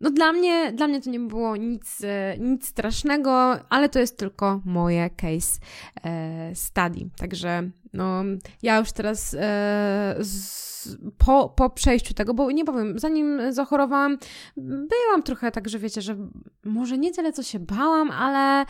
no 0.00 0.10
dla 0.10 0.32
mnie, 0.32 0.72
dla 0.72 0.88
mnie 0.88 1.00
to 1.00 1.10
nie 1.10 1.20
było 1.20 1.56
nic, 1.56 2.04
e, 2.04 2.38
nic 2.38 2.68
strasznego, 2.68 3.58
ale 3.68 3.88
to 3.88 3.98
jest 3.98 4.18
tylko 4.18 4.60
moje 4.64 5.10
case 5.10 5.60
e, 6.04 6.54
study. 6.54 7.10
Także 7.18 7.70
no, 7.92 8.22
ja 8.62 8.78
już 8.78 8.92
teraz 8.92 9.34
e, 9.34 10.16
z, 10.20 10.96
po, 11.18 11.48
po 11.48 11.70
przejściu 11.70 12.14
tego, 12.14 12.34
bo 12.34 12.50
nie 12.50 12.64
powiem, 12.64 12.98
zanim 12.98 13.52
zachorowałam, 13.52 14.18
byłam 14.56 15.22
trochę 15.24 15.52
tak, 15.52 15.68
że 15.68 15.78
wiecie, 15.78 16.02
że 16.02 16.16
może 16.64 16.98
nie 16.98 17.12
tyle 17.12 17.32
co 17.32 17.42
się 17.42 17.58
bałam, 17.58 18.10
ale 18.10 18.66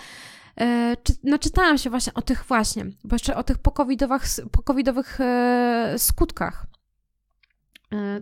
czy, 1.02 1.12
naczytałam 1.24 1.78
się 1.78 1.90
właśnie 1.90 2.14
o 2.14 2.22
tych 2.22 2.44
właśnie, 2.44 2.86
bo 3.04 3.14
jeszcze 3.14 3.36
o 3.36 3.42
tych 3.42 3.58
pokowidowych, 3.58 4.22
pokowidowych 4.52 5.18
skutkach 5.96 6.66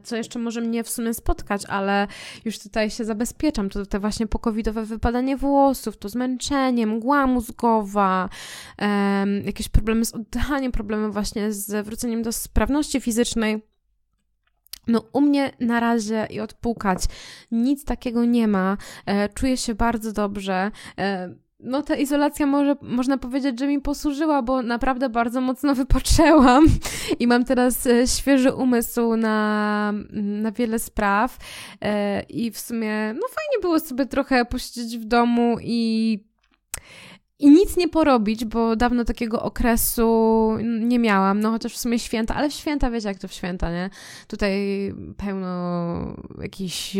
co 0.03 0.17
jeszcze 0.17 0.39
może 0.39 0.61
mnie 0.61 0.85
w 0.85 0.89
sumie 0.89 1.15
spotkać, 1.15 1.67
ale 1.67 2.07
już 2.45 2.59
tutaj 2.59 2.91
się 2.91 3.05
zabezpieczam. 3.05 3.71
To 3.71 3.87
te 3.87 3.99
właśnie 3.99 4.27
pokowidowe 4.27 4.85
wypadanie 4.85 5.37
włosów, 5.37 5.97
to 5.97 6.09
zmęczenie, 6.09 6.87
mgła 6.87 7.27
mózgowa, 7.27 8.29
um, 8.79 9.45
jakieś 9.45 9.69
problemy 9.69 10.05
z 10.05 10.15
oddychaniem, 10.15 10.73
problemy 10.73 11.11
właśnie 11.11 11.53
z 11.53 11.87
wróceniem 11.87 12.23
do 12.23 12.33
sprawności 12.33 13.01
fizycznej. 13.01 13.63
No, 14.87 15.05
u 15.13 15.21
mnie 15.21 15.53
na 15.61 15.81
razie 15.81 16.27
i 16.31 16.41
odpukać 16.41 17.05
nic 17.51 17.85
takiego 17.85 18.25
nie 18.25 18.49
ma. 18.49 18.77
E, 19.07 19.29
czuję 19.29 19.57
się 19.57 19.75
bardzo 19.75 20.13
dobrze. 20.13 20.71
E, 20.99 21.35
no 21.65 21.83
ta 21.83 21.97
izolacja 21.97 22.47
może, 22.47 22.77
można 22.83 23.19
powiedzieć, 23.19 23.59
że 23.59 23.67
mi 23.67 23.81
posłużyła, 23.81 24.43
bo 24.43 24.63
naprawdę 24.63 25.09
bardzo 25.09 25.41
mocno 25.41 25.75
wypoczęłam 25.85 26.65
i 27.19 27.27
mam 27.27 27.45
teraz 27.45 27.87
e, 27.87 28.07
świeży 28.07 28.53
umysł 28.53 29.17
na, 29.17 29.93
na 30.13 30.53
wiele 30.53 30.79
spraw 30.79 31.39
e, 31.81 32.23
i 32.23 32.51
w 32.51 32.59
sumie 32.59 33.15
no 33.15 33.29
fajnie 33.29 33.61
było 33.63 33.81
sobie 33.81 34.07
trochę 34.07 34.45
posiedzieć 34.45 34.99
w 34.99 35.05
domu 35.05 35.57
i 35.63 36.19
i 37.39 37.51
nic 37.51 37.77
nie 37.77 37.89
porobić, 37.89 38.45
bo 38.45 38.77
dawno 38.77 39.05
takiego 39.05 39.43
okresu 39.43 40.51
nie 40.63 40.99
miałam, 40.99 41.41
no 41.41 41.51
chociaż 41.51 41.73
w 41.73 41.79
sumie 41.79 41.99
święta, 41.99 42.35
ale 42.35 42.51
w 42.51 42.53
święta, 42.53 42.91
wiecie 42.91 43.09
jak 43.09 43.19
to 43.19 43.29
w 43.29 43.33
święta, 43.33 43.71
nie? 43.71 43.91
Tutaj 44.29 44.61
pełno 45.17 46.17
jakichś 46.43 46.97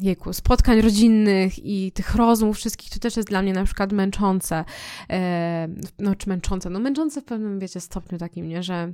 jejku, 0.00 0.32
spotkań 0.32 0.80
rodzinnych 0.80 1.58
i 1.58 1.92
tych 1.92 2.14
rozmów 2.14 2.56
wszystkich, 2.56 2.90
to 2.90 2.98
też 2.98 3.16
jest 3.16 3.28
dla 3.28 3.42
mnie 3.42 3.52
na 3.52 3.64
przykład 3.64 3.92
męczące. 3.92 4.64
E, 5.10 5.68
no, 5.98 6.14
czy 6.14 6.28
męczące? 6.28 6.70
No, 6.70 6.80
męczące 6.80 7.20
w 7.20 7.24
pewnym, 7.24 7.58
wiecie, 7.58 7.80
stopniu 7.80 8.18
takim, 8.18 8.48
nie, 8.48 8.62
że 8.62 8.92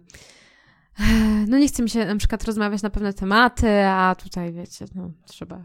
e, 1.00 1.04
no 1.48 1.58
nie 1.58 1.68
chce 1.68 1.82
mi 1.82 1.90
się 1.90 2.06
na 2.06 2.16
przykład 2.16 2.44
rozmawiać 2.44 2.82
na 2.82 2.90
pewne 2.90 3.12
tematy, 3.12 3.84
a 3.84 4.14
tutaj, 4.14 4.52
wiecie, 4.52 4.84
no, 4.94 5.10
trzeba 5.24 5.64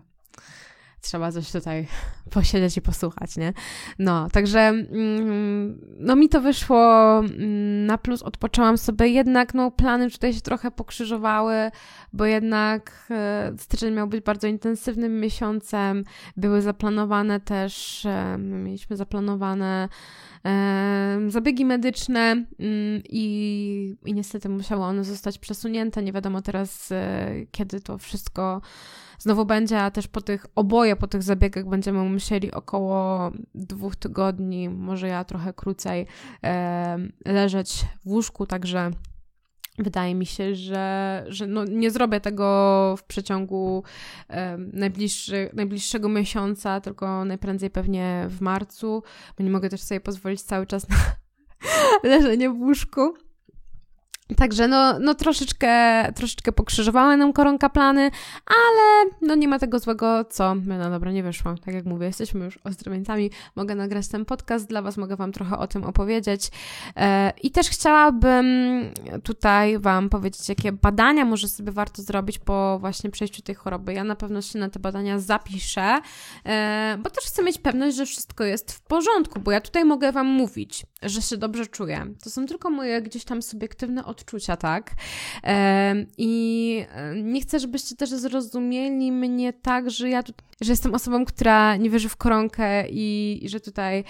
trzeba 1.06 1.32
coś 1.32 1.51
tutaj 1.51 1.88
posiedzieć 2.34 2.78
i 2.78 2.82
posłuchać, 2.82 3.38
nie? 3.38 3.53
No, 3.99 4.30
także 4.30 4.60
mm, 4.60 5.82
no 5.99 6.16
mi 6.16 6.30
to 6.30 6.41
wyszło 6.41 7.20
mm, 7.20 7.86
na 7.86 7.97
plus, 7.97 8.24
odpoczęłam 8.24 8.78
sobie, 8.78 9.08
jednak 9.08 9.53
no 9.53 9.72
plany 9.72 10.12
tutaj 10.12 10.34
się 10.34 10.41
trochę 10.41 10.72
pokrzyżowały, 10.72 11.72
bo 12.14 12.26
jednak 12.26 13.08
e, 13.12 13.53
styczeń 13.58 13.93
miał 13.93 14.08
być 14.08 14.24
bardzo 14.24 14.47
intensywnym 14.47 15.20
miesiącem, 15.20 16.03
były 16.38 16.62
zaplanowane 16.62 17.39
też, 17.39 18.06
e, 18.06 18.38
mieliśmy 18.38 18.97
zaplanowane 18.97 19.89
e, 20.45 21.20
zabiegi 21.28 21.66
medyczne 21.66 22.32
mm, 22.32 22.45
i, 23.10 23.95
i 24.06 24.14
niestety 24.14 24.49
musiały 24.49 24.84
one 24.84 25.03
zostać 25.03 25.38
przesunięte, 25.38 26.03
nie 26.03 26.14
wiadomo 26.14 26.41
teraz 26.41 26.93
kiedy 27.51 27.82
to 27.82 27.97
wszystko 27.97 28.62
znowu 29.20 29.45
będzie, 29.45 29.91
też 29.91 30.07
po 30.07 30.22
tych, 30.22 30.45
oboje 30.55 30.95
po 30.95 31.07
tych 31.07 31.24
zabiegach 31.24 31.66
będziemy 31.66 32.03
musieli 32.03 32.51
około 32.51 33.32
dwóch 33.55 33.95
tygodni, 33.95 34.70
może 34.70 35.07
ja 35.07 35.24
trochę 35.24 35.53
krócej, 35.53 36.07
leżeć 37.26 37.86
w 38.05 38.07
łóżku, 38.07 38.47
także 38.47 38.91
Wydaje 39.80 40.16
mi 40.16 40.26
się, 40.26 40.55
że, 40.55 41.26
że 41.28 41.47
no 41.47 41.66
nie 41.66 41.91
zrobię 41.91 42.20
tego 42.20 42.95
w 42.97 43.03
przeciągu 43.03 43.84
najbliższy, 44.57 45.49
najbliższego 45.53 46.09
miesiąca, 46.09 46.82
tylko 46.82 47.26
najprędzej 47.26 47.70
pewnie 47.70 48.26
w 48.30 48.41
marcu, 48.41 49.03
bo 49.38 49.43
nie 49.43 49.49
mogę 49.49 49.70
też 49.70 49.82
sobie 49.82 49.99
pozwolić 49.99 50.41
cały 50.41 50.66
czas 50.66 50.89
na 50.89 50.95
leżenie 52.09 52.49
w 52.49 52.59
łóżku. 52.59 53.13
Także 54.38 54.67
no, 54.67 54.99
no 54.99 55.15
troszeczkę, 55.15 56.03
troszeczkę 56.15 56.51
pokrzyżowała 56.51 57.17
nam 57.17 57.34
koronka 57.34 57.69
plany, 57.69 58.11
ale 58.45 59.11
no 59.21 59.36
nie 59.36 59.47
ma 59.47 59.59
tego 59.59 59.80
złego, 59.80 60.26
co 60.30 60.55
no 60.55 60.89
dobra, 60.89 61.11
nie 61.11 61.23
wyszło. 61.23 61.55
Tak 61.65 61.73
jak 61.73 61.86
mówię, 61.86 62.05
jesteśmy 62.07 62.45
już 62.45 62.59
ozdrowieńcami, 62.63 63.32
mogę 63.55 63.76
nagrać 63.76 64.07
ten 64.07 64.26
podcast 64.26 64.67
dla 64.67 64.82
Was, 64.82 64.97
mogę 64.97 65.15
Wam 65.15 65.32
trochę 65.32 65.57
o 65.57 65.67
tym 65.67 65.84
opowiedzieć. 65.84 66.51
E, 66.95 67.34
I 67.43 67.51
też 67.51 67.69
chciałabym 67.69 68.45
tutaj 69.23 69.80
Wam 69.80 70.09
powiedzieć, 70.09 70.49
jakie 70.49 70.71
badania 70.71 71.26
może 71.26 71.47
sobie 71.47 71.71
warto 71.71 72.01
zrobić 72.01 72.39
po 72.39 72.80
właśnie 72.80 73.09
przejściu 73.09 73.41
tej 73.41 73.55
choroby. 73.55 73.93
Ja 73.93 74.03
na 74.03 74.15
pewno 74.15 74.41
się 74.41 74.59
na 74.59 74.69
te 74.69 74.80
badania 74.80 75.19
zapiszę, 75.19 75.99
e, 76.45 76.97
bo 77.03 77.09
też 77.09 77.23
chcę 77.23 77.43
mieć 77.43 77.57
pewność, 77.57 77.97
że 77.97 78.05
wszystko 78.05 78.43
jest 78.43 78.71
w 78.71 78.82
porządku, 78.82 79.39
bo 79.39 79.51
ja 79.51 79.61
tutaj 79.61 79.86
mogę 79.86 80.11
Wam 80.11 80.28
mówić, 80.28 80.86
że 81.03 81.21
się 81.21 81.38
dobrze 81.38 81.67
czuję. 81.67 82.05
To 82.23 82.30
są 82.30 82.45
tylko 82.45 82.69
moje 82.69 83.01
gdzieś 83.01 83.23
tam 83.23 83.41
subiektywne 83.41 84.05
odczucia, 84.16 84.57
tak? 84.57 84.91
I 86.18 86.86
nie 87.24 87.41
chcę, 87.41 87.59
żebyście 87.59 87.95
też 87.95 88.09
zrozumieli 88.09 89.11
mnie 89.11 89.53
tak, 89.53 89.89
że 89.89 90.09
ja 90.09 90.24
że 90.61 90.72
jestem 90.72 90.95
osobą, 90.95 91.26
która 91.26 91.76
nie 91.76 91.89
wierzy 91.89 92.09
w 92.09 92.16
koronkę 92.16 92.89
i, 92.89 93.39
i 93.41 93.49
że 93.49 93.59
tutaj 93.59 94.03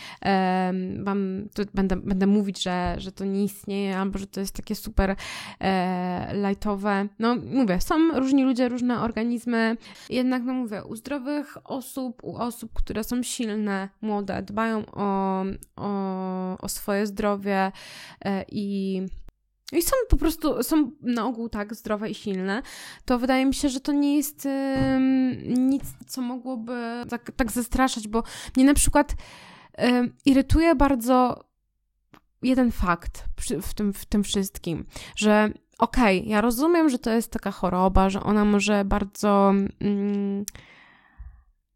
wam 1.04 1.50
tu 1.54 1.64
będę, 1.74 1.96
będę 1.96 2.28
mówić, 2.28 2.64
że, 2.64 2.96
że 2.98 3.12
to 3.12 3.26
nie 3.26 3.44
istnieje, 3.44 3.98
albo 3.98 4.18
że 4.18 4.28
to 4.28 4.40
jest 4.40 4.56
takie 4.56 4.76
super 4.76 5.16
e, 5.60 6.48
lightowe. 6.48 7.08
No 7.20 7.36
mówię, 7.36 7.82
są 7.82 8.20
różni 8.20 8.44
ludzie, 8.44 8.70
różne 8.70 9.02
organizmy, 9.02 9.78
jednak 10.10 10.44
no 10.44 10.54
mówię, 10.54 10.84
u 10.84 10.96
zdrowych 10.96 11.58
osób, 11.64 12.24
u 12.24 12.36
osób, 12.36 12.74
które 12.74 13.04
są 13.04 13.24
silne, 13.24 13.90
młode, 14.02 14.44
dbają 14.44 14.86
o, 14.86 15.44
o, 15.76 16.58
o 16.58 16.70
swoje 16.70 17.08
zdrowie 17.08 17.72
e, 18.26 18.46
i 18.52 19.02
i 19.72 19.82
są 19.82 19.96
po 20.10 20.18
prostu, 20.18 20.64
są 20.64 20.92
na 21.02 21.26
ogół 21.26 21.50
tak 21.50 21.76
zdrowe 21.76 22.10
i 22.10 22.16
silne, 22.16 22.62
to 23.06 23.20
wydaje 23.20 23.46
mi 23.46 23.54
się, 23.54 23.70
że 23.70 23.80
to 23.80 23.92
nie 23.92 24.18
jest 24.18 24.48
nic, 25.48 25.84
co 26.08 26.22
mogłoby 26.22 27.06
tak, 27.10 27.32
tak 27.36 27.52
zastraszać, 27.52 28.08
bo 28.08 28.24
mnie 28.56 28.66
na 28.66 28.74
przykład 28.74 29.16
irytuje 30.26 30.76
bardzo 30.76 31.46
jeden 32.42 32.72
fakt 32.72 33.26
przy, 33.36 33.62
w, 33.62 33.74
tym, 33.74 33.94
w 33.94 34.06
tym 34.06 34.24
wszystkim, 34.24 34.86
że 35.16 35.50
okej, 35.80 36.20
okay, 36.20 36.30
ja 36.30 36.42
rozumiem, 36.42 36.90
że 36.90 37.00
to 37.00 37.12
jest 37.12 37.32
taka 37.32 37.52
choroba, 37.52 38.10
że 38.10 38.24
ona 38.24 38.46
może 38.46 38.86
bardzo. 38.86 39.54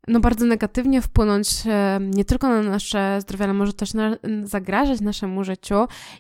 No 0.08 0.20
bardzo 0.20 0.46
negatywnie 0.46 1.02
wpłynąć 1.02 1.50
nie 2.00 2.26
tylko 2.26 2.50
na 2.50 2.62
nasze 2.62 3.22
zdrowie, 3.22 3.46
ale 3.46 3.54
może 3.54 3.74
też 3.74 3.94
na, 3.94 4.18
zagrażać 4.44 5.02
naszemu 5.02 5.44
życiu, 5.44 5.76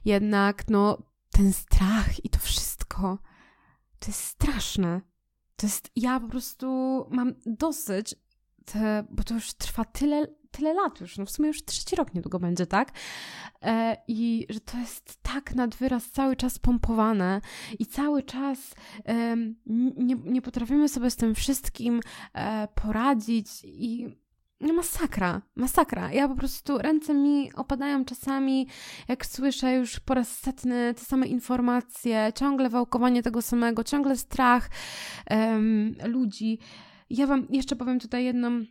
jednak 0.06 0.64
no 0.70 0.98
ten 1.40 1.54
strach 1.54 2.26
i 2.26 2.30
to 2.30 2.40
wszystko, 2.40 3.18
to 4.00 4.08
jest 4.08 4.24
straszne. 4.24 5.02
To 5.56 5.68
jest, 5.68 5.92
ja 5.96 6.20
po 6.20 6.28
prostu 6.28 6.68
mam 7.10 7.34
dosyć, 7.46 8.16
te, 8.66 9.04
bo 9.12 9.24
to 9.24 9.34
już 9.34 9.54
trwa 9.54 9.86
tyle, 9.86 10.28
tyle 10.52 10.74
lat 10.74 11.02
już, 11.02 11.18
no 11.18 11.26
w 11.26 11.32
sumie 11.32 11.48
już 11.48 11.66
trzeci 11.66 11.96
rok 11.96 12.14
niedługo 12.14 12.40
będzie, 12.40 12.66
tak? 12.66 12.92
E, 13.62 13.98
I 14.08 14.48
że 14.50 14.60
to 14.60 14.78
jest 14.78 15.20
tak 15.22 15.56
nad 15.56 15.76
wyraz 15.76 16.12
cały 16.12 16.36
czas 16.36 16.60
pompowane 16.60 17.42
i 17.80 17.86
cały 17.86 18.24
czas 18.24 18.76
e, 19.06 19.38
nie, 19.96 20.16
nie 20.16 20.42
potrafimy 20.42 20.90
sobie 20.90 21.12
z 21.12 21.16
tym 21.16 21.36
wszystkim 21.36 22.00
e, 22.34 22.68
poradzić 22.68 23.48
i 23.64 24.18
no 24.62 24.74
masakra, 24.74 25.42
masakra. 25.56 26.12
Ja 26.12 26.28
po 26.28 26.36
prostu, 26.36 26.78
ręce 26.78 27.14
mi 27.14 27.54
opadają 27.54 28.06
czasami, 28.06 28.68
jak 29.08 29.26
słyszę 29.26 29.74
już 29.74 30.00
po 30.00 30.14
raz 30.14 30.38
setny 30.38 30.94
te 30.94 31.06
same 31.06 31.28
informacje, 31.28 32.32
ciągle 32.36 32.70
wałkowanie 32.70 33.24
tego 33.24 33.42
samego, 33.42 33.84
ciągle 33.84 34.18
strach 34.18 34.70
um, 35.32 35.96
ludzi. 36.06 36.60
Ja 37.10 37.28
Wam 37.28 37.48
jeszcze 37.50 37.76
powiem 37.76 38.00
tutaj 38.00 38.26
jedną 38.26 38.66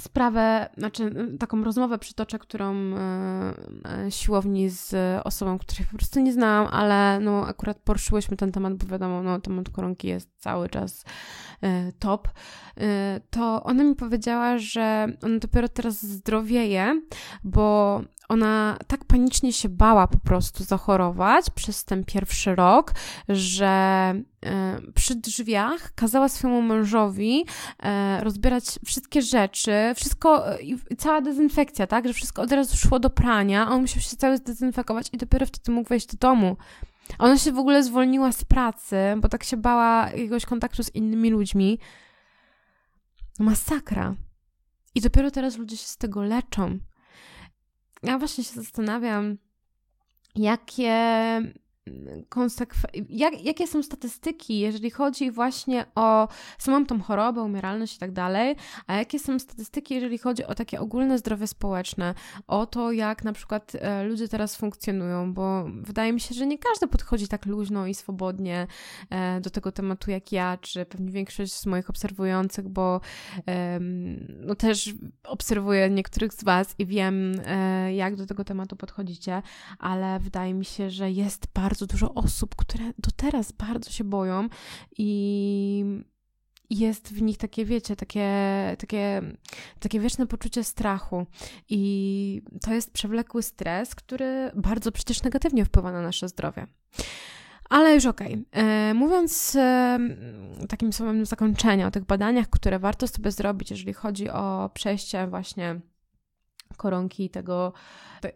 sprawę, 0.00 0.68
znaczy 0.76 1.12
taką 1.38 1.64
rozmowę 1.64 1.98
przytoczę, 1.98 2.38
którą 2.38 2.74
e, 2.74 3.54
siłowni 4.10 4.68
z 4.70 4.94
osobą, 5.24 5.58
której 5.58 5.86
po 5.90 5.96
prostu 5.96 6.20
nie 6.20 6.32
znałam, 6.32 6.66
ale 6.74 7.20
no 7.20 7.46
akurat 7.46 7.78
poruszyłyśmy 7.78 8.36
ten 8.36 8.52
temat, 8.52 8.74
bo 8.74 8.86
wiadomo, 8.86 9.22
no 9.22 9.40
temat 9.40 9.68
koronki 9.70 10.08
jest 10.08 10.30
cały 10.36 10.68
czas 10.68 11.04
e, 11.62 11.92
top, 11.92 12.28
e, 12.76 13.20
to 13.30 13.62
ona 13.62 13.84
mi 13.84 13.94
powiedziała, 13.94 14.58
że 14.58 15.06
ona 15.22 15.38
dopiero 15.38 15.68
teraz 15.68 16.02
zdrowieje, 16.02 17.02
bo 17.44 18.00
ona 18.28 18.78
tak 18.86 19.04
panicznie 19.04 19.52
się 19.52 19.68
bała 19.68 20.06
po 20.06 20.18
prostu 20.18 20.64
zachorować 20.64 21.50
przez 21.50 21.84
ten 21.84 22.04
pierwszy 22.04 22.54
rok, 22.54 22.92
że 23.28 23.66
e, 23.66 24.80
przy 24.94 25.14
drzwiach 25.14 25.94
kazała 25.94 26.28
swojemu 26.28 26.62
mężowi 26.62 27.44
e, 27.82 28.24
rozbierać 28.24 28.64
wszystkie 28.84 29.22
rzeczy, 29.22 29.72
wszystko, 29.96 30.52
e, 30.52 30.58
cała 30.98 31.20
dezynfekcja, 31.20 31.86
tak, 31.86 32.06
że 32.06 32.12
wszystko 32.12 32.42
od 32.42 32.52
razu 32.52 32.76
szło 32.76 32.98
do 32.98 33.10
prania, 33.10 33.70
on 33.70 33.80
musiał 33.80 34.02
się 34.02 34.16
cały 34.16 34.36
zdezynfekować 34.36 35.08
i 35.12 35.16
dopiero 35.16 35.46
wtedy 35.46 35.72
mógł 35.72 35.88
wejść 35.88 36.06
do 36.06 36.18
domu. 36.28 36.56
Ona 37.18 37.38
się 37.38 37.52
w 37.52 37.58
ogóle 37.58 37.82
zwolniła 37.82 38.32
z 38.32 38.44
pracy, 38.44 38.96
bo 39.16 39.28
tak 39.28 39.44
się 39.44 39.56
bała 39.56 40.10
jakiegoś 40.10 40.46
kontaktu 40.46 40.82
z 40.82 40.94
innymi 40.94 41.30
ludźmi. 41.30 41.78
Masakra. 43.38 44.14
I 44.94 45.00
dopiero 45.00 45.30
teraz 45.30 45.56
ludzie 45.58 45.76
się 45.76 45.86
z 45.86 45.96
tego 45.96 46.22
leczą 46.22 46.78
ja 48.02 48.18
właśnie 48.18 48.44
się 48.44 48.54
zastanawiam, 48.54 49.36
jakie 50.36 50.92
konsekwe- 52.30 53.04
jak, 53.08 53.44
jakie 53.44 53.66
są 53.66 53.82
statystyki, 53.82 54.58
jeżeli 54.58 54.90
chodzi 54.90 55.30
właśnie 55.30 55.86
o 55.94 56.28
samą 56.58 56.86
tą 56.86 57.02
chorobę, 57.02 57.42
umieralność 57.42 57.96
i 57.96 57.98
tak 57.98 58.12
dalej, 58.12 58.56
a 58.86 58.94
jakie 58.94 59.18
są 59.18 59.38
statystyki, 59.38 59.94
jeżeli 59.94 60.18
chodzi 60.18 60.44
o 60.44 60.54
takie 60.54 60.80
ogólne 60.80 61.18
zdrowie 61.18 61.46
społeczne, 61.46 62.14
o 62.46 62.66
to, 62.66 62.92
jak 62.92 63.24
na 63.24 63.32
przykład 63.32 63.72
e, 63.74 64.04
ludzie 64.04 64.28
teraz 64.28 64.56
funkcjonują, 64.56 65.34
bo 65.34 65.64
wydaje 65.82 66.12
mi 66.12 66.20
się, 66.20 66.34
że 66.34 66.46
nie 66.46 66.58
każdy 66.58 66.86
podchodzi 66.86 67.28
tak 67.28 67.46
luźno 67.46 67.86
i 67.86 67.94
swobodnie 67.94 68.66
e, 69.10 69.40
do 69.40 69.50
tego 69.50 69.72
tematu 69.72 70.10
jak 70.10 70.32
ja, 70.32 70.58
czy 70.60 70.84
pewnie 70.84 71.10
większość 71.10 71.52
z 71.52 71.66
moich 71.66 71.90
obserwujących, 71.90 72.68
bo 72.68 73.00
no 74.40 74.54
też 74.54 74.94
obserwuję 75.24 75.90
niektórych 75.90 76.34
z 76.34 76.44
Was 76.44 76.74
i 76.78 76.86
wiem, 76.86 77.32
e, 77.46 77.94
jak 77.94 78.16
do 78.16 78.26
tego 78.26 78.44
tematu 78.44 78.76
podchodzicie, 78.76 79.42
ale 79.78 80.20
wydaje 80.20 80.54
mi 80.54 80.64
się, 80.64 80.90
że 80.90 81.10
jest 81.10 81.46
bardzo 81.54 81.77
bardzo 81.78 81.86
dużo 81.86 82.14
osób, 82.14 82.56
które 82.56 82.84
do 82.84 83.10
teraz 83.16 83.52
bardzo 83.52 83.90
się 83.90 84.04
boją 84.04 84.48
i 84.98 86.02
jest 86.70 87.08
w 87.08 87.22
nich 87.22 87.38
takie, 87.38 87.64
wiecie, 87.64 87.96
takie, 87.96 88.30
takie, 88.78 89.22
takie 89.80 90.00
wieczne 90.00 90.26
poczucie 90.26 90.64
strachu. 90.64 91.26
I 91.68 92.42
to 92.62 92.74
jest 92.74 92.92
przewlekły 92.92 93.42
stres, 93.42 93.94
który 93.94 94.50
bardzo 94.54 94.92
przecież 94.92 95.22
negatywnie 95.22 95.64
wpływa 95.64 95.92
na 95.92 96.02
nasze 96.02 96.28
zdrowie. 96.28 96.66
Ale 97.70 97.94
już 97.94 98.06
okej. 98.06 98.46
Okay. 98.50 98.64
E, 98.64 98.94
mówiąc 98.94 99.56
e, 99.56 99.98
takim 100.68 100.92
słowem 100.92 101.26
zakończenia 101.26 101.86
o 101.86 101.90
tych 101.90 102.04
badaniach, 102.04 102.50
które 102.50 102.78
warto 102.78 103.08
sobie 103.08 103.30
zrobić, 103.30 103.70
jeżeli 103.70 103.92
chodzi 103.92 104.30
o 104.30 104.70
przejście 104.74 105.26
właśnie 105.26 105.80
koronki 106.76 107.30
tego, 107.30 107.72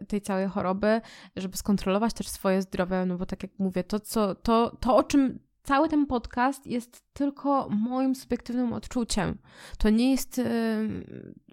tej 0.07 0.21
całej 0.21 0.47
choroby, 0.47 1.01
żeby 1.35 1.57
skontrolować 1.57 2.13
też 2.13 2.29
swoje 2.29 2.61
zdrowie, 2.61 3.05
no 3.05 3.17
bo 3.17 3.25
tak 3.25 3.43
jak 3.43 3.51
mówię, 3.59 3.83
to, 3.83 3.99
co, 3.99 4.35
to, 4.35 4.77
to 4.79 4.95
o 4.95 5.03
czym 5.03 5.39
cały 5.63 5.89
ten 5.89 6.05
podcast 6.05 6.67
jest 6.67 7.03
tylko 7.13 7.69
moim 7.69 8.15
subiektywnym 8.15 8.73
odczuciem. 8.73 9.37
To 9.77 9.89
nie 9.89 10.11
jest, 10.11 10.41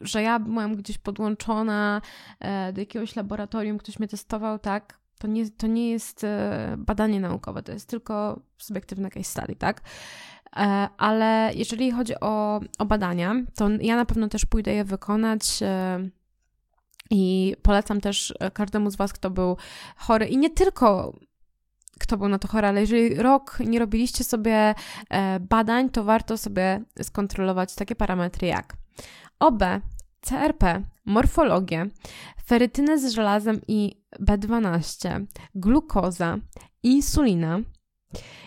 że 0.00 0.22
ja 0.22 0.38
byłam 0.38 0.76
gdzieś 0.76 0.98
podłączona 0.98 2.02
e, 2.40 2.72
do 2.72 2.80
jakiegoś 2.80 3.16
laboratorium, 3.16 3.78
ktoś 3.78 3.98
mnie 3.98 4.08
testował, 4.08 4.58
tak? 4.58 5.00
To 5.18 5.26
nie, 5.26 5.50
to 5.50 5.66
nie 5.66 5.90
jest 5.90 6.24
e, 6.24 6.74
badanie 6.78 7.20
naukowe, 7.20 7.62
to 7.62 7.72
jest 7.72 7.88
tylko 7.88 8.40
subiektywne 8.58 9.10
case 9.10 9.30
study, 9.30 9.56
tak? 9.56 9.80
E, 10.56 10.88
ale 10.98 11.50
jeżeli 11.54 11.90
chodzi 11.90 12.14
o, 12.20 12.60
o 12.78 12.84
badania, 12.84 13.34
to 13.54 13.68
ja 13.80 13.96
na 13.96 14.04
pewno 14.04 14.28
też 14.28 14.46
pójdę 14.46 14.74
je 14.74 14.84
wykonać 14.84 15.60
i 17.10 17.54
polecam 17.62 18.00
też 18.00 18.34
e, 18.40 18.50
każdemu 18.50 18.90
z 18.90 18.96
Was, 18.96 19.12
kto 19.12 19.30
był 19.30 19.56
chory 19.96 20.26
i 20.26 20.38
nie 20.38 20.50
tylko 20.50 21.12
kto 22.00 22.16
był 22.16 22.28
na 22.28 22.38
to 22.38 22.48
chory, 22.48 22.66
ale 22.66 22.80
jeżeli 22.80 23.14
rok 23.14 23.58
nie 23.66 23.78
robiliście 23.78 24.24
sobie 24.24 24.74
e, 25.10 25.40
badań, 25.40 25.90
to 25.90 26.04
warto 26.04 26.38
sobie 26.38 26.84
skontrolować 27.02 27.74
takie 27.74 27.94
parametry 27.94 28.46
jak 28.48 28.76
OB, 29.38 29.62
CRP, 30.20 30.82
morfologię, 31.04 31.86
ferytynę 32.44 32.98
z 32.98 33.12
żelazem 33.12 33.60
i 33.68 34.02
B12, 34.20 35.26
glukoza, 35.54 36.38
insulina. 36.82 37.60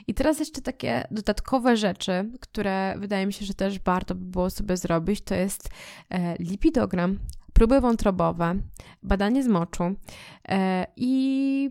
I 0.07 0.13
teraz 0.13 0.39
jeszcze 0.39 0.61
takie 0.61 1.07
dodatkowe 1.11 1.77
rzeczy, 1.77 2.31
które 2.39 2.95
wydaje 2.97 3.25
mi 3.25 3.33
się, 3.33 3.45
że 3.45 3.53
też 3.53 3.79
warto 3.79 4.15
by 4.15 4.25
było 4.25 4.49
sobie 4.49 4.77
zrobić, 4.77 5.21
to 5.21 5.35
jest 5.35 5.69
e, 6.09 6.35
lipidogram, 6.39 7.19
próby 7.53 7.81
wątrobowe, 7.81 8.55
badanie 9.03 9.43
z 9.43 9.47
moczu 9.47 9.83
e, 10.49 10.87
i 10.95 11.69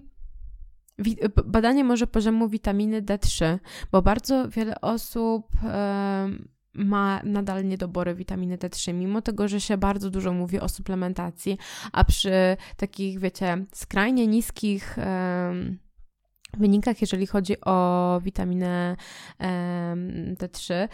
badanie 1.45 1.85
może 1.85 2.07
poziomu 2.07 2.49
witaminy 2.49 3.03
D3, 3.03 3.59
bo 3.93 4.03
bardzo 4.03 4.49
wiele 4.49 4.80
osób 4.80 5.49
e, 5.64 6.28
ma 6.74 7.20
nadal 7.24 7.64
niedobory 7.64 8.14
witaminy 8.14 8.59
D3, 8.59 8.95
mimo 8.95 9.22
tego, 9.22 9.49
że 9.49 9.61
się 9.61 9.76
bardzo 9.76 10.11
dużo 10.11 10.33
mówi 10.33 10.61
o 10.61 10.68
suplementacji, 10.68 11.59
a 11.93 12.05
przy 12.05 12.57
takich, 12.76 13.18
wiecie, 13.18 13.64
skrajnie 13.72 14.26
niskich 14.26 14.99
e, 14.99 15.53
wynikach, 16.59 17.01
jeżeli 17.01 17.26
chodzi 17.26 17.61
o 17.61 18.20
witaminę 18.24 18.97
D3, 20.35 20.89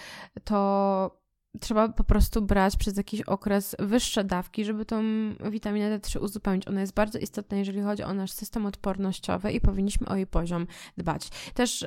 to 0.44 1.17
trzeba 1.60 1.88
po 1.88 2.04
prostu 2.04 2.42
brać 2.42 2.76
przez 2.76 2.96
jakiś 2.96 3.22
okres 3.22 3.76
wyższe 3.78 4.24
dawki, 4.24 4.64
żeby 4.64 4.84
tą 4.84 5.02
witaminę 5.50 5.98
D3 5.98 6.22
uzupełnić. 6.22 6.68
Ona 6.68 6.80
jest 6.80 6.94
bardzo 6.94 7.18
istotna, 7.18 7.56
jeżeli 7.56 7.80
chodzi 7.80 8.02
o 8.02 8.14
nasz 8.14 8.30
system 8.30 8.66
odpornościowy 8.66 9.52
i 9.52 9.60
powinniśmy 9.60 10.08
o 10.08 10.16
jej 10.16 10.26
poziom 10.26 10.66
dbać. 10.96 11.28
Też 11.54 11.86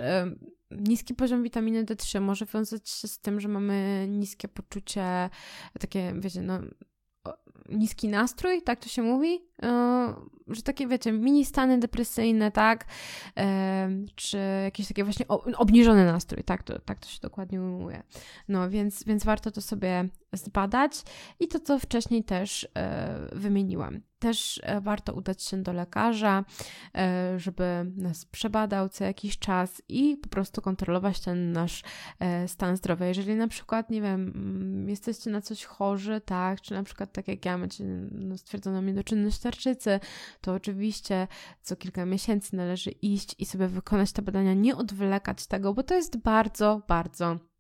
niski 0.72 1.14
poziom 1.14 1.43
witaminy 1.43 1.84
D3 1.84 2.22
może 2.22 2.45
wiązać 2.45 2.89
się 2.89 3.07
z 3.07 3.20
tym, 3.20 3.39
że 3.39 3.47
mamy 3.47 4.05
niskie 4.09 4.47
poczucie, 4.47 5.30
takie, 5.80 6.14
wiecie, 6.20 6.41
no, 6.41 6.59
niski 7.70 8.07
nastrój, 8.07 8.62
tak 8.62 8.80
to 8.80 8.89
się 8.89 9.01
mówi, 9.01 9.34
e, 9.34 9.41
że 10.47 10.62
takie, 10.62 10.88
wiecie, 10.88 11.12
mini 11.12 11.45
stany 11.45 11.80
depresyjne, 11.80 12.51
tak, 12.51 12.86
czy 14.16 14.38
jakieś 14.64 14.88
takie 14.88 15.03
właśnie 15.03 15.28
obniżony 15.57 16.05
nastrój, 16.05 16.43
tak 16.43 16.64
to, 16.64 16.80
tak 16.80 16.99
to 16.99 17.07
się 17.07 17.20
dokładnie 17.22 17.62
ujmuje. 17.62 18.03
No, 18.47 18.70
więc, 18.70 19.03
więc 19.03 19.24
warto 19.24 19.51
to 19.51 19.62
sobie 19.62 20.09
zbadać 20.34 21.03
i 21.39 21.47
to, 21.47 21.59
co 21.59 21.80
wcześniej 21.80 22.24
też 22.24 22.68
e, 22.78 23.30
wymieniłam. 23.32 24.01
Też 24.20 24.62
e, 24.64 24.82
warto 24.82 25.14
udać 25.14 25.43
się 25.43 25.64
do 25.64 25.74
lekarza, 25.74 26.45
e, 26.95 27.39
żeby 27.39 27.91
nas 27.97 28.26
przebadał 28.26 28.89
co 28.89 29.03
jakiś 29.03 29.39
czas 29.39 29.82
i 29.89 30.18
po 30.18 30.30
prostu 30.30 30.62
kontrolować 30.62 31.20
ten 31.20 31.51
nasz 31.51 31.84
stan 32.47 32.78
zdrowia. 32.78 33.05
Jeżeli 33.05 33.36
na 33.36 33.47
przykład, 33.47 33.89
nie 33.89 34.01
wiem, 34.01 34.32
mm, 34.36 34.89
jesteście 34.89 35.30
na 35.30 35.41
coś 35.41 35.66
chorzy, 35.66 36.22
tak, 36.26 36.62
czy 36.62 36.74
na 36.74 36.84
przykład 36.84 37.14
tak 37.14 37.28
jak 37.28 37.45
ja 37.45 37.57
macie 37.57 37.84
no, 38.12 38.38
stwierdzoną 38.38 38.82
niedoczynność 38.82 39.39
tarczycy, 39.52 39.99
to 40.41 40.54
oczywiście 40.54 41.28
co 41.62 41.76
kilka 41.76 42.06
miesięcy 42.06 42.56
należy 42.56 42.91
iść 42.91 43.36
i 43.39 43.45
sobie 43.45 43.68
wykonać 43.68 44.12
te 44.12 44.22
badania, 44.22 44.54
nie 44.54 44.76
odwlekać 44.76 45.47
tego, 45.47 45.74
bo 45.74 45.84
to 45.84 45.95
jest 45.95 46.18
bardzo, 46.18 46.82
bardzo 46.88 47.51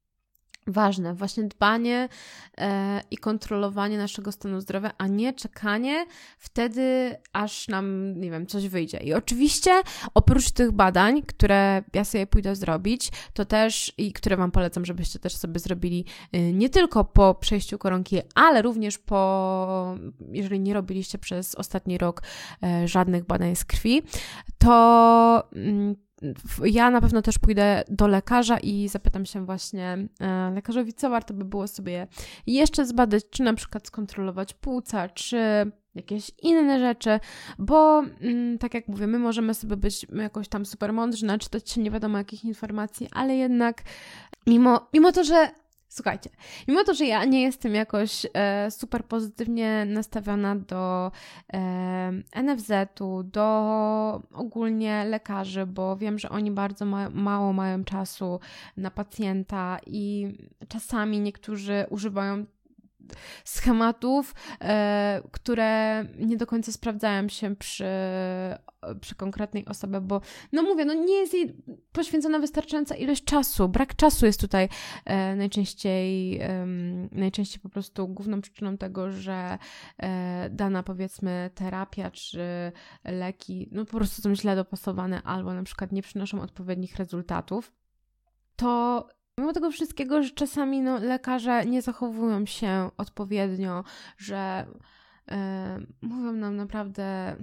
ważne, 0.67 1.13
właśnie 1.13 1.43
dbanie 1.43 2.09
e, 2.57 3.01
i 3.11 3.17
kontrolowanie 3.17 3.97
naszego 3.97 4.31
stanu 4.31 4.61
zdrowia, 4.61 4.91
a 4.97 5.07
nie 5.07 5.33
czekanie 5.33 6.05
wtedy, 6.37 7.15
aż 7.33 7.67
nam, 7.67 8.13
nie 8.21 8.31
wiem, 8.31 8.47
coś 8.47 8.67
wyjdzie. 8.67 8.97
I 8.97 9.13
oczywiście 9.13 9.71
oprócz 10.13 10.51
tych 10.51 10.71
badań, 10.71 11.21
które 11.21 11.83
ja 11.93 12.03
sobie 12.03 12.27
pójdę 12.27 12.55
zrobić, 12.55 13.11
to 13.33 13.45
też 13.45 13.93
i 13.97 14.13
które 14.13 14.37
Wam 14.37 14.51
polecam, 14.51 14.85
żebyście 14.85 15.19
też 15.19 15.35
sobie 15.35 15.59
zrobili 15.59 16.05
y, 16.35 16.53
nie 16.53 16.69
tylko 16.69 17.03
po 17.03 17.35
przejściu 17.35 17.77
koronki, 17.77 18.19
ale 18.35 18.61
również 18.61 18.97
po, 18.97 19.97
jeżeli 20.31 20.59
nie 20.59 20.73
robiliście 20.73 21.17
przez 21.17 21.55
ostatni 21.55 21.97
rok 21.97 22.21
e, 22.63 22.87
żadnych 22.87 23.25
badań 23.25 23.55
z 23.55 23.65
krwi, 23.65 24.01
to 24.57 25.43
mm, 25.53 25.95
ja 26.65 26.91
na 26.91 27.01
pewno 27.01 27.21
też 27.21 27.39
pójdę 27.39 27.83
do 27.89 28.07
lekarza 28.07 28.57
i 28.57 28.87
zapytam 28.87 29.25
się 29.25 29.45
właśnie 29.45 30.07
e, 30.19 30.51
lekarzowi, 30.55 30.93
co 30.93 31.09
warto 31.09 31.33
by 31.33 31.45
było 31.45 31.67
sobie 31.67 32.07
jeszcze 32.47 32.85
zbadać, 32.85 33.23
czy 33.29 33.43
na 33.43 33.53
przykład 33.53 33.87
skontrolować 33.87 34.53
płuca, 34.53 35.09
czy 35.09 35.37
jakieś 35.95 36.31
inne 36.41 36.79
rzeczy, 36.79 37.19
bo 37.59 38.03
mm, 38.21 38.57
tak 38.57 38.73
jak 38.73 38.87
mówię, 38.87 39.07
my 39.07 39.19
możemy 39.19 39.53
sobie 39.53 39.77
być 39.77 40.07
jakoś 40.15 40.47
tam 40.47 40.65
super 40.65 40.93
mądrzy, 40.93 41.25
naczytać 41.25 41.69
się 41.69 41.81
nie 41.81 41.91
wiadomo 41.91 42.17
jakich 42.17 42.45
informacji, 42.45 43.07
ale 43.11 43.35
jednak 43.35 43.81
mimo, 44.47 44.87
mimo 44.93 45.11
to, 45.11 45.23
że 45.23 45.49
Słuchajcie, 45.93 46.29
mimo 46.67 46.83
to, 46.83 46.93
że 46.93 47.05
ja 47.05 47.25
nie 47.25 47.41
jestem 47.41 47.75
jakoś 47.75 48.25
e, 48.33 48.71
super 48.71 49.05
pozytywnie 49.05 49.85
nastawiona 49.85 50.55
do 50.55 51.11
e, 51.53 52.11
NFZ-u, 52.43 53.23
do 53.23 54.21
ogólnie 54.33 55.05
lekarzy, 55.05 55.65
bo 55.65 55.97
wiem, 55.97 56.19
że 56.19 56.29
oni 56.29 56.51
bardzo 56.51 56.85
ma 56.85 57.09
mało 57.09 57.53
mają 57.53 57.83
czasu 57.83 58.39
na 58.77 58.91
pacjenta 58.91 59.79
i 59.85 60.27
czasami 60.67 61.19
niektórzy 61.19 61.85
używają 61.89 62.45
schematów, 63.45 64.35
e, 64.61 65.21
które 65.31 66.03
nie 66.19 66.37
do 66.37 66.47
końca 66.47 66.71
sprawdzają 66.71 67.29
się 67.29 67.55
przy, 67.55 67.85
przy 69.01 69.15
konkretnej 69.15 69.65
osobie, 69.65 70.01
bo 70.01 70.21
no 70.51 70.63
mówię, 70.63 70.85
no 70.85 70.93
nie 70.93 71.13
jest 71.13 71.33
jej 71.33 71.55
poświęcona 71.91 72.39
wystarczająca 72.39 72.95
ilość 72.95 73.23
czasu. 73.23 73.69
Brak 73.69 73.95
czasu 73.95 74.25
jest 74.25 74.41
tutaj 74.41 74.69
e, 75.05 75.35
najczęściej, 75.35 76.41
najczęściej 77.11 77.59
po 77.61 77.69
prostu 77.69 78.07
główną 78.07 78.41
przyczyną 78.41 78.77
tego, 78.77 79.11
że 79.11 79.57
e, 79.97 80.49
dana 80.49 80.83
powiedzmy 80.83 81.49
terapia 81.55 82.11
czy 82.11 82.71
leki 83.05 83.69
no 83.71 83.85
po 83.85 83.97
prostu 83.97 84.21
są 84.21 84.35
źle 84.35 84.55
dopasowane 84.55 85.21
albo 85.23 85.53
na 85.53 85.63
przykład 85.63 85.91
nie 85.91 86.01
przynoszą 86.01 86.41
odpowiednich 86.41 86.95
rezultatów. 86.95 87.71
To 88.55 89.07
Mimo 89.41 89.53
tego 89.53 89.71
wszystkiego, 89.71 90.23
że 90.23 90.29
czasami 90.29 90.81
no, 90.81 90.99
lekarze 90.99 91.65
nie 91.65 91.81
zachowują 91.81 92.45
się 92.45 92.89
odpowiednio, 92.97 93.83
że 94.17 94.65
yy, 95.27 95.35
mówią 96.01 96.31
nam 96.31 96.55
naprawdę 96.55 97.35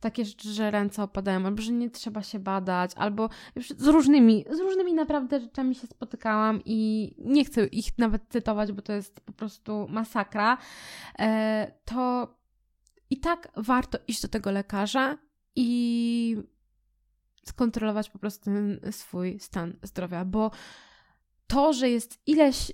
takie 0.00 0.24
rzeczy, 0.24 0.52
że 0.52 0.70
ręce 0.70 1.02
opadają, 1.02 1.46
albo 1.46 1.62
że 1.62 1.72
nie 1.72 1.90
trzeba 1.90 2.22
się 2.22 2.38
badać, 2.38 2.90
albo 2.96 3.28
z 3.56 3.86
różnymi, 3.86 4.44
z 4.50 4.60
różnymi 4.60 4.94
naprawdę 4.94 5.40
rzeczami 5.40 5.74
się 5.74 5.86
spotykałam 5.86 6.60
i 6.64 7.10
nie 7.18 7.44
chcę 7.44 7.66
ich 7.66 7.98
nawet 7.98 8.22
cytować, 8.28 8.72
bo 8.72 8.82
to 8.82 8.92
jest 8.92 9.20
po 9.20 9.32
prostu 9.32 9.86
masakra, 9.88 10.58
yy, 11.18 11.26
to 11.84 12.34
i 13.10 13.20
tak 13.20 13.48
warto 13.56 13.98
iść 14.08 14.22
do 14.22 14.28
tego 14.28 14.50
lekarza 14.50 15.18
i 15.56 16.36
skontrolować 17.44 18.10
po 18.10 18.18
prostu 18.18 18.44
ten 18.44 18.80
swój 18.90 19.40
stan 19.40 19.76
zdrowia, 19.82 20.24
bo 20.24 20.50
to, 21.46 21.72
że 21.72 21.90
jest 21.90 22.18
ileś 22.26 22.72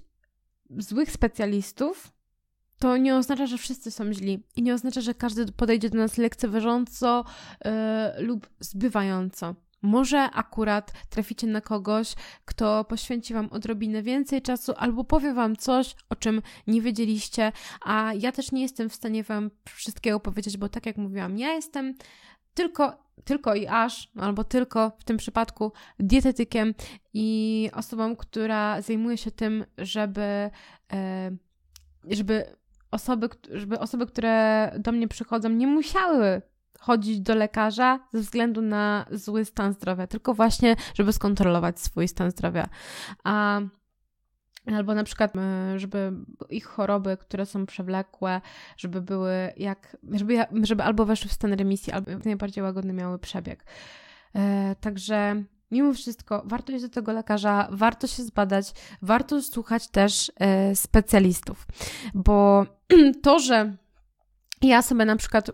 złych 0.79 1.11
specjalistów, 1.11 2.13
to 2.79 2.97
nie 2.97 3.17
oznacza, 3.17 3.47
że 3.47 3.59
wszyscy 3.59 3.91
są 3.91 4.13
źli 4.13 4.43
i 4.57 4.63
nie 4.63 4.75
oznacza, 4.75 5.01
że 5.01 5.15
każdy 5.15 5.53
podejdzie 5.53 5.91
do 5.91 5.99
nas 5.99 6.19
lekceważąco 6.19 7.25
yy, 7.65 7.71
lub 8.23 8.49
zbywająco. 8.61 9.55
Może 9.83 10.19
akurat 10.21 10.93
traficie 11.11 11.47
na 11.47 11.61
kogoś, 11.61 12.15
kto 12.45 12.85
poświęci 12.85 13.35
Wam 13.35 13.49
odrobinę 13.51 14.03
więcej 14.03 14.43
czasu 14.43 14.73
albo 14.77 15.05
powie 15.05 15.35
Wam 15.35 15.57
coś, 15.57 15.95
o 16.09 16.17
czym 16.17 16.43
nie 16.67 16.83
wiedzieliście, 16.83 17.53
a 17.81 18.13
ja 18.19 18.33
też 18.33 18.53
nie 18.53 18.63
jestem 18.63 18.89
w 18.89 18.95
stanie 18.95 19.23
Wam 19.25 19.51
wszystkiego 19.65 20.21
powiedzieć, 20.21 20.57
bo 20.57 20.69
tak 20.69 20.87
jak 20.87 20.97
mówiłam, 20.97 21.39
ja 21.39 21.53
jestem 21.53 21.95
tylko 22.55 23.11
tylko 23.25 23.55
i 23.55 23.67
aż, 23.67 24.11
albo 24.19 24.45
tylko 24.45 24.91
w 24.99 25.05
tym 25.05 25.17
przypadku 25.17 25.73
dietetykiem 25.99 26.75
i 27.15 27.71
osobą, 27.75 28.17
która 28.17 28.81
zajmuje 28.81 29.17
się 29.17 29.31
tym, 29.31 29.65
żeby, 29.79 30.51
e, 30.93 31.31
żeby 32.11 32.57
osoby, 32.91 33.29
żeby 33.51 33.79
osoby, 33.79 34.07
które 34.07 34.73
do 34.79 34.93
mnie 34.93 35.09
przychodzą, 35.09 35.49
nie 35.49 35.67
musiały 35.67 36.43
chodzić 36.81 37.21
do 37.21 37.35
lekarza 37.35 38.01
ze 38.13 38.21
względu 38.21 38.63
na 38.63 39.07
zły 39.11 39.45
stan 39.45 39.73
zdrowia, 39.73 40.07
tylko 40.07 40.35
właśnie, 40.35 40.77
żeby 40.95 41.13
skontrolować 41.13 41.81
swój 41.81 42.09
stan 42.09 42.31
zdrowia. 42.31 42.69
A 43.25 43.61
Albo 44.77 44.95
na 44.95 45.05
przykład, 45.05 45.37
e, 45.37 45.79
żeby 45.79 46.13
ich 46.51 46.65
choroby, 46.65 47.17
które 47.17 47.47
są 47.47 47.67
przewlekłe, 47.67 48.41
żeby 48.77 49.03
były 49.03 49.53
jak, 49.57 49.97
żeby, 50.13 50.45
żeby 50.63 50.83
albo 50.83 51.05
weszły 51.05 51.29
w 51.29 51.33
stan 51.33 51.53
remisji, 51.53 51.93
albo 51.93 52.11
jak 52.11 52.25
najbardziej 52.25 52.65
łagodny 52.65 52.93
miały 52.93 53.19
przebieg. 53.19 53.65
E, 54.35 54.77
także 54.81 55.45
mimo 55.71 55.93
wszystko 55.95 56.43
warto 56.45 56.73
iść 56.73 56.83
do 56.83 56.89
tego 56.89 57.13
lekarza, 57.13 57.69
warto 57.73 58.07
się 58.07 58.23
zbadać, 58.23 58.73
warto 59.03 59.43
słuchać 59.43 59.89
też 59.89 60.33
e, 60.37 60.77
specjalistów, 60.77 61.67
bo 62.15 62.67
to, 63.23 63.39
że 63.39 63.77
ja 64.63 64.83
sobie 64.83 65.05
na 65.05 65.17
przykład 65.17 65.51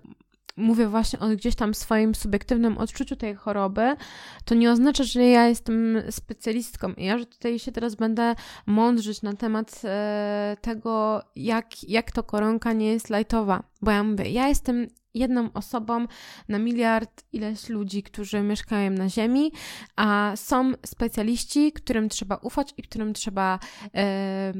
mówię 0.56 0.88
właśnie 0.88 1.18
o 1.18 1.28
gdzieś 1.28 1.54
tam 1.54 1.74
swoim 1.74 2.14
subiektywnym 2.14 2.78
odczuciu 2.78 3.16
tej 3.16 3.34
choroby, 3.34 3.96
to 4.44 4.54
nie 4.54 4.70
oznacza, 4.70 5.04
że 5.04 5.24
ja 5.24 5.48
jestem 5.48 6.02
specjalistką 6.10 6.92
i 6.92 7.04
ja, 7.04 7.18
że 7.18 7.26
tutaj 7.26 7.58
się 7.58 7.72
teraz 7.72 7.94
będę 7.94 8.34
mądrzyć 8.66 9.22
na 9.22 9.32
temat 9.32 9.82
e, 9.84 10.56
tego, 10.60 11.22
jak, 11.36 11.88
jak 11.88 12.12
to 12.12 12.22
koronka 12.22 12.72
nie 12.72 12.92
jest 12.92 13.10
lajtowa. 13.10 13.62
Bo 13.86 13.92
ja 13.92 14.04
mówię, 14.04 14.30
ja 14.30 14.48
jestem 14.48 14.86
jedną 15.14 15.52
osobą 15.52 16.06
na 16.48 16.58
miliard 16.58 17.24
ileś 17.32 17.68
ludzi, 17.68 18.02
którzy 18.02 18.42
mieszkają 18.42 18.90
na 18.90 19.08
Ziemi, 19.08 19.52
a 19.96 20.32
są 20.36 20.72
specjaliści, 20.86 21.72
którym 21.72 22.08
trzeba 22.08 22.36
ufać 22.36 22.74
i 22.76 22.82
którym 22.82 23.12
trzeba 23.14 23.58
e, 23.94 24.52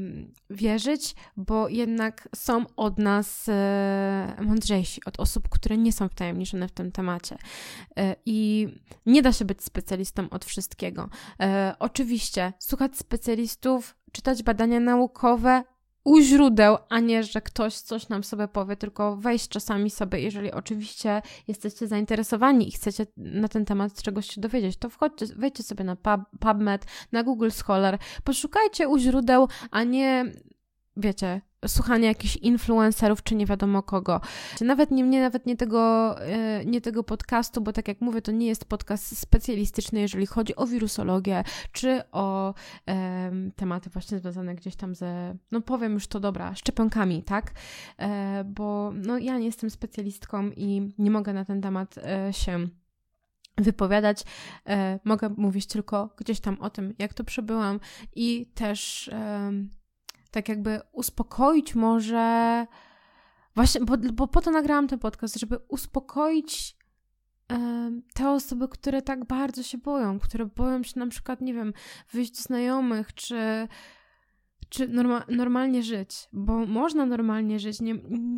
wierzyć, 0.49 1.15
bo 1.37 1.69
jednak 1.69 2.29
są 2.35 2.65
od 2.75 2.99
nas 2.99 3.49
e, 3.49 4.35
mądrzejsi, 4.41 5.01
od 5.05 5.19
osób, 5.19 5.49
które 5.49 5.77
nie 5.77 5.93
są 5.93 6.09
wtajemniczone 6.09 6.67
w 6.67 6.71
tym 6.71 6.91
temacie. 6.91 7.37
E, 7.97 8.15
I 8.25 8.67
nie 9.05 9.21
da 9.21 9.33
się 9.33 9.45
być 9.45 9.63
specjalistą 9.63 10.29
od 10.29 10.45
wszystkiego. 10.45 11.09
E, 11.41 11.75
oczywiście, 11.79 12.53
słuchać 12.59 12.97
specjalistów, 12.97 13.95
czytać 14.11 14.43
badania 14.43 14.79
naukowe, 14.79 15.63
u 16.07 16.21
źródeł, 16.21 16.77
a 16.89 16.99
nie, 16.99 17.23
że 17.23 17.41
ktoś 17.41 17.75
coś 17.75 18.09
nam 18.09 18.23
sobie 18.23 18.47
powie, 18.47 18.75
tylko 18.75 19.17
wejść 19.17 19.47
czasami 19.47 19.89
sobie, 19.89 20.19
jeżeli 20.19 20.51
oczywiście 20.51 21.21
jesteście 21.47 21.87
zainteresowani 21.87 22.67
i 22.67 22.71
chcecie 22.71 23.05
na 23.17 23.47
ten 23.47 23.65
temat 23.65 24.01
czegoś 24.01 24.27
się 24.29 24.41
dowiedzieć, 24.41 24.77
to 24.77 24.89
wchodźcie, 24.89 25.25
wejdźcie 25.35 25.63
sobie 25.63 25.83
na 25.83 25.95
Pub, 25.95 26.21
PubMed, 26.39 26.85
na 27.11 27.23
Google 27.23 27.49
Scholar, 27.49 27.99
poszukajcie 28.23 28.87
u 28.87 28.97
źródeł, 28.97 29.47
a 29.71 29.83
nie 29.83 30.25
wiecie, 30.97 31.41
słuchania 31.67 32.07
jakichś 32.07 32.35
influencerów, 32.35 33.23
czy 33.23 33.35
nie 33.35 33.45
wiadomo 33.45 33.83
kogo. 33.83 34.21
Nawet 34.61 34.91
nie, 34.91 35.03
nie, 35.03 35.21
nawet 35.21 35.45
nie 35.45 35.57
tego, 35.57 36.15
e, 36.21 36.65
nie 36.65 36.81
tego 36.81 37.03
podcastu, 37.03 37.61
bo 37.61 37.73
tak 37.73 37.87
jak 37.87 38.01
mówię, 38.01 38.21
to 38.21 38.31
nie 38.31 38.47
jest 38.47 38.65
podcast 38.65 39.17
specjalistyczny, 39.17 39.99
jeżeli 39.99 40.25
chodzi 40.25 40.55
o 40.55 40.67
wirusologię, 40.67 41.43
czy 41.71 42.01
o 42.11 42.53
e, 42.89 43.31
tematy 43.55 43.89
właśnie 43.89 44.19
związane 44.19 44.55
gdzieś 44.55 44.75
tam 44.75 44.95
ze, 44.95 45.35
no 45.51 45.61
powiem 45.61 45.93
już 45.93 46.07
to 46.07 46.19
dobra, 46.19 46.55
szczepionkami, 46.55 47.23
tak? 47.23 47.53
E, 47.99 48.43
bo 48.43 48.91
no 48.95 49.17
ja 49.17 49.37
nie 49.37 49.45
jestem 49.45 49.69
specjalistką 49.69 50.49
i 50.55 50.93
nie 50.97 51.11
mogę 51.11 51.33
na 51.33 51.45
ten 51.45 51.61
temat 51.61 51.95
e, 51.97 52.33
się 52.33 52.67
wypowiadać. 53.57 54.23
E, 54.67 54.99
mogę 55.03 55.29
mówić 55.37 55.65
tylko 55.65 56.09
gdzieś 56.17 56.39
tam 56.39 56.57
o 56.59 56.69
tym, 56.69 56.93
jak 56.99 57.13
to 57.13 57.23
przebyłam 57.23 57.79
i 58.15 58.45
też 58.55 59.09
tak 60.37 60.49
jakby 60.49 60.81
uspokoić 60.91 61.75
może. 61.75 62.65
Właśnie, 63.55 63.81
bo, 63.81 63.97
bo 63.97 64.27
po 64.27 64.41
to 64.41 64.51
nagrałam 64.51 64.87
ten 64.87 64.99
podcast, 64.99 65.39
żeby 65.39 65.57
uspokoić 65.67 66.77
te 68.13 68.29
osoby, 68.29 68.67
które 68.67 69.01
tak 69.01 69.25
bardzo 69.25 69.63
się 69.63 69.77
boją, 69.77 70.19
które 70.19 70.45
boją 70.45 70.83
się 70.83 70.99
na 70.99 71.07
przykład, 71.07 71.41
nie 71.41 71.53
wiem, 71.53 71.73
wyjść 72.11 72.31
do 72.31 72.41
znajomych, 72.41 73.13
czy, 73.13 73.67
czy 74.69 74.87
norma 74.87 75.25
normalnie 75.29 75.83
żyć, 75.83 76.29
bo 76.33 76.65
można 76.65 77.05
normalnie 77.05 77.59
żyć, 77.59 77.81
nie, 77.81 77.93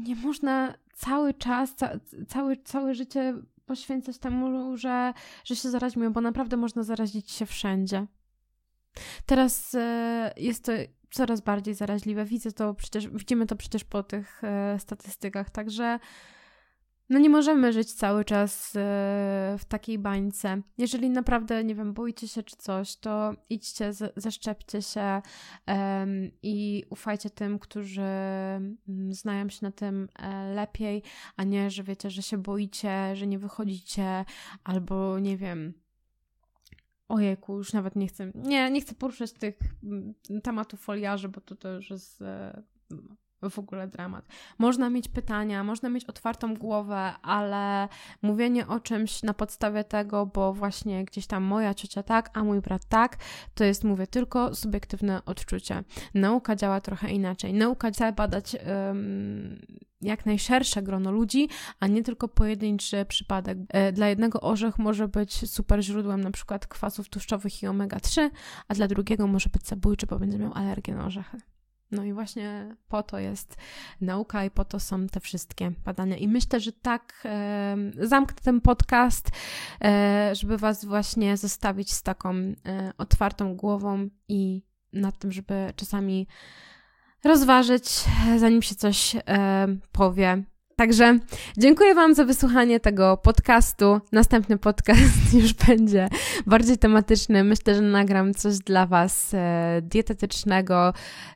nie 0.07 0.15
można 0.15 0.73
cały 0.93 1.33
czas, 1.33 1.75
ca 1.75 1.89
całe, 2.27 2.57
całe 2.57 2.95
życie 2.95 3.33
poświęcać 3.65 4.17
temu, 4.17 4.77
że, 4.77 5.13
że 5.43 5.55
się 5.55 5.69
zarazimy, 5.69 6.11
bo 6.11 6.21
naprawdę 6.21 6.57
można 6.57 6.83
zarazić 6.83 7.31
się 7.31 7.45
wszędzie. 7.45 8.07
Teraz 9.25 9.75
e, 9.75 10.33
jest 10.37 10.65
to 10.65 10.71
coraz 11.11 11.41
bardziej 11.41 11.73
zaraźliwe. 11.73 12.25
Widzę 12.25 12.51
to 12.51 12.73
przecież, 12.73 13.07
widzimy 13.07 13.45
to 13.45 13.55
przecież 13.55 13.83
po 13.83 14.03
tych 14.03 14.43
e, 14.43 14.79
statystykach, 14.79 15.49
także 15.49 15.99
no 17.09 17.19
nie 17.19 17.29
możemy 17.29 17.73
żyć 17.73 17.93
cały 17.93 18.25
czas 18.25 18.75
e, 18.75 18.79
w 19.59 19.65
takiej 19.67 19.99
bańce. 19.99 20.61
Jeżeli 20.77 21.09
naprawdę, 21.09 21.63
nie 21.63 21.75
wiem, 21.75 21.93
boicie 21.93 22.27
się 22.27 22.43
czy 22.43 22.55
coś, 22.55 22.95
to 22.95 23.33
idźcie, 23.49 23.93
z, 23.93 24.13
zaszczepcie 24.15 24.81
się 24.81 25.21
i 26.43 26.85
ufajcie 26.89 27.29
tym, 27.29 27.59
którzy 27.59 28.01
mm, 28.01 28.77
znają 29.13 29.49
się 29.49 29.59
na 29.61 29.71
tym 29.71 30.07
e, 30.19 30.53
lepiej, 30.53 31.03
a 31.37 31.43
nie, 31.43 31.71
że 31.71 31.83
wiecie, 31.83 32.09
że 32.09 32.21
się 32.21 32.37
boicie, 32.37 33.15
że 33.15 33.27
nie 33.27 33.39
wychodzicie, 33.39 34.25
albo 34.63 35.19
nie 35.19 35.37
wiem, 35.37 35.73
Ojejku, 37.09 37.57
już 37.57 37.73
nawet 37.73 37.95
nie 37.95 38.07
chcę. 38.07 38.31
Nie, 38.35 38.71
nie 38.71 38.81
chcę 38.81 38.95
poruszać 38.95 39.33
tych 39.33 39.55
mm, 39.83 40.13
tematów 40.43 40.81
foliarzy, 40.81 41.29
bo 41.29 41.41
to, 41.41 41.55
to 41.55 41.73
już 41.73 41.89
jest 41.89 42.21
e, 42.21 42.63
w 43.49 43.59
ogóle 43.59 43.87
dramat. 43.87 44.25
Można 44.57 44.89
mieć 44.89 45.07
pytania, 45.07 45.63
można 45.63 45.89
mieć 45.89 46.05
otwartą 46.05 46.55
głowę, 46.55 47.13
ale 47.21 47.87
mówienie 48.21 48.67
o 48.67 48.79
czymś 48.79 49.23
na 49.23 49.33
podstawie 49.33 49.83
tego, 49.83 50.25
bo 50.25 50.53
właśnie 50.53 51.05
gdzieś 51.05 51.27
tam 51.27 51.43
moja 51.43 51.73
ciocia 51.73 52.03
tak, 52.03 52.29
a 52.33 52.43
mój 52.43 52.61
brat 52.61 52.85
tak, 52.85 53.17
to 53.53 53.63
jest, 53.63 53.83
mówię, 53.83 54.07
tylko 54.07 54.55
subiektywne 54.55 55.25
odczucie. 55.25 55.83
Nauka 56.13 56.55
działa 56.55 56.81
trochę 56.81 57.11
inaczej. 57.11 57.53
Nauka 57.53 57.91
chce 57.91 58.11
badać 58.13 58.55
um, 58.87 59.59
jak 60.01 60.25
najszersze 60.25 60.81
grono 60.81 61.11
ludzi, 61.11 61.49
a 61.79 61.87
nie 61.87 62.03
tylko 62.03 62.27
pojedynczy 62.27 63.05
przypadek. 63.05 63.57
E, 63.69 63.91
dla 63.91 64.07
jednego 64.07 64.41
orzech 64.41 64.79
może 64.79 65.07
być 65.07 65.49
super 65.49 65.83
źródłem 65.83 66.21
na 66.21 66.31
przykład 66.31 66.67
kwasów 66.67 67.09
tłuszczowych 67.09 67.63
i 67.63 67.67
omega-3, 67.67 68.29
a 68.67 68.73
dla 68.73 68.87
drugiego 68.87 69.27
może 69.27 69.49
być 69.49 69.67
zabójczy, 69.67 70.07
bo 70.07 70.19
będzie 70.19 70.39
miał 70.39 70.53
alergię 70.53 70.95
na 70.95 71.05
orzechy. 71.05 71.37
No 71.91 72.03
i 72.03 72.13
właśnie 72.13 72.75
po 72.87 73.03
to 73.03 73.19
jest 73.19 73.57
nauka 74.01 74.45
i 74.45 74.51
po 74.51 74.65
to 74.65 74.79
są 74.79 75.07
te 75.07 75.19
wszystkie 75.19 75.71
badania. 75.85 76.17
I 76.17 76.27
myślę, 76.27 76.59
że 76.59 76.71
tak 76.71 77.23
e, 77.25 77.77
zamknę 78.01 78.41
ten 78.43 78.61
podcast, 78.61 79.29
e, 79.81 80.29
żeby 80.35 80.57
Was 80.57 80.85
właśnie 80.85 81.37
zostawić 81.37 81.93
z 81.93 82.03
taką 82.03 82.35
e, 82.35 82.53
otwartą 82.97 83.55
głową 83.55 84.09
i 84.27 84.63
nad 84.93 85.17
tym, 85.17 85.31
żeby 85.31 85.73
czasami 85.75 86.27
rozważyć, 87.23 88.03
zanim 88.37 88.61
się 88.61 88.75
coś 88.75 89.15
powie. 89.91 90.43
Także 90.79 91.19
dziękuję 91.57 91.95
Wam 91.95 92.13
za 92.13 92.25
wysłuchanie 92.25 92.79
tego 92.79 93.17
podcastu. 93.17 93.99
Następny 94.11 94.57
podcast 94.57 95.33
już 95.41 95.53
będzie 95.53 96.09
bardziej 96.45 96.77
tematyczny. 96.77 97.43
Myślę, 97.43 97.75
że 97.75 97.81
nagram 97.81 98.33
coś 98.33 98.57
dla 98.57 98.85
Was 98.85 99.33
e, 99.33 99.81
dietetycznego, 99.83 100.93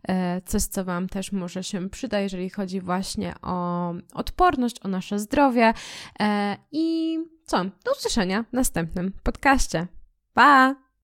e, 0.07 0.41
coś, 0.41 0.61
co 0.61 0.85
Wam 0.85 1.09
też 1.09 1.31
może 1.31 1.63
się 1.63 1.89
przyda, 1.89 2.19
jeżeli 2.19 2.49
chodzi 2.49 2.81
właśnie 2.81 3.33
o 3.41 3.93
odporność, 4.13 4.75
o 4.83 4.87
nasze 4.87 5.19
zdrowie. 5.19 5.73
E, 6.19 6.57
I 6.71 7.17
co? 7.45 7.63
Do 7.63 7.91
usłyszenia 7.97 8.43
w 8.43 8.53
następnym 8.53 9.13
podcaście. 9.23 9.87
Pa! 10.33 10.75